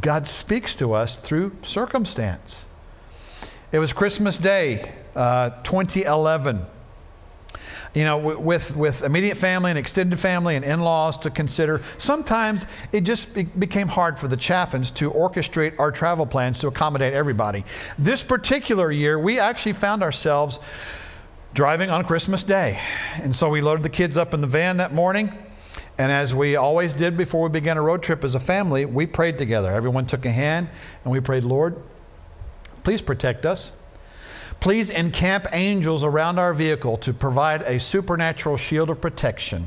God 0.00 0.26
speaks 0.26 0.74
to 0.76 0.94
us 0.94 1.16
through 1.16 1.54
circumstance. 1.62 2.64
It 3.70 3.78
was 3.78 3.92
Christmas 3.92 4.38
Day, 4.38 4.92
uh, 5.14 5.50
2011 5.62 6.66
you 7.94 8.04
know, 8.04 8.18
with, 8.18 8.76
with 8.76 9.02
immediate 9.02 9.36
family 9.36 9.70
and 9.70 9.78
extended 9.78 10.18
family 10.18 10.56
and 10.56 10.64
in 10.64 10.80
laws 10.80 11.18
to 11.18 11.30
consider, 11.30 11.82
sometimes 11.98 12.66
it 12.92 13.02
just 13.02 13.34
became 13.58 13.88
hard 13.88 14.18
for 14.18 14.28
the 14.28 14.36
Chaffins 14.36 14.90
to 14.92 15.10
orchestrate 15.10 15.78
our 15.78 15.90
travel 15.90 16.26
plans 16.26 16.58
to 16.60 16.68
accommodate 16.68 17.14
everybody. 17.14 17.64
This 17.98 18.22
particular 18.22 18.92
year, 18.92 19.18
we 19.18 19.38
actually 19.38 19.72
found 19.74 20.02
ourselves 20.02 20.60
driving 21.54 21.88
on 21.88 22.04
Christmas 22.04 22.42
Day. 22.42 22.78
And 23.14 23.34
so 23.34 23.48
we 23.48 23.62
loaded 23.62 23.82
the 23.82 23.88
kids 23.88 24.16
up 24.16 24.34
in 24.34 24.40
the 24.42 24.46
van 24.46 24.76
that 24.76 24.92
morning. 24.92 25.32
And 25.98 26.12
as 26.12 26.34
we 26.34 26.56
always 26.56 26.92
did 26.92 27.16
before 27.16 27.44
we 27.44 27.48
began 27.48 27.78
a 27.78 27.82
road 27.82 28.02
trip 28.02 28.24
as 28.24 28.34
a 28.34 28.40
family, 28.40 28.84
we 28.84 29.06
prayed 29.06 29.38
together. 29.38 29.72
Everyone 29.72 30.06
took 30.06 30.26
a 30.26 30.30
hand 30.30 30.68
and 31.02 31.12
we 31.12 31.20
prayed, 31.20 31.44
Lord, 31.44 31.82
please 32.84 33.00
protect 33.00 33.46
us. 33.46 33.72
Please 34.66 34.90
encamp 34.90 35.46
angels 35.52 36.02
around 36.02 36.40
our 36.40 36.52
vehicle 36.52 36.96
to 36.96 37.14
provide 37.14 37.62
a 37.62 37.78
supernatural 37.78 38.56
shield 38.56 38.90
of 38.90 39.00
protection 39.00 39.64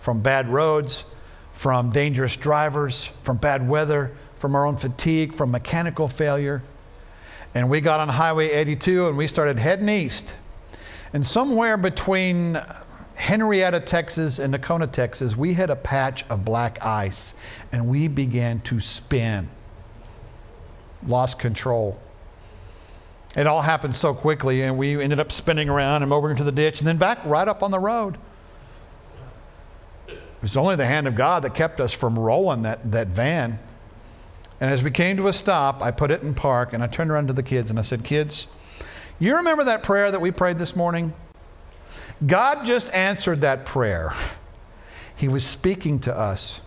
from 0.00 0.20
bad 0.20 0.48
roads, 0.48 1.04
from 1.52 1.92
dangerous 1.92 2.34
drivers, 2.34 3.04
from 3.22 3.36
bad 3.36 3.68
weather, 3.68 4.10
from 4.38 4.56
our 4.56 4.66
own 4.66 4.74
fatigue, 4.74 5.32
from 5.32 5.52
mechanical 5.52 6.08
failure. 6.08 6.60
And 7.54 7.70
we 7.70 7.80
got 7.80 8.00
on 8.00 8.08
Highway 8.08 8.50
82 8.50 9.06
and 9.06 9.16
we 9.16 9.28
started 9.28 9.60
heading 9.60 9.88
east. 9.88 10.34
And 11.12 11.24
somewhere 11.24 11.76
between 11.76 12.58
Henrietta, 13.14 13.78
Texas, 13.78 14.40
and 14.40 14.52
Nocona, 14.52 14.90
Texas, 14.90 15.36
we 15.36 15.54
hit 15.54 15.70
a 15.70 15.76
patch 15.76 16.24
of 16.28 16.44
black 16.44 16.84
ice 16.84 17.34
and 17.70 17.86
we 17.86 18.08
began 18.08 18.58
to 18.62 18.80
spin. 18.80 19.48
Lost 21.06 21.38
control. 21.38 21.96
It 23.36 23.46
all 23.46 23.62
happened 23.62 23.96
so 23.96 24.12
quickly, 24.12 24.62
and 24.62 24.76
we 24.76 25.02
ended 25.02 25.18
up 25.18 25.32
spinning 25.32 25.68
around 25.68 26.02
and 26.02 26.12
over 26.12 26.30
into 26.30 26.44
the 26.44 26.52
ditch 26.52 26.80
and 26.80 26.86
then 26.86 26.98
back 26.98 27.24
right 27.24 27.48
up 27.48 27.62
on 27.62 27.70
the 27.70 27.78
road. 27.78 28.18
It 30.08 30.20
was 30.42 30.56
only 30.56 30.76
the 30.76 30.86
hand 30.86 31.06
of 31.06 31.14
God 31.14 31.44
that 31.44 31.54
kept 31.54 31.80
us 31.80 31.92
from 31.92 32.18
rolling 32.18 32.62
that, 32.62 32.92
that 32.92 33.08
van. 33.08 33.58
And 34.60 34.70
as 34.70 34.82
we 34.82 34.90
came 34.90 35.16
to 35.16 35.28
a 35.28 35.32
stop, 35.32 35.80
I 35.80 35.90
put 35.90 36.10
it 36.10 36.22
in 36.22 36.34
park 36.34 36.72
and 36.72 36.82
I 36.82 36.88
turned 36.88 37.10
around 37.10 37.28
to 37.28 37.32
the 37.32 37.42
kids 37.42 37.70
and 37.70 37.78
I 37.78 37.82
said, 37.82 38.04
Kids, 38.04 38.46
you 39.18 39.36
remember 39.36 39.64
that 39.64 39.82
prayer 39.82 40.10
that 40.10 40.20
we 40.20 40.30
prayed 40.30 40.58
this 40.58 40.76
morning? 40.76 41.14
God 42.24 42.66
just 42.66 42.92
answered 42.92 43.40
that 43.40 43.64
prayer. 43.64 44.12
He 45.16 45.28
was 45.28 45.44
speaking 45.44 46.00
to 46.00 46.16
us 46.16 46.60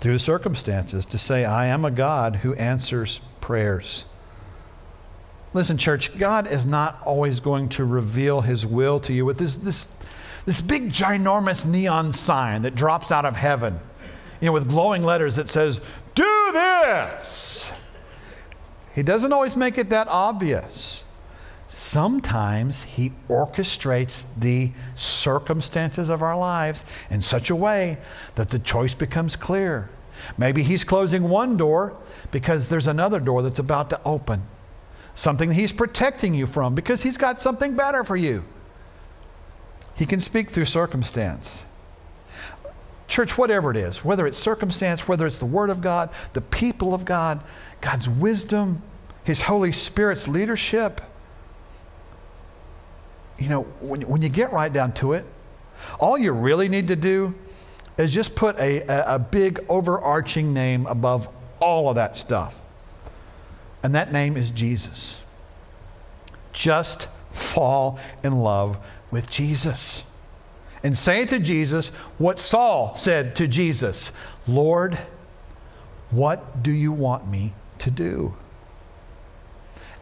through 0.00 0.18
circumstances 0.18 1.06
to 1.06 1.18
say, 1.18 1.44
I 1.44 1.66
am 1.66 1.84
a 1.84 1.90
God 1.90 2.36
who 2.36 2.54
answers 2.54 3.20
prayers. 3.40 4.06
Listen, 5.54 5.76
church, 5.76 6.16
God 6.18 6.46
is 6.46 6.64
not 6.64 7.02
always 7.04 7.40
going 7.40 7.68
to 7.70 7.84
reveal 7.84 8.40
his 8.40 8.64
will 8.64 9.00
to 9.00 9.12
you 9.12 9.26
with 9.26 9.38
this, 9.38 9.56
this, 9.56 9.86
this 10.46 10.62
big, 10.62 10.90
ginormous 10.90 11.66
neon 11.66 12.12
sign 12.12 12.62
that 12.62 12.74
drops 12.74 13.12
out 13.12 13.26
of 13.26 13.36
heaven, 13.36 13.78
you 14.40 14.46
know, 14.46 14.52
with 14.52 14.66
glowing 14.66 15.04
letters 15.04 15.36
that 15.36 15.50
says, 15.50 15.80
Do 16.14 16.50
this. 16.52 17.70
He 18.94 19.02
doesn't 19.02 19.32
always 19.32 19.54
make 19.54 19.76
it 19.76 19.90
that 19.90 20.08
obvious. 20.08 21.04
Sometimes 21.68 22.82
he 22.82 23.12
orchestrates 23.28 24.24
the 24.36 24.72
circumstances 24.94 26.08
of 26.08 26.22
our 26.22 26.36
lives 26.36 26.84
in 27.10 27.20
such 27.20 27.50
a 27.50 27.56
way 27.56 27.98
that 28.36 28.50
the 28.50 28.58
choice 28.58 28.94
becomes 28.94 29.36
clear. 29.36 29.90
Maybe 30.38 30.62
he's 30.62 30.84
closing 30.84 31.28
one 31.28 31.56
door 31.56 31.98
because 32.30 32.68
there's 32.68 32.86
another 32.86 33.20
door 33.20 33.42
that's 33.42 33.58
about 33.58 33.90
to 33.90 34.00
open 34.04 34.42
something 35.14 35.50
he's 35.50 35.72
protecting 35.72 36.34
you 36.34 36.46
from 36.46 36.74
because 36.74 37.02
he's 37.02 37.16
got 37.16 37.42
something 37.42 37.76
better 37.76 38.04
for 38.04 38.16
you. 38.16 38.44
He 39.94 40.06
can 40.06 40.20
speak 40.20 40.50
through 40.50 40.64
circumstance. 40.64 41.64
Church, 43.08 43.36
whatever 43.36 43.70
it 43.70 43.76
is, 43.76 44.02
whether 44.02 44.26
it's 44.26 44.38
circumstance, 44.38 45.06
whether 45.06 45.26
it's 45.26 45.38
the 45.38 45.46
Word 45.46 45.68
of 45.68 45.82
God, 45.82 46.10
the 46.32 46.40
people 46.40 46.94
of 46.94 47.04
God, 47.04 47.42
God's 47.82 48.08
wisdom, 48.08 48.82
His 49.24 49.42
Holy 49.42 49.70
Spirit's 49.70 50.26
leadership, 50.26 51.02
you 53.38 53.48
know, 53.50 53.62
when, 53.80 54.02
when 54.02 54.22
you 54.22 54.30
get 54.30 54.52
right 54.52 54.72
down 54.72 54.92
to 54.94 55.12
it, 55.12 55.26
all 56.00 56.16
you 56.16 56.32
really 56.32 56.68
need 56.68 56.88
to 56.88 56.96
do 56.96 57.34
is 57.98 58.12
just 58.12 58.34
put 58.34 58.58
a, 58.58 58.80
a, 58.82 59.16
a 59.16 59.18
big 59.18 59.62
overarching 59.68 60.54
name 60.54 60.86
above 60.86 61.28
all 61.60 61.90
of 61.90 61.96
that 61.96 62.16
stuff 62.16 62.61
and 63.82 63.94
that 63.94 64.12
name 64.12 64.36
is 64.36 64.50
Jesus. 64.50 65.22
Just 66.52 67.08
fall 67.30 67.98
in 68.22 68.38
love 68.38 68.78
with 69.10 69.30
Jesus. 69.30 70.04
And 70.84 70.96
say 70.96 71.24
to 71.26 71.38
Jesus 71.38 71.88
what 72.18 72.40
Saul 72.40 72.94
said 72.96 73.36
to 73.36 73.46
Jesus 73.46 74.12
Lord, 74.46 74.98
what 76.10 76.62
do 76.62 76.72
you 76.72 76.92
want 76.92 77.28
me 77.28 77.54
to 77.78 77.90
do? 77.90 78.34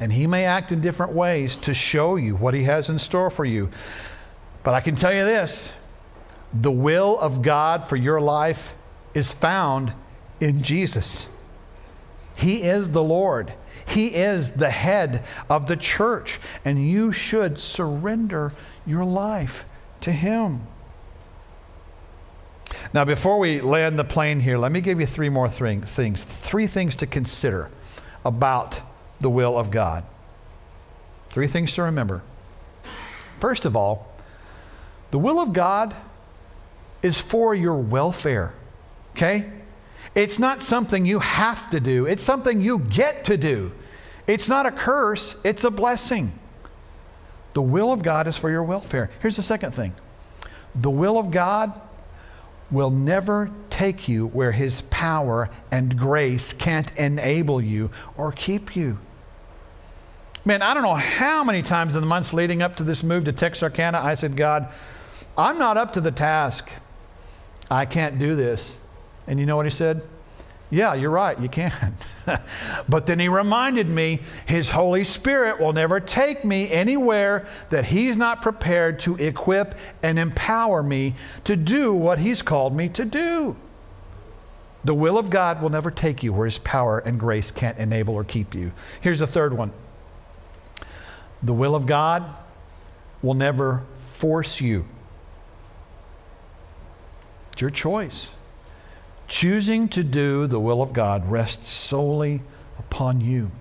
And 0.01 0.12
he 0.12 0.26
may 0.26 0.47
act 0.47 0.72
in 0.72 0.81
different 0.81 1.12
ways 1.12 1.57
to 1.57 1.74
show 1.74 2.16
you 2.16 2.35
what 2.35 2.55
he 2.55 2.64
has 2.64 2.89
in 2.89 2.99
store 2.99 3.31
for 3.31 3.45
you. 3.45 3.68
But 4.62 4.74
I 4.74 4.81
can 4.81 4.97
tell 4.97 5.12
you 5.12 5.24
this 5.24 5.72
the 6.53 6.72
will 6.72 7.18
of 7.18 7.43
God 7.43 7.89
for 7.89 7.97
your 7.97 8.20
life 8.20 8.74
is 9.14 9.33
found 9.33 9.93
in 10.41 10.62
Jesus. 10.62 11.28
He 12.37 12.62
is 12.62 12.91
the 12.91 13.03
Lord. 13.03 13.55
He 13.91 14.14
is 14.14 14.53
the 14.53 14.70
head 14.70 15.24
of 15.49 15.66
the 15.66 15.76
church, 15.76 16.38
and 16.64 16.88
you 16.88 17.11
should 17.11 17.59
surrender 17.59 18.53
your 18.86 19.05
life 19.05 19.64
to 20.03 20.12
Him. 20.12 20.66
Now, 22.95 23.05
before 23.05 23.38
we 23.38 23.61
land 23.61 23.99
the 23.99 24.05
plane 24.05 24.38
here, 24.41 24.59
let 24.59 24.70
me 24.70 24.80
give 24.80 25.01
you 25.01 25.07
three 25.07 25.28
more 25.28 25.49
thing, 25.49 25.82
things, 25.82 26.22
three 26.22 26.68
things 26.68 26.95
to 26.97 27.07
consider 27.07 27.68
about 28.24 28.80
the 29.20 29.28
will 29.28 29.59
of 29.59 29.72
God. 29.72 30.05
Three 31.30 31.49
things 31.49 31.72
to 31.74 31.82
remember. 31.82 32.22
First 33.41 33.64
of 33.64 33.74
all, 33.74 34.12
the 35.11 35.18
will 35.18 35.41
of 35.41 35.53
God 35.53 35.97
is 37.03 37.20
for 37.20 37.57
your 37.57 37.76
welfare. 37.76 38.55
Okay? 39.16 39.51
It's 40.15 40.39
not 40.39 40.63
something 40.63 41.07
you 41.07 41.21
have 41.21 41.71
to 41.71 41.81
do, 41.81 42.07
it's 42.07 42.23
something 42.23 42.61
you 42.61 42.79
get 42.79 43.25
to 43.25 43.37
do. 43.37 43.73
It's 44.27 44.49
not 44.49 44.67
a 44.67 44.71
curse, 44.71 45.37
it's 45.45 45.65
a 45.65 45.71
blessing. 45.71 46.33
The 47.53 47.63
will 47.63 47.93
of 47.93 48.03
God 48.03 48.27
is 48.29 48.37
for 48.37 48.51
your 48.51 48.63
welfare. 48.63 49.11
Here's 49.21 49.37
the 49.37 49.43
second 49.43 49.73
thing 49.73 49.95
the 50.75 50.91
will 50.91 51.19
of 51.19 51.31
God 51.31 51.81
will 52.71 52.91
never 52.91 53.51
take 53.69 54.09
you 54.09 54.29
where 54.29 54.53
His 54.53 54.83
power 54.83 55.51
and 55.71 55.99
grace 55.99 56.53
can't 56.53 56.97
enable 56.97 57.61
you 57.61 57.91
or 58.17 58.31
keep 58.33 58.77
you. 58.77 58.99
Man, 60.45 60.63
I 60.63 60.73
don't 60.73 60.83
know 60.83 60.95
how 60.95 61.45
many 61.45 61.63
times 61.63 61.95
in 61.95 62.01
the 62.01 62.07
months 62.07 62.33
leading 62.33 62.63
up 62.63 62.77
to 62.77 62.85
this 62.85 63.03
move 63.03 63.25
to 63.25 63.33
Texarkana, 63.33 63.99
I 63.99 64.15
said, 64.15 64.37
God, 64.37 64.73
I'm 65.37 65.59
not 65.59 65.77
up 65.77 65.93
to 65.95 66.01
the 66.01 66.11
task. 66.11 66.71
I 67.71 67.85
can't 67.85 68.19
do 68.19 68.35
this. 68.35 68.79
And 69.31 69.39
you 69.39 69.47
know 69.47 69.55
what 69.55 69.64
he 69.64 69.70
said? 69.70 70.03
Yeah, 70.70 70.95
you're 70.95 71.11
right, 71.11 71.39
you 71.39 71.49
can. 71.49 71.97
but 72.89 73.07
then 73.07 73.20
he 73.20 73.28
reminded 73.28 73.89
me 73.89 74.18
his 74.45 74.70
Holy 74.70 75.05
Spirit 75.05 75.61
will 75.61 75.72
never 75.72 76.01
take 76.01 76.45
me 76.45 76.68
anywhere 76.72 77.47
that 77.70 77.85
he's 77.85 78.16
not 78.16 78.43
prepared 78.43 78.99
to 79.01 79.14
equip 79.16 79.76
and 80.03 80.18
empower 80.18 80.83
me 80.83 81.14
to 81.45 81.55
do 81.55 81.95
what 81.95 82.18
he's 82.18 82.43
called 82.43 82.74
me 82.74 82.89
to 82.89 83.05
do. 83.05 83.57
The 84.83 84.95
will 84.95 85.16
of 85.16 85.31
God 85.31 85.62
will 85.62 85.70
never 85.70 85.93
take 85.93 86.24
you 86.24 86.33
where 86.33 86.47
his 86.47 86.59
power 86.59 86.99
and 86.99 87.20
grace 87.20 87.53
can't 87.53 87.78
enable 87.78 88.14
or 88.14 88.24
keep 88.24 88.53
you. 88.53 88.72
Here's 89.01 89.20
the 89.20 89.28
third 89.28 89.57
one 89.57 89.72
the 91.41 91.55
will 91.55 91.76
of 91.76 91.87
God 91.87 92.24
will 93.22 93.35
never 93.35 93.85
force 94.09 94.61
you. 94.61 94.87
It's 97.53 97.61
your 97.61 97.70
choice. 97.70 98.35
Choosing 99.31 99.87
to 99.91 100.03
do 100.03 100.49
the 100.49 100.59
will 100.59 100.83
of 100.83 100.93
God 100.93 101.31
rests 101.31 101.68
solely 101.68 102.43
upon 102.81 103.20
you. 103.20 103.53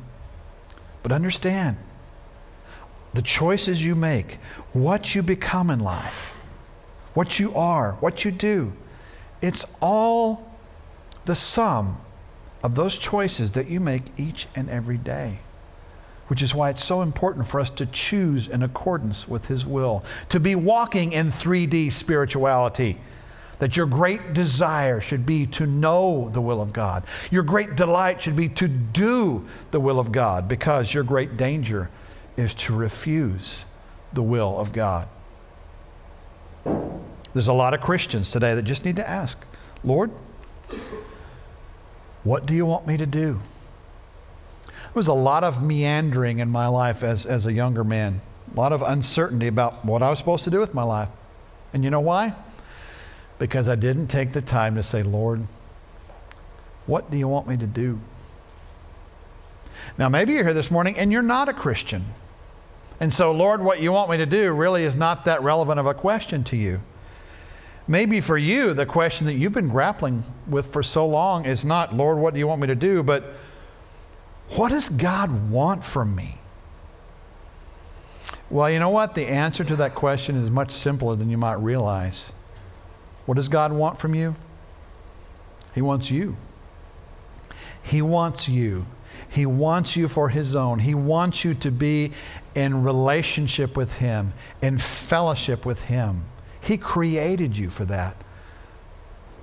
But 1.04 1.12
understand, 1.12 1.78
the 3.14 3.22
choices 3.22 3.84
you 3.84 3.94
make, 3.94 4.40
what 4.74 5.14
you 5.14 5.22
become 5.22 5.70
in 5.70 5.80
life, 5.80 6.34
what 7.14 7.40
you 7.40 7.54
are, 7.54 7.94
what 8.00 8.26
you 8.26 8.32
do, 8.32 8.74
it's 9.44 9.64
all 9.80 10.52
the 11.26 11.36
sum 11.36 12.00
of 12.64 12.74
those 12.74 12.98
choices 12.98 13.52
that 13.52 13.70
you 13.70 13.80
make 13.80 14.06
each 14.18 14.48
and 14.56 14.72
every 14.72 14.98
day. 14.98 15.38
Which 16.30 16.42
is 16.42 16.56
why 16.56 16.72
it's 16.72 16.84
so 16.84 17.04
important 17.04 17.48
for 17.48 17.60
us 17.60 17.70
to 17.72 17.86
choose 17.86 18.48
in 18.48 18.64
accordance 18.64 19.28
with 19.28 19.46
His 19.46 19.68
will, 19.68 20.04
to 20.30 20.40
be 20.40 20.56
walking 20.56 21.12
in 21.12 21.28
3D 21.28 21.92
spirituality 21.92 22.98
that 23.60 23.76
your 23.76 23.86
great 23.86 24.34
desire 24.34 25.02
should 25.02 25.26
be 25.26 25.46
to 25.46 25.66
know 25.66 26.30
the 26.34 26.42
will 26.42 26.62
of 26.62 26.74
God. 26.74 27.04
Your 27.30 27.44
great 27.44 27.76
delight 27.76 28.22
should 28.24 28.36
be 28.36 28.50
to 28.50 28.68
do 28.68 29.46
the 29.72 29.80
will 29.80 30.00
of 30.00 30.12
God 30.12 30.48
because 30.48 30.94
your 30.94 31.04
great 31.04 31.38
danger 31.38 31.90
is 32.38 32.54
to 32.56 32.76
refuse 32.76 33.66
the 34.14 34.24
will 34.24 34.58
of 34.58 34.74
God. 34.74 35.08
There's 37.34 37.48
a 37.48 37.54
lot 37.54 37.74
of 37.74 37.82
Christians 37.82 38.32
today 38.32 38.56
that 38.56 38.64
just 38.64 38.86
need 38.86 38.96
to 38.96 39.08
ask, 39.08 39.38
Lord, 39.84 40.12
what 42.24 42.46
do 42.46 42.56
you 42.56 42.66
want 42.66 42.88
me 42.88 42.98
to 42.98 43.06
do? 43.06 43.40
There 44.66 44.96
was 44.96 45.08
a 45.08 45.14
lot 45.14 45.44
of 45.44 45.64
meandering 45.64 46.40
in 46.40 46.50
my 46.50 46.68
life 46.68 47.04
as, 47.04 47.26
as 47.26 47.46
a 47.46 47.54
younger 47.54 47.84
man, 47.84 48.22
a 48.52 48.58
lot 48.58 48.74
of 48.74 48.82
uncertainty 48.82 49.48
about 49.48 49.86
what 49.86 50.02
I 50.02 50.10
was 50.10 50.18
supposed 50.18 50.44
to 50.46 50.50
do 50.50 50.60
with 50.60 50.74
my 50.74 50.84
life. 50.84 51.10
And 51.74 51.84
you 51.84 51.90
know 51.92 52.00
why? 52.00 52.34
Because 53.40 53.68
I 53.68 53.76
didn't 53.76 54.08
take 54.08 54.34
the 54.34 54.42
time 54.42 54.76
to 54.76 54.84
say, 54.84 55.02
Lord, 55.02 55.48
what 56.86 57.10
do 57.10 57.18
you 57.18 57.28
want 57.28 57.48
me 57.48 57.58
to 57.58 57.66
do? 57.66 58.00
Now, 59.98 60.10
maybe 60.10 60.34
you're 60.34 60.44
here 60.44 60.54
this 60.54 60.70
morning 60.70 60.98
and 60.98 61.12
you're 61.12 61.22
not 61.22 61.50
a 61.50 61.54
Christian. 61.54 62.04
And 63.00 63.14
so, 63.14 63.32
Lord, 63.32 63.64
what 63.64 63.82
you 63.82 63.92
want 63.92 64.10
me 64.12 64.18
to 64.18 64.26
do 64.26 64.54
really 64.54 64.84
is 64.84 64.96
not 64.96 65.26
that 65.26 65.42
relevant 65.42 65.80
of 65.80 65.86
a 65.86 65.94
question 65.94 66.44
to 66.46 66.58
you. 66.58 66.82
Maybe 67.88 68.22
for 68.22 68.38
you, 68.38 68.74
the 68.74 68.86
question 68.86 69.26
that 69.28 69.34
you've 69.34 69.54
been 69.54 69.70
grappling 69.70 70.24
with 70.48 70.72
for 70.72 70.84
so 70.84 71.08
long 71.08 71.46
is 71.46 71.66
not, 71.66 71.96
Lord, 71.96 72.18
what 72.18 72.34
do 72.34 72.40
you 72.40 72.46
want 72.46 72.62
me 72.62 72.68
to 72.68 72.76
do? 72.76 73.02
But 73.02 73.34
what 74.50 74.70
does 74.70 74.90
God 74.90 75.50
want 75.50 75.84
from 75.84 76.16
me? 76.16 76.40
Well, 78.50 78.70
you 78.70 78.80
know 78.80 78.90
what? 78.90 79.16
The 79.16 79.26
answer 79.28 79.64
to 79.64 79.76
that 79.78 79.96
question 79.96 80.36
is 80.36 80.50
much 80.50 80.72
simpler 80.72 81.16
than 81.16 81.30
you 81.30 81.38
might 81.38 81.60
realize. 81.60 82.34
What 83.30 83.36
does 83.36 83.48
God 83.48 83.72
want 83.72 84.00
from 84.00 84.16
you? 84.16 84.36
He 85.76 85.84
wants 85.84 86.10
you. 86.10 86.36
He 87.84 88.02
wants 88.02 88.50
you. 88.50 88.88
He 89.30 89.46
wants 89.46 89.96
you 89.96 90.08
for 90.08 90.30
His 90.30 90.56
own. 90.56 90.80
He 90.80 90.96
wants 90.96 91.46
you 91.46 91.54
to 91.54 91.70
be 91.70 92.12
in 92.56 92.82
relationship 92.82 93.78
with 93.78 94.00
Him, 94.00 94.34
in 94.64 94.80
fellowship 94.80 95.64
with 95.64 95.84
Him. 95.84 96.24
He 96.60 96.76
created 96.76 97.56
you 97.56 97.70
for 97.70 97.86
that. 97.86 98.16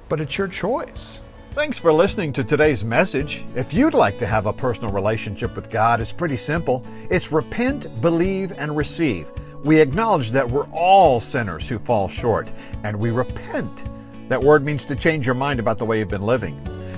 But 0.08 0.20
it's 0.20 0.36
your 0.36 0.48
choice. 0.48 1.20
Thanks 1.52 1.78
for 1.78 1.92
listening 1.92 2.32
to 2.32 2.42
today's 2.42 2.82
message. 2.82 3.44
If 3.54 3.72
you'd 3.72 3.94
like 3.94 4.18
to 4.18 4.26
have 4.26 4.46
a 4.46 4.52
personal 4.52 4.90
relationship 4.90 5.54
with 5.54 5.70
God, 5.70 6.00
it's 6.00 6.10
pretty 6.10 6.38
simple. 6.38 6.84
It's 7.08 7.30
repent, 7.30 8.00
believe, 8.00 8.50
and 8.58 8.76
receive. 8.76 9.30
We 9.66 9.80
acknowledge 9.80 10.30
that 10.30 10.48
we're 10.48 10.68
all 10.70 11.20
sinners 11.20 11.68
who 11.68 11.80
fall 11.80 12.08
short, 12.08 12.48
and 12.84 12.96
we 12.96 13.10
repent. 13.10 13.82
That 14.28 14.40
word 14.40 14.64
means 14.64 14.84
to 14.84 14.94
change 14.94 15.26
your 15.26 15.34
mind 15.34 15.58
about 15.58 15.78
the 15.78 15.84
way 15.84 15.98
you've 15.98 16.08
been 16.08 16.22
living. 16.22 16.56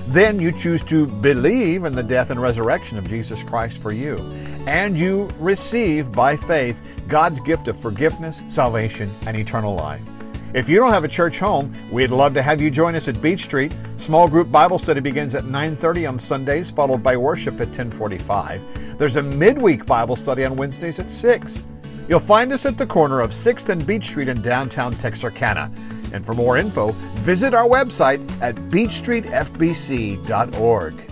Then 0.09 0.39
you 0.39 0.51
choose 0.51 0.83
to 0.83 1.07
believe 1.07 1.83
in 1.83 1.95
the 1.95 2.03
death 2.03 2.29
and 2.29 2.39
resurrection 2.39 2.99
of 2.99 3.09
Jesus 3.09 3.41
Christ 3.41 3.79
for 3.79 3.91
you. 3.91 4.17
And 4.67 4.95
you 4.95 5.29
receive 5.39 6.11
by 6.11 6.35
faith 6.35 6.79
God's 7.07 7.39
gift 7.39 7.67
of 7.67 7.79
forgiveness, 7.79 8.43
salvation, 8.47 9.09
and 9.25 9.35
eternal 9.35 9.73
life. 9.73 10.01
If 10.53 10.69
you 10.69 10.77
don't 10.77 10.91
have 10.91 11.03
a 11.03 11.07
church 11.07 11.39
home, 11.39 11.73
we'd 11.91 12.11
love 12.11 12.35
to 12.35 12.43
have 12.43 12.61
you 12.61 12.69
join 12.69 12.93
us 12.93 13.07
at 13.07 13.19
Beech 13.19 13.45
Street. 13.45 13.75
Small 13.97 14.27
group 14.27 14.51
Bible 14.51 14.77
study 14.77 14.99
begins 14.99 15.33
at 15.33 15.45
9:30 15.45 16.05
on 16.05 16.19
Sundays, 16.19 16.69
followed 16.69 17.01
by 17.01 17.17
worship 17.17 17.59
at 17.61 17.73
10:45. 17.73 18.61
There's 18.99 19.15
a 19.15 19.23
midweek 19.23 19.87
Bible 19.87 20.15
study 20.15 20.45
on 20.45 20.55
Wednesdays 20.55 20.99
at 20.99 21.09
6. 21.09 21.63
You'll 22.09 22.19
find 22.19 22.51
us 22.51 22.65
at 22.65 22.79
the 22.79 22.87
corner 22.87 23.21
of 23.21 23.29
6th 23.29 23.69
and 23.69 23.85
Beech 23.85 24.05
Street 24.05 24.29
in 24.29 24.41
downtown 24.41 24.93
Texarkana. 24.93 25.71
And 26.11 26.25
for 26.25 26.33
more 26.33 26.57
info, 26.57 26.93
visit 27.21 27.53
our 27.53 27.67
website 27.67 28.19
at 28.41 28.55
beechstreetfbc.org. 28.55 31.08